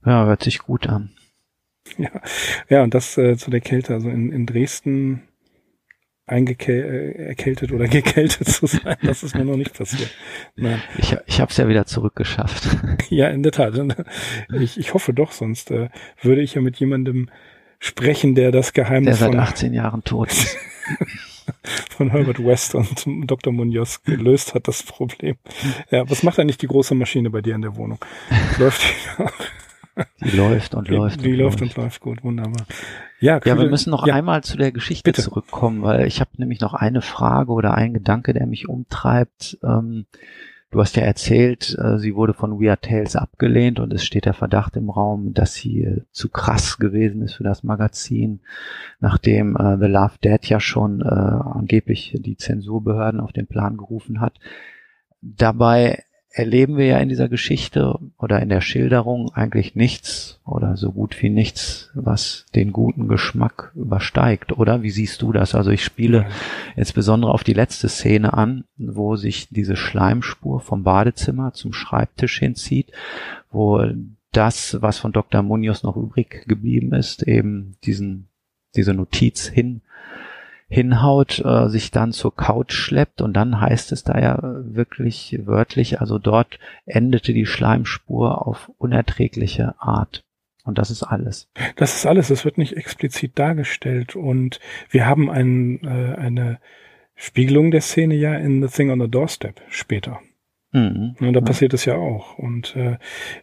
Ja, 0.04 0.26
hört 0.26 0.44
sich 0.44 0.60
gut 0.60 0.88
an. 0.88 1.10
Ja, 1.99 2.11
ja 2.68 2.82
und 2.82 2.95
das 2.95 3.16
äh, 3.18 3.36
zu 3.36 3.51
der 3.51 3.61
Kälte, 3.61 3.95
also 3.95 4.09
in, 4.09 4.32
in 4.32 4.47
Dresden 4.47 5.22
eingekältet 6.26 7.70
äh, 7.70 7.74
oder 7.74 7.88
gekältet 7.88 8.49
zu 8.49 8.66
sein, 8.66 8.97
das 9.03 9.22
ist 9.22 9.34
mir 9.34 9.45
noch 9.45 9.57
nicht 9.57 9.74
passiert. 9.76 10.11
Nein. 10.57 10.82
Ich, 10.99 11.16
ich 11.26 11.40
habe 11.40 11.51
es 11.51 11.57
ja 11.57 11.68
wieder 11.68 11.86
zurückgeschafft. 11.86 12.68
ja, 13.11 13.28
in 13.28 13.43
der 13.43 13.53
Tat. 13.53 13.74
Ich, 14.53 14.78
ich 14.78 14.95
hoffe 14.95 15.12
doch, 15.12 15.32
sonst 15.32 15.70
äh, 15.70 15.88
würde 16.20 16.43
ich 16.43 16.55
ja 16.55 16.62
mit 16.62 16.76
jemandem 16.76 17.28
sprechen, 17.78 18.34
der 18.34 18.53
das 18.53 18.72
Geheimnis 18.72 19.18
der 19.18 19.30
seit 19.30 19.38
18 19.38 19.74
Jahren 19.74 20.05
tot 20.05 20.30
ist. 20.30 20.57
von 21.90 22.11
Herbert 22.11 22.45
West 22.45 22.74
und 22.74 23.05
Dr. 23.28 23.53
Munoz 23.53 24.03
gelöst 24.05 24.55
hat, 24.55 24.68
das 24.68 24.82
Problem. 24.84 25.36
Ja, 25.90 26.09
was 26.09 26.22
macht 26.22 26.38
eigentlich 26.38 26.59
die 26.59 26.68
große 26.68 26.95
Maschine 26.95 27.30
bei 27.30 27.40
dir 27.40 27.55
in 27.55 27.62
der 27.62 27.76
Wohnung? 27.76 27.99
Läuft 28.59 28.82
die 28.82 29.22
noch? 29.22 29.32
Die 30.20 30.36
läuft 30.36 30.74
und 30.74 30.88
läuft. 30.88 31.20
Die, 31.20 31.24
die 31.24 31.32
und 31.32 31.38
läuft, 31.38 31.61
läuft 31.61 31.76
und 31.78 31.84
läuft 31.84 32.01
gut, 32.01 32.24
wunderbar. 32.24 32.66
Ja, 33.20 33.40
ja 33.45 33.59
wir 33.59 33.68
müssen 33.68 33.90
noch 33.90 34.07
ja. 34.07 34.14
einmal 34.14 34.43
zu 34.43 34.57
der 34.57 34.72
Geschichte 34.72 35.11
Bitte. 35.11 35.22
zurückkommen, 35.22 35.82
weil 35.82 36.07
ich 36.07 36.20
habe 36.20 36.30
nämlich 36.38 36.61
noch 36.61 36.74
eine 36.74 37.03
Frage 37.03 37.53
oder 37.53 37.74
einen 37.74 37.95
Gedanke, 37.95 38.32
der 38.32 38.47
mich 38.47 38.68
umtreibt. 38.68 39.59
Ähm, 39.62 40.07
du 40.70 40.80
hast 40.80 40.97
ja 40.97 41.03
erzählt, 41.03 41.76
äh, 41.78 41.99
sie 41.99 42.14
wurde 42.14 42.32
von 42.32 42.61
Weird 42.61 42.82
Tales 42.82 43.16
abgelehnt 43.16 43.80
und 43.80 43.93
es 43.93 44.05
steht 44.05 44.24
der 44.24 44.34
Verdacht 44.34 44.76
im 44.76 44.88
Raum, 44.88 45.34
dass 45.34 45.55
sie 45.55 45.84
äh, 45.84 46.01
zu 46.11 46.30
krass 46.30 46.78
gewesen 46.78 47.22
ist 47.22 47.34
für 47.34 47.45
das 47.45 47.62
Magazin, 47.62 48.40
nachdem 48.99 49.57
äh, 49.57 49.76
The 49.78 49.86
Love 49.86 50.14
Dead 50.24 50.45
ja 50.47 50.59
schon 50.59 51.03
äh, 51.03 51.05
angeblich 51.05 52.16
die 52.18 52.36
Zensurbehörden 52.36 53.20
auf 53.20 53.32
den 53.32 53.47
Plan 53.47 53.76
gerufen 53.76 54.20
hat. 54.20 54.38
Dabei 55.20 56.03
erleben 56.33 56.78
wir 56.78 56.87
ja 56.87 56.99
in 56.99 57.11
dieser 57.11 57.28
Geschichte 57.28 57.99
oder 58.18 58.41
in 58.41 58.49
der 58.49 58.62
Schilderung 58.62 59.30
eigentlich 59.35 59.76
nichts 59.76 60.41
oder 60.47 60.76
so 60.76 60.93
gut 60.93 61.22
wie 61.22 61.28
nichts, 61.28 61.91
was 61.95 62.47
den 62.55 62.72
guten 62.72 63.07
Geschmack 63.07 63.72
übersteigt, 63.74 64.53
oder? 64.53 64.83
Wie 64.83 64.91
siehst 64.91 65.20
du 65.20 65.33
das? 65.33 65.55
Also 65.55 65.70
ich 65.70 65.85
spiele 65.85 66.26
insbesondere 66.74 67.33
auf 67.33 67.45
die 67.45 67.53
letzte 67.53 67.89
Szene 67.89 68.33
an, 68.33 68.64
wo 68.78 69.16
sich 69.16 69.49
diese 69.51 69.76
Schleimspur 69.76 70.61
vom 70.61 70.83
Badezimmer 70.83 71.53
zum 71.53 71.74
Schreibtisch 71.74 72.39
hinzieht, 72.39 72.93
wo 73.51 73.85
das, 74.33 74.78
was 74.80 74.99
von 74.99 75.12
Dr. 75.12 75.43
Munoz 75.43 75.83
noch 75.83 75.97
übrig 75.97 76.45
geblieben 76.49 76.95
ist, 76.95 77.22
eben 77.28 77.76
diesen, 77.85 78.28
diese 78.74 78.95
Notiz 78.95 79.47
hin 79.47 79.83
hinhaut, 80.72 81.38
äh, 81.44 81.68
sich 81.68 81.90
dann 81.90 82.12
zur 82.12 82.34
Couch 82.34 82.72
schleppt 82.72 83.20
und 83.20 83.34
dann 83.34 83.60
heißt 83.60 83.92
es 83.92 84.04
da 84.04 84.18
ja 84.18 84.38
wirklich 84.40 85.38
wörtlich, 85.44 86.00
also 86.00 86.18
dort 86.18 86.58
endete 86.86 87.34
die 87.34 87.44
Schleimspur 87.44 88.46
auf 88.46 88.70
unerträgliche 88.78 89.74
Art. 89.78 90.24
Und 90.64 90.78
das 90.78 90.90
ist 90.90 91.02
alles. 91.02 91.50
Das 91.76 91.94
ist 91.94 92.06
alles. 92.06 92.30
Es 92.30 92.46
wird 92.46 92.56
nicht 92.56 92.74
explizit 92.74 93.38
dargestellt. 93.38 94.16
Und 94.16 94.60
wir 94.88 95.06
haben 95.06 95.28
ein, 95.28 95.82
äh, 95.82 96.14
eine 96.14 96.58
Spiegelung 97.16 97.70
der 97.70 97.82
Szene 97.82 98.14
ja 98.14 98.34
in 98.36 98.66
The 98.66 98.74
Thing 98.74 98.90
on 98.90 99.00
the 99.00 99.10
Doorstep 99.10 99.60
später. 99.68 100.20
Mhm. 100.70 101.16
Und 101.20 101.32
da 101.34 101.40
ja. 101.40 101.44
passiert 101.44 101.74
es 101.74 101.84
ja 101.84 101.96
auch. 101.96 102.38
Und 102.38 102.76
äh, 102.76 102.96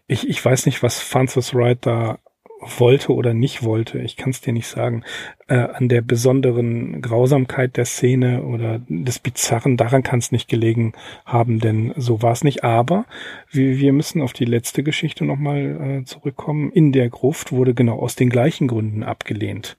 ich, 0.07 0.27
ich 0.27 0.43
weiß 0.43 0.65
nicht, 0.65 0.81
was 0.81 0.99
Francis 0.99 1.53
Wright 1.53 1.85
da 1.85 2.17
wollte 2.59 3.13
oder 3.13 3.33
nicht 3.33 3.63
wollte, 3.63 3.99
ich 3.99 4.17
kann 4.17 4.31
es 4.31 4.41
dir 4.41 4.53
nicht 4.53 4.67
sagen, 4.67 5.03
äh, 5.47 5.55
an 5.55 5.87
der 5.87 6.01
besonderen 6.01 7.01
Grausamkeit 7.01 7.77
der 7.77 7.85
Szene 7.85 8.43
oder 8.43 8.81
des 8.87 9.19
Bizarren, 9.19 9.77
daran 9.77 10.03
kann 10.03 10.19
es 10.19 10.31
nicht 10.31 10.49
gelegen 10.49 10.93
haben, 11.25 11.59
denn 11.59 11.93
so 11.95 12.21
war 12.21 12.33
es 12.33 12.43
nicht. 12.43 12.63
Aber 12.63 13.05
wir, 13.49 13.77
wir 13.77 13.93
müssen 13.93 14.21
auf 14.21 14.33
die 14.33 14.45
letzte 14.45 14.83
Geschichte 14.83 15.25
nochmal 15.25 16.01
äh, 16.01 16.03
zurückkommen. 16.05 16.71
In 16.71 16.91
der 16.91 17.09
Gruft 17.09 17.51
wurde 17.51 17.73
genau 17.73 17.99
aus 17.99 18.15
den 18.15 18.29
gleichen 18.29 18.67
Gründen 18.67 19.03
abgelehnt. 19.03 19.77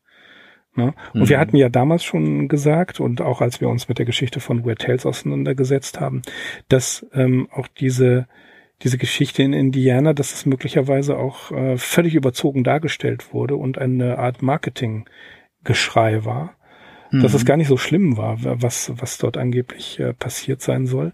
Ne? 0.74 0.94
Und 1.12 1.22
mhm. 1.22 1.28
wir 1.28 1.38
hatten 1.38 1.56
ja 1.56 1.68
damals 1.68 2.04
schon 2.04 2.48
gesagt 2.48 3.00
und 3.00 3.20
auch 3.20 3.40
als 3.40 3.60
wir 3.60 3.68
uns 3.68 3.88
mit 3.88 3.98
der 3.98 4.06
Geschichte 4.06 4.40
von 4.40 4.64
Weird 4.64 4.80
Tales 4.80 5.04
auseinandergesetzt 5.04 6.00
haben, 6.00 6.22
dass 6.68 7.06
ähm, 7.12 7.48
auch 7.50 7.66
diese 7.66 8.26
diese 8.82 8.98
Geschichte 8.98 9.42
in 9.42 9.52
Indiana, 9.52 10.12
dass 10.12 10.32
es 10.32 10.46
möglicherweise 10.46 11.18
auch 11.18 11.50
äh, 11.52 11.76
völlig 11.76 12.14
überzogen 12.14 12.64
dargestellt 12.64 13.32
wurde 13.32 13.56
und 13.56 13.78
eine 13.78 14.18
Art 14.18 14.42
Marketinggeschrei 14.42 16.24
war. 16.24 16.56
Mhm. 17.10 17.22
Dass 17.22 17.34
es 17.34 17.42
mhm. 17.42 17.46
gar 17.46 17.56
nicht 17.56 17.68
so 17.68 17.76
schlimm 17.76 18.16
war, 18.16 18.38
was, 18.40 18.92
was 18.94 19.18
dort 19.18 19.36
angeblich 19.36 19.98
äh, 19.98 20.14
passiert 20.14 20.62
sein 20.62 20.86
soll. 20.86 21.12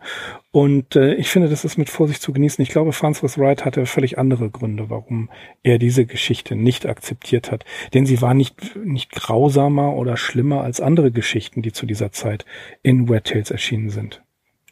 Und 0.51 0.95
äh, 0.95 1.14
ich 1.14 1.29
finde, 1.29 1.49
das 1.49 1.64
ist 1.64 1.79
mit 1.79 1.89
Vorsicht 1.89 2.21
zu 2.21 2.33
genießen. 2.33 2.62
Ich 2.62 2.69
glaube, 2.69 2.93
Farnsworth 2.93 3.39
Wright 3.39 3.64
hatte 3.64 3.87
völlig 3.87 4.19
andere 4.19 4.51
Gründe, 4.51 4.91
warum 4.91 5.31
er 5.62 5.79
diese 5.79 6.05
Geschichte 6.05 6.55
nicht 6.55 6.87
akzeptiert 6.87 7.51
hat. 7.51 7.64
Denn 7.95 8.05
sie 8.05 8.21
war 8.21 8.35
nicht, 8.35 8.77
nicht 8.77 9.11
grausamer 9.12 9.95
oder 9.95 10.17
schlimmer 10.17 10.61
als 10.61 10.81
andere 10.81 11.11
Geschichten, 11.11 11.62
die 11.62 11.73
zu 11.73 11.87
dieser 11.87 12.12
Zeit 12.12 12.45
in 12.83 13.09
Weird 13.09 13.29
Tales 13.29 13.51
erschienen 13.51 13.89
sind. 13.89 14.23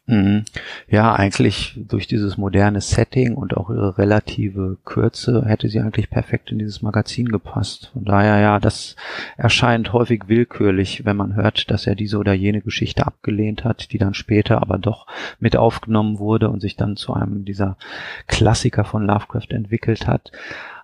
Mhm. 0.06 0.44
Ja, 0.86 1.14
eigentlich 1.14 1.80
durch 1.88 2.06
dieses 2.06 2.36
moderne 2.36 2.82
Setting 2.82 3.34
und 3.34 3.56
auch 3.56 3.70
ihre 3.70 3.96
relative 3.96 4.76
Kürze 4.84 5.44
hätte 5.46 5.70
sie 5.70 5.80
eigentlich 5.80 6.10
perfekt 6.10 6.52
in 6.52 6.58
dieses 6.58 6.82
Magazin 6.82 7.28
gepasst. 7.28 7.90
Von 7.94 8.04
daher, 8.04 8.38
ja, 8.38 8.60
das 8.60 8.96
erscheint 9.38 9.94
häufig 9.94 10.24
willkürlich, 10.28 11.06
wenn 11.06 11.16
man 11.16 11.36
hört, 11.36 11.70
dass 11.70 11.86
er 11.86 11.94
diese 11.94 12.18
oder 12.18 12.34
jene 12.34 12.60
Geschichte 12.60 13.06
abgelehnt 13.06 13.64
hat, 13.64 13.92
die 13.92 13.98
dann 13.98 14.12
später 14.12 14.60
aber 14.60 14.76
doch 14.76 15.06
mit 15.40 15.56
aufgenommen 15.56 16.18
wurde 16.18 16.50
und 16.50 16.60
sich 16.60 16.76
dann 16.76 16.96
zu 16.96 17.14
einem 17.14 17.46
dieser 17.46 17.78
Klassiker 18.26 18.84
von 18.84 19.06
Lovecraft 19.06 19.50
entwickelt 19.50 20.06
hat 20.06 20.32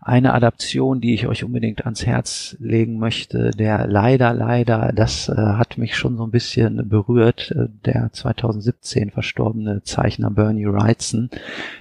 eine 0.01 0.33
Adaption, 0.33 1.01
die 1.01 1.15
ich 1.15 1.27
euch 1.27 1.45
unbedingt 1.45 1.85
ans 1.85 2.07
Herz 2.07 2.57
legen 2.59 2.99
möchte, 2.99 3.51
der 3.51 3.87
leider, 3.87 4.33
leider, 4.33 4.93
das 4.95 5.29
äh, 5.29 5.35
hat 5.35 5.77
mich 5.77 5.97
schon 5.97 6.17
so 6.17 6.25
ein 6.25 6.31
bisschen 6.31 6.89
berührt, 6.89 7.51
äh, 7.51 7.69
der 7.85 8.11
2017 8.13 9.11
verstorbene 9.11 9.83
Zeichner 9.83 10.31
Bernie 10.31 10.67
Wrightson, 10.67 11.31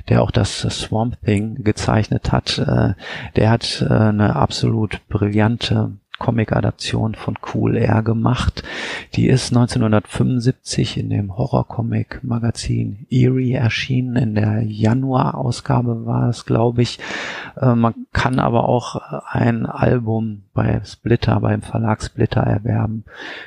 der 0.09 0.22
auch 0.22 0.32
das 0.32 0.59
Swamp 0.59 1.17
Thing 1.24 1.63
gezeichnet 1.63 2.32
hat, 2.32 2.57
äh, 2.57 2.93
der 3.36 3.49
hat 3.49 3.86
äh, 3.88 3.93
eine 3.93 4.36
absolut 4.36 5.07
brillante 5.07 5.93
Comic-Adaption 6.20 7.15
von 7.15 7.38
Cool 7.53 7.78
Air 7.78 8.03
gemacht. 8.03 8.63
Die 9.15 9.28
ist 9.28 9.49
1975 9.49 10.97
in 10.97 11.09
dem 11.09 11.38
Horror-Comic-Magazin 11.38 13.07
Eerie 13.09 13.53
erschienen. 13.53 14.15
In 14.17 14.36
der 14.36 14.61
Januar-Ausgabe 14.61 16.05
war 16.05 16.30
es, 16.30 16.45
glaube 16.45 16.82
ich. 16.82 16.99
Äh, 17.59 17.76
man 17.76 17.93
kann 18.13 18.39
aber 18.39 18.67
auch 18.67 18.97
ein 19.28 19.65
Album 19.65 20.43
bei 20.53 20.82
Splitter, 20.84 21.39
beim 21.39 21.61
Verlag 21.61 22.03
Splitter 22.03 22.41
erwerben. 22.41 23.05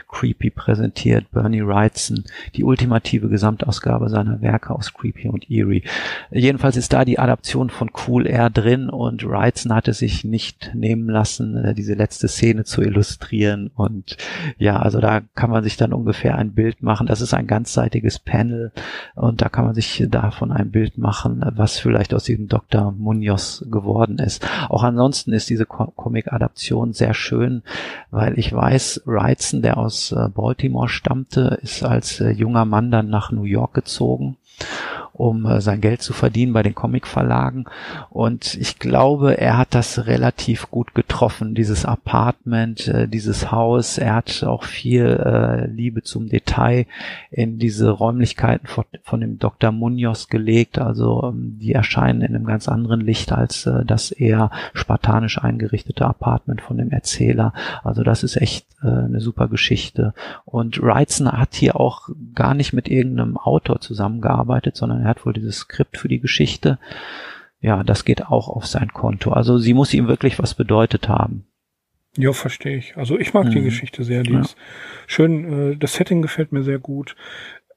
Creepy 0.09 0.51
präsentiert 0.51 1.31
Bernie 1.31 1.67
Wrightson, 1.67 2.25
die 2.55 2.65
ultimative 2.65 3.29
Gesamtausgabe 3.29 4.09
seiner 4.09 4.41
Werke 4.41 4.75
aus 4.75 4.95
Creepy 4.95 5.29
und 5.29 5.51
Eerie. 5.51 5.85
Jedenfalls 6.31 6.77
ist 6.77 6.93
da 6.93 7.05
die 7.05 7.19
Adaption 7.19 7.69
von 7.71 7.91
Cool 8.07 8.27
Air 8.27 8.49
drin 8.51 8.89
und 8.89 9.25
Wrightson 9.25 9.75
hatte 9.75 9.93
sich 9.93 10.25
nicht 10.25 10.71
nehmen 10.75 11.09
lassen, 11.09 11.57
äh, 11.57 11.75
diese 11.75 11.95
letzte 11.95 12.29
Szene 12.29 12.62
zu 12.65 12.83
illustrieren 12.83 13.71
und 13.75 14.17
ja, 14.59 14.79
also 14.79 15.01
da 15.01 15.21
kann 15.35 15.51
man 15.51 15.65
sich 15.65 15.77
dann 15.77 15.93
ungefähr 15.93 16.37
ein 16.37 16.53
Bild 16.53 16.83
machen. 16.83 17.07
Das 17.07 17.21
ist 17.21 17.35
ein 17.35 17.47
ganzseitiges 17.47 18.19
Panel 18.19 18.73
und 19.15 19.43
da 19.43 19.49
kann 19.49 19.65
man 19.65 19.75
sich 19.75 20.05
davon 20.09 20.53
ein 20.53 20.71
Bild 20.71 20.99
machen, 20.99 21.45
was 21.55 21.79
vielleicht 21.79 22.15
aus 22.15 22.25
diesem 22.25 22.49
Dr. 22.49 22.93
Munoz 22.93 23.65
geworden 23.71 24.19
ist. 24.19 24.47
Auch 24.69 24.83
ansonsten 24.83 25.33
ist 25.33 25.51
diese 25.51 25.67
Comic-Adaption 25.67 26.93
sehr 26.93 27.15
schön, 27.15 27.63
weil 28.11 28.39
ich 28.39 28.53
weiß, 28.53 29.03
Wrightson, 29.07 29.63
der 29.63 29.79
aus 29.79 30.13
äh, 30.13 30.29
Baltimore 30.29 30.89
stammte, 30.89 31.59
ist 31.63 31.85
als 31.85 32.21
äh, 32.21 32.31
junger 32.31 32.65
Mann 32.65 32.91
dann 32.91 33.09
nach 33.09 33.31
New 33.31 33.45
York 33.45 33.75
gezogen 33.75 34.37
um 35.13 35.47
äh, 35.47 35.61
sein 35.61 35.81
Geld 35.81 36.03
zu 36.03 36.13
verdienen 36.13 36.53
bei 36.53 36.63
den 36.63 36.75
Comicverlagen. 36.75 37.67
Und 38.11 38.55
ich 38.55 38.79
glaube, 38.79 39.39
er 39.39 39.59
hat 39.59 39.75
das 39.75 40.07
relativ 40.07 40.71
gut 40.71 40.95
getroffen, 40.95 41.55
dieses 41.55 41.85
Apartment, 41.85 42.89
äh, 42.89 43.09
dieses 43.09 43.53
Haus. 43.53 43.99
Er 43.99 44.15
hat 44.15 44.43
auch 44.45 44.65
viel 44.65 45.05
äh, 45.05 45.67
Liebe 45.67 46.03
zum 46.03 46.29
Detail 46.29 46.87
in 47.31 47.59
diese 47.59 47.91
Räumlichkeiten 47.91 48.67
von, 48.67 48.85
von 49.03 49.21
dem 49.21 49.39
Dr. 49.39 49.73
Munoz 49.73 50.29
gelegt. 50.29 50.79
Also 50.79 51.23
ähm, 51.25 51.59
die 51.61 51.73
erscheinen 51.73 52.23
in 52.23 52.35
einem 52.35 52.47
ganz 52.47 52.69
anderen 52.69 53.01
Licht 53.01 53.33
als 53.33 53.67
äh, 53.67 53.85
das 53.85 54.11
eher 54.11 54.51
spartanisch 54.73 55.39
eingerichtete 55.43 56.07
Apartment 56.07 56.63
von 56.63 56.79
dem 56.79 56.91
Erzähler. 56.91 57.53
Also 57.85 58.03
das 58.03 58.23
ist 58.23 58.37
echt 58.37 58.67
äh, 58.83 58.89
eine 58.89 59.21
super 59.21 59.49
Geschichte. 59.49 60.15
Und 60.45 60.83
Wrightson 60.83 61.31
hat 61.31 61.55
hier 61.55 61.79
auch 61.79 62.09
gar 62.35 62.55
nicht 62.55 62.73
mit 62.73 62.89
irgendeinem 62.89 63.37
Autor 63.37 63.81
zusammengearbeitet, 63.81 64.77
sondern 64.77 65.03
er 65.03 65.09
hat 65.13 65.25
wohl 65.25 65.33
dieses 65.33 65.59
Skript 65.59 65.97
für 65.99 66.09
die 66.09 66.21
Geschichte. 66.21 66.79
Ja, 67.61 67.85
das 67.85 68.05
geht 68.05 68.27
auch 68.27 68.49
auf 68.49 68.67
sein 68.67 68.93
Konto. 68.93 69.31
Also 69.31 69.59
sie 69.59 69.73
muss 69.73 69.95
ihm 69.95 70.09
wirklich 70.09 70.39
was 70.39 70.55
bedeutet 70.55 71.09
haben. 71.09 71.47
Ja, 72.17 72.33
verstehe 72.33 72.77
ich. 72.77 72.97
Also 72.97 73.19
ich 73.19 73.33
mag 73.33 73.47
mhm. 73.47 73.51
die 73.51 73.63
Geschichte 73.63 74.05
sehr. 74.05 74.23
Die 74.23 74.33
ja. 74.33 74.41
ist 74.41 74.57
schön. 75.07 75.73
Äh, 75.73 75.77
das 75.77 75.95
Setting 75.95 76.21
gefällt 76.23 76.53
mir 76.53 76.63
sehr 76.63 76.79
gut. 76.79 77.17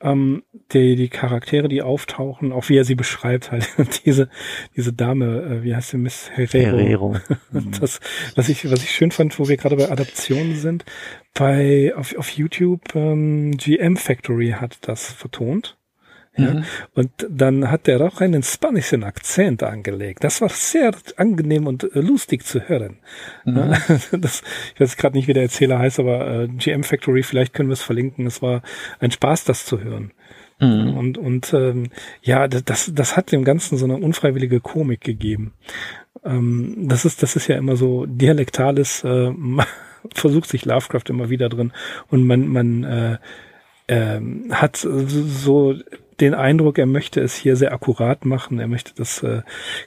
Ähm, 0.02 0.44
die, 0.74 0.98
die 0.98 1.08
Charaktere, 1.08 1.70
die 1.70 1.82
auftauchen, 1.82 2.52
auch 2.52 2.68
wie 2.68 2.78
er 2.78 2.84
sie 2.84 2.96
beschreibt, 2.96 3.52
halt 3.52 3.70
diese 4.06 4.30
diese 4.76 4.92
Dame, 4.92 5.42
äh, 5.42 5.64
wie 5.64 5.74
heißt 5.74 5.92
sie, 5.92 5.98
Miss 5.98 6.32
Herrero. 6.34 6.78
Herrero. 6.78 7.16
Mhm. 7.52 7.72
Das, 7.80 8.02
was 8.36 8.50
ich 8.50 8.70
was 8.70 8.84
ich 8.84 8.92
schön 8.92 9.12
fand, 9.12 9.40
wo 9.40 9.48
wir 9.48 9.56
gerade 9.56 9.78
bei 9.78 9.90
Adaptionen 9.90 10.56
sind, 10.56 10.84
bei 11.34 11.94
auf, 11.96 12.18
auf 12.18 12.30
YouTube 12.32 12.94
ähm, 12.96 13.56
GM 13.56 13.96
Factory 13.96 14.56
hat 14.60 14.80
das 14.82 15.14
vertont. 15.14 15.78
Ja? 16.38 16.54
Mhm. 16.54 16.64
Und 16.94 17.12
dann 17.30 17.72
hat 17.72 17.88
er 17.88 18.02
auch 18.02 18.22
einen 18.22 18.44
spanischen 18.44 19.04
Akzent 19.04 19.64
angelegt. 19.64 20.24
Das 20.24 20.42
war 20.42 20.50
sehr 20.50 20.92
angenehm 21.18 21.68
und 21.68 21.84
äh, 21.96 22.02
lustig 22.02 22.46
zu 22.46 22.68
hören. 22.68 22.98
Mhm. 23.46 23.74
Das, 24.12 24.44
ich 24.74 24.80
weiß 24.80 24.98
gerade 24.98 25.18
nicht, 25.18 25.28
wie 25.28 25.34
der 25.34 25.44
Erzähler 25.44 25.80
heißt, 25.80 26.00
aber 26.00 26.44
äh, 26.44 26.48
GM 26.48 26.84
Factory, 26.84 27.24
vielleicht 27.24 27.54
können 27.54 27.70
wir 27.70 27.74
es 27.74 27.82
verlinken. 27.82 28.26
Es 28.26 28.42
war 28.42 28.62
ein 29.00 29.12
Spaß, 29.12 29.46
das 29.46 29.66
zu 29.66 29.82
hören. 29.82 30.12
Mhm. 30.60 30.98
Und, 30.98 31.18
und 31.18 31.54
ähm, 31.54 31.90
ja, 32.22 32.48
das, 32.48 32.92
das 32.94 33.18
hat 33.18 33.32
dem 33.32 33.44
Ganzen 33.44 33.78
so 33.78 33.86
eine 33.86 33.98
unfreiwillige 33.98 34.60
Komik 34.62 35.02
gegeben. 35.02 35.54
Ähm, 36.24 36.88
das 36.88 37.06
ist, 37.06 37.24
das 37.24 37.36
ist 37.36 37.48
ja 37.48 37.58
immer 37.58 37.76
so 37.76 38.06
dialektales, 38.06 39.04
äh, 39.04 39.32
versucht 40.14 40.50
sich 40.50 40.66
Lovecraft 40.66 41.10
immer 41.10 41.30
wieder 41.30 41.50
drin 41.50 41.74
und 42.10 42.26
man, 42.26 42.48
man 42.48 42.84
äh, 42.84 43.18
äh, 43.88 44.22
hat 44.52 44.78
so 44.78 45.76
den 46.20 46.34
Eindruck, 46.34 46.78
er 46.78 46.86
möchte 46.86 47.22
es 47.22 47.36
hier 47.36 47.56
sehr 47.56 47.74
akkurat 47.74 48.26
machen, 48.26 48.60
er 48.60 48.68
möchte 48.68 48.94
das 48.96 49.24
äh, 49.24 49.42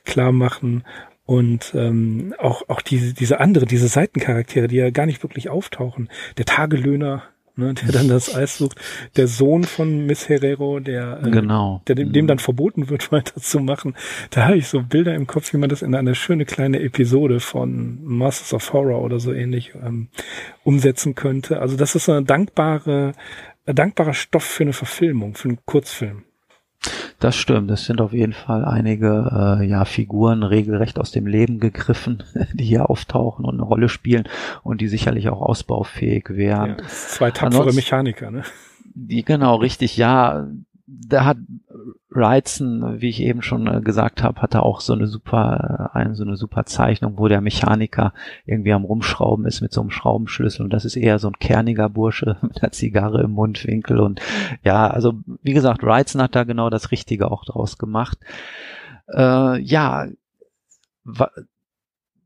klar 0.05 0.33
machen 0.33 0.85
und 1.29 1.73
ähm, 1.75 2.35
auch 2.39 2.69
auch 2.69 2.81
diese 2.81 3.13
diese 3.13 3.39
andere 3.39 3.67
diese 3.67 3.89
Seitencharaktere, 3.89 4.67
die 4.67 4.77
ja 4.77 4.91
gar 4.91 5.05
nicht 5.05 5.23
wirklich 5.23 5.51
auftauchen. 5.51 6.09
Der 6.39 6.47
Tagelöhner, 6.47 7.23
ne, 7.55 7.75
der 7.75 7.93
dann 7.93 8.09
das 8.09 8.35
Eis 8.35 8.57
sucht, 8.57 8.81
der 9.17 9.27
Sohn 9.27 9.65
von 9.65 10.07
Miss 10.07 10.31
Herrero, 10.31 10.81
der 10.81 11.21
äh, 11.23 11.31
genau. 11.31 11.83
der 11.87 11.97
dem, 11.97 12.15
dem 12.15 12.27
dann 12.27 12.39
verboten 12.39 12.89
wird, 12.89 13.13
weiterzumachen. 13.13 13.95
Da 14.31 14.47
habe 14.47 14.57
ich 14.57 14.69
so 14.69 14.83
Bilder 14.83 15.15
im 15.15 15.27
Kopf, 15.27 15.53
wie 15.53 15.59
man 15.59 15.69
das 15.69 15.83
in 15.83 15.95
eine 15.95 16.15
schöne 16.15 16.47
kleine 16.47 16.81
Episode 16.81 17.41
von 17.41 17.99
Masters 18.05 18.55
of 18.55 18.73
Horror 18.73 19.03
oder 19.03 19.21
so 19.21 19.35
ähnlich 19.35 19.73
ähm, 19.75 20.09
umsetzen 20.65 21.15
könnte. 21.15 21.61
Also 21.61 21.77
das 21.77 21.95
ist 21.95 22.09
eine 22.09 22.25
dankbare 22.25 23.13
dankbarer 23.75 24.15
Stoff 24.15 24.45
für 24.45 24.65
eine 24.65 24.73
Verfilmung, 24.73 25.35
für 25.35 25.49
einen 25.49 25.59
Kurzfilm. 25.65 26.25
Das 27.19 27.35
stimmt. 27.35 27.71
Es 27.71 27.87
sind 27.87 28.01
auf 28.01 28.13
jeden 28.13 28.33
Fall 28.33 28.65
einige 28.65 29.59
äh, 29.61 29.67
ja, 29.67 29.85
Figuren 29.85 30.45
regelrecht 30.45 31.01
aus 31.01 31.11
dem 31.11 31.27
Leben 31.27 31.59
gegriffen, 31.59 32.23
die 32.53 32.65
hier 32.65 32.89
auftauchen 32.91 33.45
und 33.45 33.55
eine 33.55 33.65
Rolle 33.65 33.89
spielen 33.89 34.29
und 34.63 34.81
die 34.81 34.89
sicherlich 34.89 35.29
auch 35.29 35.41
ausbaufähig 35.41 36.27
wären. 36.29 36.77
Ja, 36.79 36.89
zwei 36.89 37.31
tapfere 37.31 37.47
Ansonsten, 37.47 37.77
Mechaniker, 37.77 38.31
ne? 38.31 38.45
Die, 38.95 39.25
genau, 39.25 39.57
richtig, 39.57 39.97
ja 39.97 40.49
da 40.91 41.27
hat 41.27 41.37
Wrightson, 42.09 43.01
wie 43.01 43.11
ich 43.11 43.21
eben 43.21 43.43
schon 43.43 43.67
äh, 43.67 43.81
gesagt 43.83 44.23
habe, 44.23 44.41
hatte 44.41 44.63
auch 44.63 44.81
so 44.81 44.95
eine 44.95 45.07
super, 45.07 45.91
äh, 45.95 45.99
eine, 45.99 46.15
so 46.15 46.25
eine 46.25 46.37
super 46.37 46.65
Zeichnung, 46.65 47.19
wo 47.19 47.29
der 47.29 47.43
Mechaniker 47.43 48.15
irgendwie 48.47 48.73
am 48.73 48.85
Rumschrauben 48.85 49.45
ist 49.45 49.61
mit 49.61 49.73
so 49.73 49.83
einem 49.83 49.91
Schraubenschlüssel 49.91 50.65
und 50.65 50.73
das 50.73 50.87
ist 50.87 50.97
eher 50.97 51.19
so 51.19 51.29
ein 51.29 51.39
kerniger 51.39 51.91
Bursche 51.91 52.39
mit 52.43 52.63
einer 52.63 52.73
Zigarre 52.73 53.23
im 53.23 53.33
Mundwinkel 53.33 54.01
und 54.01 54.21
ja, 54.65 54.89
also 54.89 55.15
wie 55.43 55.53
gesagt, 55.53 55.83
Wrightson 55.83 56.23
hat 56.23 56.35
da 56.35 56.45
genau 56.45 56.71
das 56.71 56.91
Richtige 56.91 57.31
auch 57.31 57.45
draus 57.45 57.77
gemacht. 57.77 58.19
Äh, 59.09 59.61
ja, 59.61 60.07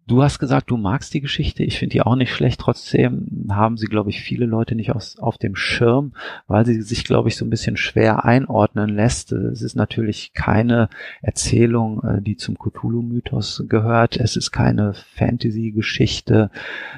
Du 0.09 0.21
hast 0.21 0.41
gesagt, 0.41 0.69
du 0.69 0.77
magst 0.77 1.15
die 1.15 1.21
Geschichte. 1.21 1.63
Ich 1.63 1.79
finde 1.79 1.93
die 1.93 2.03
auch 2.03 2.17
nicht 2.17 2.33
schlecht. 2.35 2.61
Trotzdem 2.61 3.47
haben 3.51 3.77
sie, 3.77 3.87
glaube 3.87 4.11
ich, 4.11 4.21
viele 4.21 4.47
Leute 4.47 4.75
nicht 4.75 4.91
aus, 4.91 5.17
auf 5.21 5.39
dem 5.39 5.55
Schirm, 5.55 6.13
weil 6.49 6.67
sie 6.67 6.83
sich, 6.83 7.05
glaube 7.05 7.29
ich, 7.29 7.37
so 7.37 7.45
ein 7.45 7.51
bisschen 7.51 7.77
schwer 7.77 8.25
einordnen 8.25 8.91
lässt. 8.91 9.31
Es 9.31 9.63
ist 9.63 9.77
natürlich 9.77 10.33
keine 10.35 10.89
Erzählung, 11.23 12.03
äh, 12.03 12.21
die 12.21 12.37
zum 12.37 12.59
Cthulhu-Mythos 12.59 13.65
gehört. 13.69 14.17
Es 14.17 14.35
ist 14.35 14.51
keine 14.51 14.95
Fantasy-Geschichte. 14.95 16.51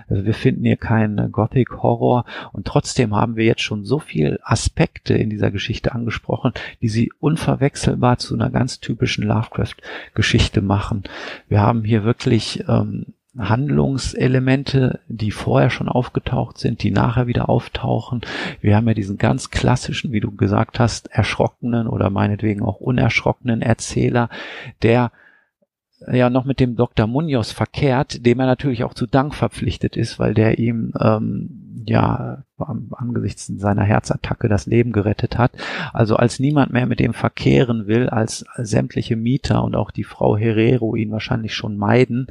Wir 0.08 0.34
finden 0.34 0.64
hier 0.64 0.78
keinen 0.78 1.30
Gothic-Horror. 1.30 2.24
Und 2.52 2.66
trotzdem 2.66 3.14
haben 3.14 3.36
wir 3.36 3.44
jetzt 3.44 3.62
schon 3.62 3.84
so 3.84 3.98
viele 3.98 4.38
Aspekte 4.42 5.12
in 5.12 5.28
dieser 5.28 5.50
Geschichte 5.50 5.92
angesprochen, 5.92 6.52
die 6.80 6.88
sie 6.88 7.12
unverwechselbar 7.20 8.16
zu 8.16 8.34
einer 8.34 8.48
ganz 8.48 8.80
typischen 8.80 9.24
Lovecraft-Geschichte 9.24 10.62
machen. 10.62 11.02
Wir 11.50 11.60
haben 11.60 11.84
hier 11.84 12.04
wirklich 12.04 12.64
ähm, 12.66 13.03
Handlungselemente, 13.38 15.00
die 15.08 15.30
vorher 15.30 15.70
schon 15.70 15.88
aufgetaucht 15.88 16.58
sind, 16.58 16.82
die 16.82 16.90
nachher 16.90 17.26
wieder 17.26 17.48
auftauchen. 17.48 18.20
Wir 18.60 18.76
haben 18.76 18.86
ja 18.86 18.94
diesen 18.94 19.18
ganz 19.18 19.50
klassischen, 19.50 20.12
wie 20.12 20.20
du 20.20 20.30
gesagt 20.30 20.78
hast, 20.78 21.08
erschrockenen 21.08 21.88
oder 21.88 22.10
meinetwegen 22.10 22.62
auch 22.62 22.80
unerschrockenen 22.80 23.60
Erzähler, 23.60 24.28
der 24.82 25.10
ja 26.12 26.30
noch 26.30 26.44
mit 26.44 26.60
dem 26.60 26.76
Dr. 26.76 27.06
Munoz 27.06 27.50
verkehrt, 27.50 28.24
dem 28.26 28.40
er 28.40 28.46
natürlich 28.46 28.84
auch 28.84 28.94
zu 28.94 29.06
Dank 29.06 29.34
verpflichtet 29.34 29.96
ist, 29.96 30.18
weil 30.18 30.34
der 30.34 30.58
ihm 30.58 30.92
ähm, 31.00 31.84
ja 31.86 32.44
angesichts 32.58 33.46
seiner 33.46 33.82
Herzattacke 33.82 34.48
das 34.48 34.66
Leben 34.66 34.92
gerettet 34.92 35.38
hat. 35.38 35.52
Also 35.92 36.16
als 36.16 36.38
niemand 36.38 36.72
mehr 36.72 36.86
mit 36.86 37.00
dem 37.00 37.12
verkehren 37.12 37.86
will, 37.86 38.08
als 38.08 38.44
sämtliche 38.56 39.16
Mieter 39.16 39.64
und 39.64 39.74
auch 39.74 39.90
die 39.90 40.04
Frau 40.04 40.36
Herrero 40.36 40.94
ihn 40.94 41.10
wahrscheinlich 41.10 41.54
schon 41.54 41.76
meiden, 41.76 42.28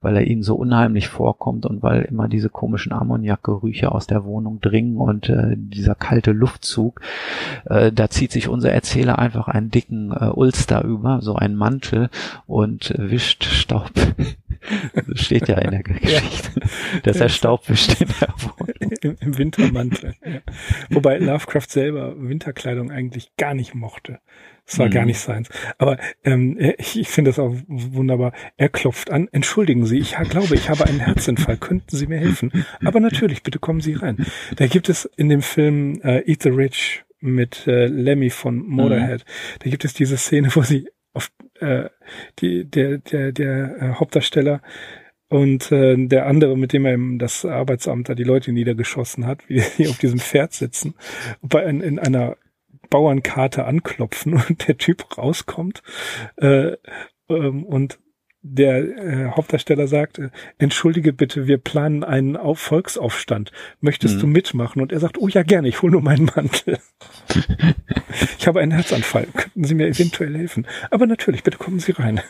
weil 0.00 0.16
er 0.16 0.26
ihnen 0.26 0.42
so 0.42 0.56
unheimlich 0.56 1.08
vorkommt 1.08 1.66
und 1.66 1.82
weil 1.82 2.02
immer 2.02 2.28
diese 2.28 2.48
komischen 2.48 2.92
Ammoniakgerüche 2.92 3.92
aus 3.92 4.06
der 4.06 4.24
Wohnung 4.24 4.60
dringen 4.60 4.96
und 4.96 5.28
äh, 5.28 5.54
dieser 5.56 5.94
kalte 5.94 6.32
Luftzug, 6.32 7.00
äh, 7.66 7.92
da 7.92 8.08
zieht 8.08 8.32
sich 8.32 8.48
unser 8.48 8.72
Erzähler 8.72 9.18
einfach 9.18 9.48
einen 9.48 9.70
dicken 9.70 10.12
äh, 10.12 10.30
Ulster 10.32 10.84
über, 10.84 11.20
so 11.20 11.34
einen 11.34 11.56
Mantel 11.56 12.08
und 12.46 12.94
wischt 12.96 13.44
Staub 13.44 13.90
das 15.06 15.20
steht 15.20 15.48
ja 15.48 15.58
in 15.58 15.70
der 15.70 15.82
Geschichte, 15.82 16.60
dass 17.02 17.16
er 17.16 17.28
Staub 17.28 17.68
wischt 17.68 18.00
in 18.00 18.08
der 18.20 18.28
Wohnung. 18.38 18.66
Im, 19.00 19.16
Im, 19.20 19.38
Wintermantel. 19.66 20.14
Ja. 20.24 20.40
Wobei 20.90 21.18
Lovecraft 21.18 21.68
selber 21.68 22.14
Winterkleidung 22.18 22.90
eigentlich 22.90 23.36
gar 23.36 23.54
nicht 23.54 23.74
mochte. 23.74 24.20
Es 24.66 24.78
war 24.78 24.86
mhm. 24.86 24.90
gar 24.90 25.04
nicht 25.06 25.18
seins. 25.18 25.48
Aber 25.78 25.98
ähm, 26.24 26.58
ich, 26.78 26.98
ich 26.98 27.08
finde 27.08 27.30
das 27.30 27.38
auch 27.38 27.54
wunderbar. 27.68 28.32
Er 28.56 28.68
klopft 28.68 29.10
an. 29.10 29.28
Entschuldigen 29.30 29.86
Sie, 29.86 29.98
ich 29.98 30.16
glaube, 30.28 30.54
ich 30.56 30.68
habe 30.68 30.84
einen 30.86 31.00
Herzinfall. 31.00 31.56
Könnten 31.56 31.96
Sie 31.96 32.06
mir 32.06 32.18
helfen? 32.18 32.64
Aber 32.84 32.98
natürlich, 32.98 33.42
bitte 33.42 33.60
kommen 33.60 33.80
Sie 33.80 33.94
rein. 33.94 34.26
Da 34.56 34.66
gibt 34.66 34.88
es 34.88 35.04
in 35.04 35.28
dem 35.28 35.42
Film 35.42 36.00
äh, 36.02 36.28
Eat 36.28 36.42
the 36.42 36.48
Rich 36.48 37.04
mit 37.20 37.66
äh, 37.66 37.86
Lemmy 37.86 38.30
von 38.30 38.58
Motorhead. 38.58 39.24
Mhm. 39.24 39.58
Da 39.60 39.70
gibt 39.70 39.84
es 39.84 39.94
diese 39.94 40.16
Szene, 40.16 40.48
wo 40.54 40.62
sie 40.62 40.88
auf 41.12 41.30
äh, 41.60 41.88
die, 42.40 42.68
der, 42.68 42.98
der, 42.98 43.32
der 43.32 43.76
äh, 43.80 43.88
Hauptdarsteller 43.94 44.60
und 45.28 45.72
äh, 45.72 45.96
der 45.96 46.26
andere, 46.26 46.56
mit 46.56 46.72
dem 46.72 46.86
er 46.86 46.98
das 47.18 47.44
Arbeitsamt 47.44 48.08
da 48.08 48.14
die 48.14 48.24
Leute 48.24 48.52
niedergeschossen 48.52 49.26
hat, 49.26 49.48
wie 49.48 49.62
die 49.78 49.88
auf 49.88 49.98
diesem 49.98 50.18
Pferd 50.18 50.52
sitzen, 50.52 50.94
bei 51.42 51.64
in, 51.64 51.80
in 51.80 51.98
einer 51.98 52.36
Bauernkarte 52.90 53.64
anklopfen 53.64 54.34
und 54.48 54.68
der 54.68 54.76
Typ 54.78 55.18
rauskommt 55.18 55.82
äh, 56.36 56.76
ähm, 57.28 57.64
und 57.64 57.98
der 58.48 58.76
äh, 58.78 59.30
Hauptdarsteller 59.32 59.88
sagt, 59.88 60.18
äh, 60.18 60.30
entschuldige 60.58 61.12
bitte, 61.12 61.48
wir 61.48 61.58
planen 61.58 62.04
einen 62.04 62.36
Auf 62.36 62.60
Volksaufstand. 62.60 63.50
Möchtest 63.80 64.16
mhm. 64.16 64.20
du 64.20 64.26
mitmachen? 64.28 64.80
Und 64.80 64.92
er 64.92 65.00
sagt, 65.00 65.18
oh 65.18 65.26
ja, 65.26 65.42
gerne, 65.42 65.66
ich 65.66 65.82
hole 65.82 65.92
nur 65.92 66.02
meinen 66.02 66.30
Mantel. 66.36 66.78
ich 68.38 68.46
habe 68.46 68.60
einen 68.60 68.70
Herzanfall. 68.70 69.26
Könnten 69.34 69.64
Sie 69.64 69.74
mir 69.74 69.88
eventuell 69.88 70.36
helfen? 70.36 70.66
Aber 70.92 71.06
natürlich, 71.06 71.42
bitte 71.42 71.58
kommen 71.58 71.80
Sie 71.80 71.92
rein. 71.92 72.20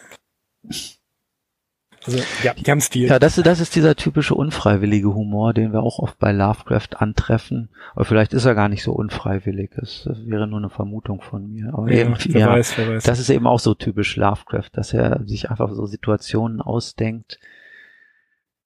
Also, 2.06 2.18
ja, 2.42 2.54
haben 2.68 2.80
Stil. 2.80 3.08
Ja, 3.08 3.18
das, 3.18 3.36
das 3.36 3.60
ist 3.60 3.74
dieser 3.74 3.96
typische 3.96 4.34
unfreiwillige 4.34 5.12
Humor, 5.12 5.52
den 5.54 5.72
wir 5.72 5.82
auch 5.82 5.98
oft 5.98 6.18
bei 6.18 6.32
Lovecraft 6.32 6.96
antreffen. 6.96 7.70
Aber 7.94 8.04
vielleicht 8.04 8.32
ist 8.32 8.44
er 8.44 8.54
gar 8.54 8.68
nicht 8.68 8.82
so 8.82 8.92
unfreiwillig. 8.92 9.70
Das, 9.76 10.08
wäre 10.26 10.46
nur 10.46 10.58
eine 10.58 10.70
Vermutung 10.70 11.20
von 11.20 11.50
mir. 11.50 11.72
Aber 11.74 11.90
ja, 11.90 12.02
eben, 12.02 12.14
wer 12.28 12.40
ja, 12.40 12.48
weiß, 12.50 12.78
wer 12.78 12.88
weiß. 12.88 13.04
Das 13.04 13.18
ist 13.18 13.30
eben 13.30 13.46
auch 13.46 13.60
so 13.60 13.74
typisch 13.74 14.16
Lovecraft, 14.16 14.70
dass 14.72 14.92
er 14.92 15.20
sich 15.26 15.50
einfach 15.50 15.72
so 15.72 15.86
Situationen 15.86 16.60
ausdenkt, 16.60 17.38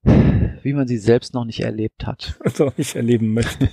wie 0.02 0.72
man 0.72 0.86
sie 0.86 0.98
selbst 0.98 1.34
noch 1.34 1.44
nicht 1.44 1.60
erlebt 1.60 2.06
hat. 2.06 2.38
Also 2.44 2.72
nicht 2.76 2.96
erleben 2.96 3.32
möchte. 3.32 3.68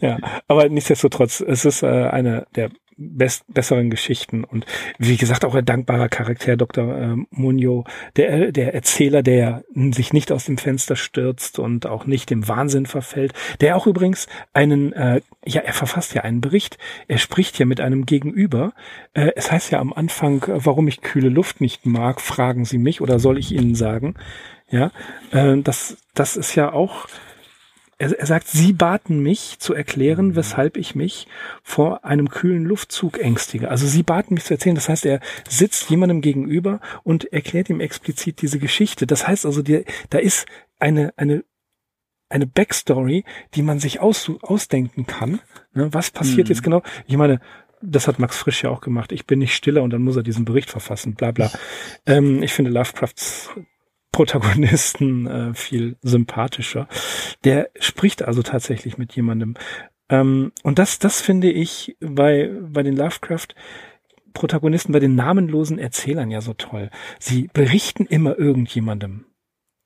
ja, 0.00 0.18
aber 0.46 0.68
nichtsdestotrotz, 0.68 1.40
es 1.40 1.64
ist 1.64 1.82
äh, 1.82 1.86
eine 1.86 2.46
der 2.54 2.70
best, 3.10 3.44
besseren 3.48 3.90
Geschichten 3.90 4.44
und 4.44 4.66
wie 4.98 5.16
gesagt 5.16 5.44
auch 5.44 5.54
ein 5.54 5.64
dankbarer 5.64 6.08
Charakter, 6.08 6.56
Dr. 6.56 6.96
Äh, 6.96 7.16
Munio, 7.30 7.84
der, 8.16 8.52
der 8.52 8.74
Erzähler, 8.74 9.22
der 9.22 9.64
sich 9.74 10.12
nicht 10.12 10.32
aus 10.32 10.44
dem 10.44 10.58
Fenster 10.58 10.96
stürzt 10.96 11.58
und 11.58 11.86
auch 11.86 12.06
nicht 12.06 12.30
dem 12.30 12.48
Wahnsinn 12.48 12.86
verfällt, 12.86 13.32
der 13.60 13.76
auch 13.76 13.86
übrigens 13.86 14.26
einen, 14.52 14.92
äh, 14.92 15.20
ja, 15.44 15.62
er 15.62 15.72
verfasst 15.72 16.14
ja 16.14 16.22
einen 16.22 16.40
Bericht, 16.40 16.78
er 17.08 17.18
spricht 17.18 17.58
ja 17.58 17.66
mit 17.66 17.80
einem 17.80 18.06
Gegenüber. 18.06 18.72
Äh, 19.14 19.32
es 19.36 19.50
heißt 19.50 19.70
ja 19.72 19.80
am 19.80 19.92
Anfang, 19.92 20.44
warum 20.46 20.88
ich 20.88 21.00
kühle 21.00 21.28
Luft 21.28 21.60
nicht 21.60 21.86
mag, 21.86 22.20
fragen 22.20 22.64
Sie 22.64 22.78
mich 22.78 23.00
oder 23.00 23.18
soll 23.18 23.38
ich 23.38 23.52
Ihnen 23.52 23.74
sagen? 23.74 24.14
Ja, 24.70 24.90
äh, 25.32 25.58
das, 25.58 25.98
das 26.14 26.36
ist 26.36 26.54
ja 26.54 26.72
auch 26.72 27.06
er, 28.02 28.18
er 28.18 28.26
sagt, 28.26 28.48
Sie 28.48 28.72
baten 28.72 29.20
mich 29.20 29.58
zu 29.60 29.74
erklären, 29.74 30.28
mhm. 30.28 30.36
weshalb 30.36 30.76
ich 30.76 30.94
mich 30.94 31.28
vor 31.62 32.04
einem 32.04 32.28
kühlen 32.28 32.64
Luftzug 32.64 33.20
ängstige. 33.20 33.70
Also 33.70 33.86
Sie 33.86 34.02
baten 34.02 34.34
mich 34.34 34.44
zu 34.44 34.54
erzählen. 34.54 34.74
Das 34.74 34.88
heißt, 34.88 35.06
er 35.06 35.20
sitzt 35.48 35.88
jemandem 35.88 36.20
gegenüber 36.20 36.80
und 37.04 37.32
erklärt 37.32 37.70
ihm 37.70 37.80
explizit 37.80 38.42
diese 38.42 38.58
Geschichte. 38.58 39.06
Das 39.06 39.28
heißt 39.28 39.46
also, 39.46 39.62
die, 39.62 39.84
da 40.10 40.18
ist 40.18 40.46
eine, 40.78 41.14
eine 41.16 41.44
eine 42.28 42.46
Backstory, 42.46 43.24
die 43.54 43.60
man 43.60 43.78
sich 43.78 44.00
aus, 44.00 44.30
ausdenken 44.40 45.06
kann. 45.06 45.40
Ne, 45.74 45.92
was 45.92 46.10
passiert 46.10 46.48
mhm. 46.48 46.54
jetzt 46.54 46.62
genau? 46.62 46.82
Ich 47.06 47.18
meine, 47.18 47.40
das 47.82 48.08
hat 48.08 48.18
Max 48.18 48.38
Frisch 48.38 48.62
ja 48.62 48.70
auch 48.70 48.80
gemacht. 48.80 49.12
Ich 49.12 49.26
bin 49.26 49.38
nicht 49.38 49.54
stiller 49.54 49.82
und 49.82 49.90
dann 49.90 50.00
muss 50.00 50.16
er 50.16 50.22
diesen 50.22 50.46
Bericht 50.46 50.70
verfassen, 50.70 51.14
bla 51.14 51.30
bla. 51.30 51.50
Ähm, 52.06 52.42
ich 52.42 52.54
finde 52.54 52.70
Lovecrafts 52.70 53.50
Protagonisten 54.12 55.26
äh, 55.26 55.54
viel 55.54 55.96
sympathischer. 56.02 56.86
Der 57.44 57.70
spricht 57.80 58.22
also 58.22 58.42
tatsächlich 58.42 58.98
mit 58.98 59.16
jemandem. 59.16 59.54
Ähm, 60.08 60.52
und 60.62 60.78
das, 60.78 60.98
das 60.98 61.20
finde 61.20 61.50
ich 61.50 61.96
bei, 62.00 62.50
bei 62.60 62.82
den 62.82 62.96
Lovecraft 62.96 63.48
Protagonisten, 64.34 64.92
bei 64.92 65.00
den 65.00 65.14
namenlosen 65.14 65.78
Erzählern 65.78 66.30
ja 66.30 66.40
so 66.40 66.54
toll. 66.54 66.90
Sie 67.18 67.50
berichten 67.52 68.06
immer 68.06 68.38
irgendjemandem. 68.38 69.26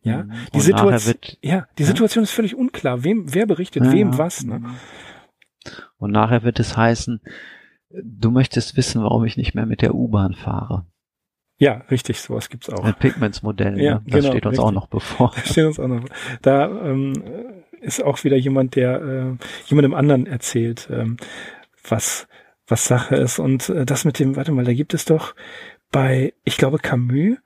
Ja, 0.02 0.22
mhm. 0.22 0.32
die 0.54 0.60
Situation, 0.60 1.16
ja, 1.42 1.66
die 1.78 1.84
Situation 1.84 2.22
ist 2.22 2.30
völlig 2.30 2.54
unklar. 2.54 3.02
Wem, 3.02 3.34
wer 3.34 3.46
berichtet, 3.46 3.84
ja, 3.84 3.92
wem 3.92 4.18
was, 4.18 4.44
ne? 4.44 4.60
Mhm. 4.60 4.76
Und 5.96 6.12
nachher 6.12 6.44
wird 6.44 6.60
es 6.60 6.76
heißen, 6.76 7.20
du 7.90 8.30
möchtest 8.30 8.76
wissen, 8.76 9.02
warum 9.02 9.24
ich 9.24 9.36
nicht 9.36 9.54
mehr 9.54 9.66
mit 9.66 9.82
der 9.82 9.96
U-Bahn 9.96 10.34
fahre. 10.34 10.86
Ja, 11.58 11.82
richtig, 11.90 12.20
sowas 12.20 12.50
gibt's 12.50 12.68
auch. 12.68 12.84
Mit 12.84 12.98
Pigments-Modellen, 12.98 13.78
ja, 13.78 13.94
ne? 13.94 14.02
das 14.06 14.20
genau, 14.20 14.32
steht 14.32 14.46
uns 14.46 14.52
richtig. 14.52 14.64
auch 14.64 14.72
noch 14.72 14.86
bevor. 14.88 15.32
Das 15.34 15.50
steht 15.50 15.64
uns 15.64 15.80
auch 15.80 15.88
noch. 15.88 16.04
Da 16.42 16.66
ähm, 16.66 17.14
ist 17.80 18.04
auch 18.04 18.22
wieder 18.24 18.36
jemand, 18.36 18.76
der 18.76 19.00
äh, 19.00 19.44
jemandem 19.66 19.94
anderen 19.94 20.26
erzählt, 20.26 20.88
ähm, 20.90 21.16
was 21.88 22.26
was 22.66 22.86
Sache 22.86 23.16
ist. 23.16 23.38
Und 23.38 23.68
äh, 23.68 23.86
das 23.86 24.04
mit 24.04 24.18
dem, 24.18 24.36
warte 24.36 24.52
mal, 24.52 24.64
da 24.64 24.72
gibt 24.72 24.94
es 24.94 25.04
doch 25.04 25.34
bei, 25.90 26.34
ich 26.44 26.56
glaube, 26.56 26.78
Camus, 26.78 27.38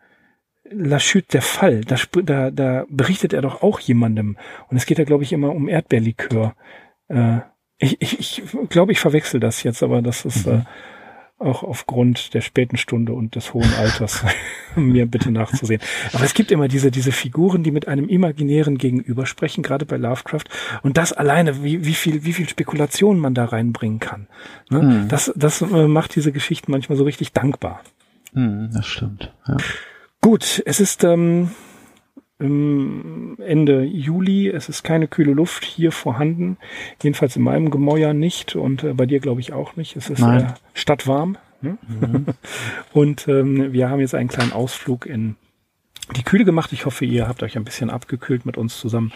La 0.72 0.98
Chute 0.98 1.26
der 1.32 1.42
Fall, 1.42 1.80
da, 1.80 1.96
da, 2.22 2.50
da 2.50 2.86
berichtet 2.88 3.32
er 3.32 3.42
doch 3.42 3.62
auch 3.62 3.80
jemandem. 3.80 4.36
Und 4.68 4.76
es 4.76 4.86
geht 4.86 4.98
da, 4.98 5.04
glaube 5.04 5.24
ich, 5.24 5.32
immer 5.32 5.52
um 5.52 5.68
Erdbeerlikör. 5.68 6.54
Äh, 7.08 7.40
ich, 7.78 8.00
ich, 8.00 8.18
ich 8.18 8.42
glaube, 8.68 8.92
ich 8.92 9.00
verwechsel 9.00 9.40
das 9.40 9.62
jetzt, 9.62 9.82
aber 9.82 10.00
das 10.00 10.24
ist 10.24 10.46
mhm. 10.46 10.52
äh, 10.52 10.62
auch 11.40 11.62
aufgrund 11.62 12.34
der 12.34 12.42
späten 12.42 12.76
Stunde 12.76 13.14
und 13.14 13.34
des 13.34 13.54
hohen 13.54 13.72
Alters 13.74 14.24
mir 14.76 15.06
bitte 15.06 15.30
nachzusehen. 15.30 15.80
Aber 16.12 16.24
es 16.24 16.34
gibt 16.34 16.50
immer 16.50 16.68
diese, 16.68 16.90
diese 16.90 17.12
Figuren, 17.12 17.62
die 17.62 17.70
mit 17.70 17.88
einem 17.88 18.08
imaginären 18.08 18.76
Gegenüber 18.76 19.26
sprechen, 19.26 19.62
gerade 19.62 19.86
bei 19.86 19.96
Lovecraft. 19.96 20.44
Und 20.82 20.98
das 20.98 21.12
alleine, 21.12 21.64
wie, 21.64 21.84
wie 21.84 21.94
viel, 21.94 22.24
wie 22.24 22.34
viel 22.34 22.48
Spekulation 22.48 23.18
man 23.18 23.34
da 23.34 23.46
reinbringen 23.46 24.00
kann. 24.00 24.26
Ne? 24.68 24.82
Mhm. 24.82 25.08
Das, 25.08 25.32
das 25.34 25.62
äh, 25.62 25.88
macht 25.88 26.14
diese 26.14 26.30
Geschichten 26.30 26.70
manchmal 26.70 26.98
so 26.98 27.04
richtig 27.04 27.32
dankbar. 27.32 27.80
Mhm, 28.32 28.70
das 28.72 28.86
stimmt. 28.86 29.32
Ja. 29.48 29.56
Gut, 30.20 30.62
es 30.66 30.80
ist 30.80 31.02
ähm, 31.04 31.50
Ende 32.40 33.82
Juli. 33.82 34.48
Es 34.48 34.68
ist 34.68 34.82
keine 34.82 35.08
kühle 35.08 35.32
Luft 35.32 35.64
hier 35.64 35.92
vorhanden. 35.92 36.56
Jedenfalls 37.02 37.36
in 37.36 37.42
meinem 37.42 37.70
Gemäuer 37.70 38.14
nicht 38.14 38.56
und 38.56 38.84
äh, 38.84 38.94
bei 38.94 39.06
dir 39.06 39.20
glaube 39.20 39.40
ich 39.40 39.52
auch 39.52 39.76
nicht. 39.76 39.96
Es 39.96 40.10
ist 40.10 40.22
äh, 40.22 40.46
stadtwarm. 40.74 41.38
Ne? 41.60 41.78
Mhm. 41.86 42.26
und 42.92 43.28
ähm, 43.28 43.72
wir 43.72 43.90
haben 43.90 44.00
jetzt 44.00 44.14
einen 44.14 44.28
kleinen 44.28 44.52
Ausflug 44.52 45.06
in 45.06 45.36
die 46.12 46.22
Kühle 46.22 46.44
gemacht. 46.44 46.72
Ich 46.72 46.86
hoffe, 46.86 47.04
ihr 47.04 47.28
habt 47.28 47.42
euch 47.42 47.56
ein 47.56 47.64
bisschen 47.64 47.90
abgekühlt 47.90 48.46
mit 48.46 48.56
uns 48.56 48.78
zusammen 48.78 49.12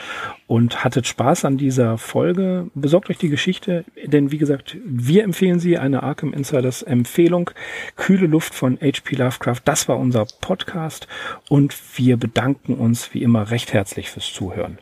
und 0.47 0.85
hattet 0.85 1.07
Spaß 1.07 1.45
an 1.45 1.57
dieser 1.57 1.99
Folge. 1.99 2.71
Besorgt 2.75 3.11
euch 3.11 3.19
die 3.19 3.29
Geschichte, 3.29 3.85
denn 4.05 4.31
wie 4.31 4.39
gesagt, 4.39 4.77
wir 4.85 5.25
empfehlen 5.25 5.61
sie, 5.61 5.79
eine 5.79 6.03
Arkham 6.03 6.33
Insiders 6.33 6.83
Empfehlung. 6.83 7.51
Kühle 7.97 8.27
Luft 8.27 8.55
von 8.55 8.79
HP 8.81 9.17
Lovecraft. 9.17 9.61
Das 9.65 9.89
war 9.89 9.99
unser 9.99 10.27
Podcast 10.41 11.09
und 11.49 11.75
wir 11.97 12.17
bedanken 12.17 12.75
uns 12.75 13.15
wie 13.15 13.23
immer 13.23 13.51
recht 13.51 13.73
herzlich 13.73 14.11
fürs 14.11 14.33
Zuhören. 14.33 14.79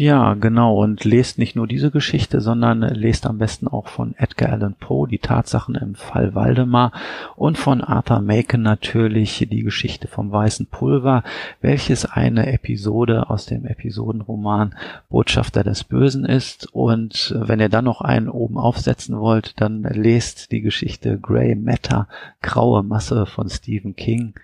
Ja, 0.00 0.34
genau. 0.34 0.80
Und 0.80 1.02
lest 1.02 1.38
nicht 1.38 1.56
nur 1.56 1.66
diese 1.66 1.90
Geschichte, 1.90 2.40
sondern 2.40 2.82
lest 2.82 3.26
am 3.26 3.38
besten 3.38 3.66
auch 3.66 3.88
von 3.88 4.14
Edgar 4.16 4.52
Allan 4.52 4.76
Poe 4.78 5.08
die 5.08 5.18
Tatsachen 5.18 5.74
im 5.74 5.96
Fall 5.96 6.36
Waldemar 6.36 6.92
und 7.34 7.58
von 7.58 7.80
Arthur 7.80 8.20
Macon 8.20 8.62
natürlich 8.62 9.44
die 9.50 9.64
Geschichte 9.64 10.06
vom 10.06 10.30
weißen 10.30 10.66
Pulver, 10.66 11.24
welches 11.62 12.04
eine 12.04 12.46
Episode 12.52 13.28
aus 13.28 13.46
dem 13.46 13.66
Episodenroman 13.66 14.76
Botschafter 15.10 15.64
des 15.64 15.82
Bösen 15.82 16.24
ist. 16.24 16.68
Und 16.72 17.34
wenn 17.36 17.58
ihr 17.58 17.68
dann 17.68 17.86
noch 17.86 18.00
einen 18.00 18.28
oben 18.28 18.56
aufsetzen 18.56 19.18
wollt, 19.18 19.60
dann 19.60 19.82
lest 19.82 20.52
die 20.52 20.60
Geschichte 20.60 21.18
Grey 21.18 21.56
Matter, 21.56 22.06
Graue 22.40 22.84
Masse 22.84 23.26
von 23.26 23.48
Stephen 23.48 23.96
King 23.96 24.34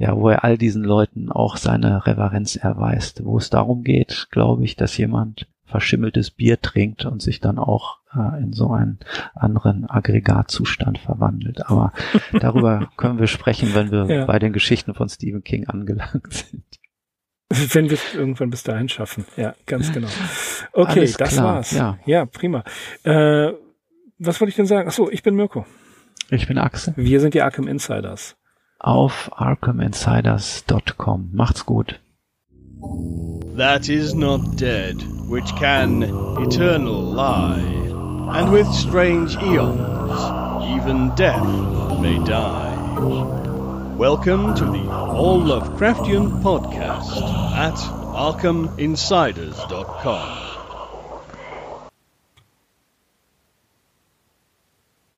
ja, 0.00 0.16
wo 0.16 0.30
er 0.30 0.44
all 0.44 0.56
diesen 0.56 0.82
Leuten 0.82 1.30
auch 1.30 1.58
seine 1.58 2.06
Reverenz 2.06 2.56
erweist. 2.56 3.22
Wo 3.22 3.36
es 3.36 3.50
darum 3.50 3.84
geht, 3.84 4.28
glaube 4.30 4.64
ich, 4.64 4.74
dass 4.74 4.96
jemand 4.96 5.46
verschimmeltes 5.66 6.30
Bier 6.30 6.58
trinkt 6.58 7.04
und 7.04 7.20
sich 7.20 7.38
dann 7.38 7.58
auch 7.58 7.98
äh, 8.16 8.42
in 8.42 8.54
so 8.54 8.72
einen 8.72 8.98
anderen 9.34 9.88
Aggregatzustand 9.88 10.98
verwandelt. 10.98 11.68
Aber 11.68 11.92
darüber 12.32 12.90
können 12.96 13.18
wir 13.18 13.26
sprechen, 13.26 13.74
wenn 13.74 13.90
wir 13.90 14.06
ja. 14.06 14.24
bei 14.24 14.38
den 14.38 14.54
Geschichten 14.54 14.94
von 14.94 15.10
Stephen 15.10 15.44
King 15.44 15.68
angelangt 15.68 16.32
sind. 16.32 16.64
Wenn 17.50 17.90
wir 17.90 17.94
es 17.94 18.14
irgendwann 18.14 18.48
bis 18.48 18.62
dahin 18.62 18.88
schaffen. 18.88 19.26
Ja, 19.36 19.54
ganz 19.66 19.92
genau. 19.92 20.08
Okay, 20.72 21.00
Alles 21.00 21.16
das 21.18 21.34
klar. 21.34 21.56
war's. 21.56 21.72
Ja, 21.72 21.98
ja 22.06 22.24
prima. 22.24 22.64
Äh, 23.02 23.52
was 24.18 24.40
wollte 24.40 24.48
ich 24.48 24.56
denn 24.56 24.66
sagen? 24.66 24.88
Ach 24.88 24.94
so, 24.94 25.10
ich 25.10 25.22
bin 25.22 25.34
Mirko. 25.34 25.66
Ich 26.30 26.46
bin 26.46 26.56
Axel. 26.56 26.94
Wir 26.96 27.20
sind 27.20 27.34
die 27.34 27.42
Arkham 27.42 27.68
Insiders. 27.68 28.36
Auf 28.80 29.30
arkhaminsiders.com. 29.36 31.30
Macht's 31.32 31.64
gut. 31.64 31.98
That 33.56 33.88
is 33.88 34.14
not 34.14 34.56
dead, 34.56 34.96
which 35.28 35.54
can 35.56 36.02
eternal 36.02 37.00
lie, 37.00 37.60
and 37.60 38.50
with 38.50 38.66
strange 38.72 39.36
eons, 39.36 40.20
even 40.76 41.14
death 41.14 41.44
may 42.00 42.18
die. 42.24 42.76
Welcome 43.98 44.54
to 44.54 44.64
the 44.64 44.88
All 44.90 45.40
Lovecraftian 45.40 46.40
podcast 46.42 47.20
at 47.54 47.74
ArkhamInsiders.com. 47.74 50.49